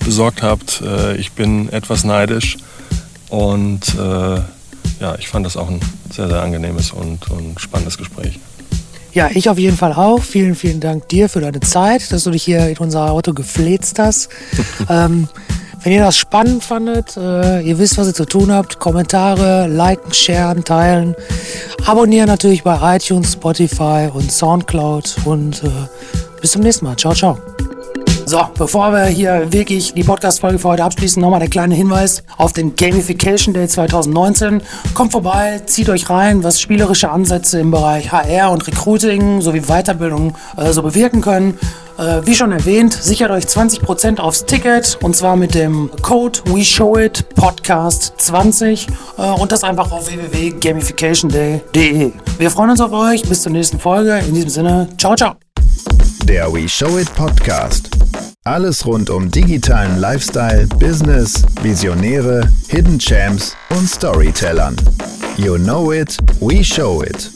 besorgt 0.00 0.42
habt. 0.42 0.80
Äh, 0.80 1.16
ich 1.16 1.32
bin 1.32 1.70
etwas 1.70 2.04
neidisch 2.04 2.56
und 3.28 3.82
äh, 3.96 4.40
ja, 5.00 5.16
ich 5.18 5.28
fand 5.28 5.44
das 5.44 5.58
auch 5.58 5.68
ein 5.68 5.80
sehr, 6.10 6.28
sehr 6.28 6.40
angenehmes 6.40 6.90
und, 6.90 7.30
und 7.30 7.60
spannendes 7.60 7.98
Gespräch. 7.98 8.38
Ja, 9.14 9.30
ich 9.32 9.48
auf 9.48 9.58
jeden 9.58 9.76
Fall 9.76 9.92
auch. 9.92 10.22
Vielen, 10.22 10.56
vielen 10.56 10.80
Dank 10.80 11.08
dir 11.08 11.28
für 11.28 11.40
deine 11.40 11.60
Zeit, 11.60 12.12
dass 12.12 12.24
du 12.24 12.30
dich 12.30 12.42
hier 12.42 12.68
in 12.68 12.76
unser 12.78 13.10
Auto 13.12 13.32
gefläzt 13.32 13.98
hast. 14.00 14.28
ähm, 14.90 15.28
wenn 15.84 15.92
ihr 15.92 16.02
das 16.02 16.16
spannend 16.16 16.64
fandet, 16.64 17.16
äh, 17.16 17.60
ihr 17.60 17.78
wisst, 17.78 17.96
was 17.96 18.08
ihr 18.08 18.14
zu 18.14 18.24
tun 18.24 18.50
habt. 18.50 18.80
Kommentare, 18.80 19.68
liken, 19.68 20.12
sharen, 20.12 20.64
teilen. 20.64 21.14
Abonnieren 21.86 22.26
natürlich 22.26 22.64
bei 22.64 22.96
iTunes, 22.96 23.34
Spotify 23.34 24.08
und 24.12 24.32
Soundcloud. 24.32 25.16
Und 25.24 25.62
äh, 25.62 25.68
bis 26.40 26.52
zum 26.52 26.62
nächsten 26.62 26.86
Mal. 26.86 26.96
Ciao, 26.96 27.14
ciao. 27.14 27.38
So, 28.26 28.40
bevor 28.56 28.90
wir 28.92 29.04
hier 29.04 29.52
wirklich 29.52 29.92
die 29.92 30.02
Podcast-Folge 30.02 30.58
für 30.58 30.68
heute 30.68 30.84
abschließen, 30.84 31.20
nochmal 31.20 31.40
der 31.40 31.50
kleine 31.50 31.74
Hinweis 31.74 32.22
auf 32.38 32.54
den 32.54 32.74
Gamification 32.74 33.52
Day 33.52 33.68
2019. 33.68 34.62
Kommt 34.94 35.12
vorbei, 35.12 35.60
zieht 35.66 35.90
euch 35.90 36.08
rein, 36.08 36.42
was 36.42 36.58
spielerische 36.58 37.10
Ansätze 37.10 37.60
im 37.60 37.70
Bereich 37.70 38.12
HR 38.12 38.50
und 38.50 38.66
Recruiting 38.66 39.42
sowie 39.42 39.60
Weiterbildung 39.60 40.34
äh, 40.56 40.72
so 40.72 40.82
bewirken 40.82 41.20
können. 41.20 41.58
Äh, 41.98 42.22
wie 42.24 42.34
schon 42.34 42.50
erwähnt, 42.50 42.94
sichert 42.94 43.30
euch 43.30 43.44
20% 43.44 44.18
aufs 44.18 44.46
Ticket 44.46 44.98
und 45.02 45.14
zwar 45.14 45.36
mit 45.36 45.54
dem 45.54 45.90
Code 46.00 46.38
WeShowIt 46.46 47.28
Podcast 47.34 48.14
20 48.16 48.86
äh, 49.18 49.22
und 49.38 49.52
das 49.52 49.64
einfach 49.64 49.92
auf 49.92 50.08
www.gamificationday.de. 50.08 52.12
Wir 52.38 52.50
freuen 52.50 52.70
uns 52.70 52.80
auf 52.80 52.92
euch, 52.92 53.20
bis 53.22 53.42
zur 53.42 53.52
nächsten 53.52 53.78
Folge. 53.78 54.18
In 54.26 54.34
diesem 54.34 54.50
Sinne, 54.50 54.88
ciao, 54.96 55.14
ciao. 55.14 55.34
Der 56.24 56.50
We 56.50 56.66
Show 56.66 56.98
It 56.98 57.14
Podcast. 57.14 57.90
Alles 58.44 58.86
rund 58.86 59.10
um 59.10 59.30
digitalen 59.30 60.00
Lifestyle, 60.00 60.66
Business, 60.78 61.42
Visionäre, 61.62 62.48
Hidden 62.68 62.98
Champs 62.98 63.54
und 63.68 63.86
Storytellern. 63.86 64.74
You 65.36 65.58
know 65.58 65.92
it, 65.92 66.16
we 66.40 66.64
show 66.64 67.02
it. 67.02 67.30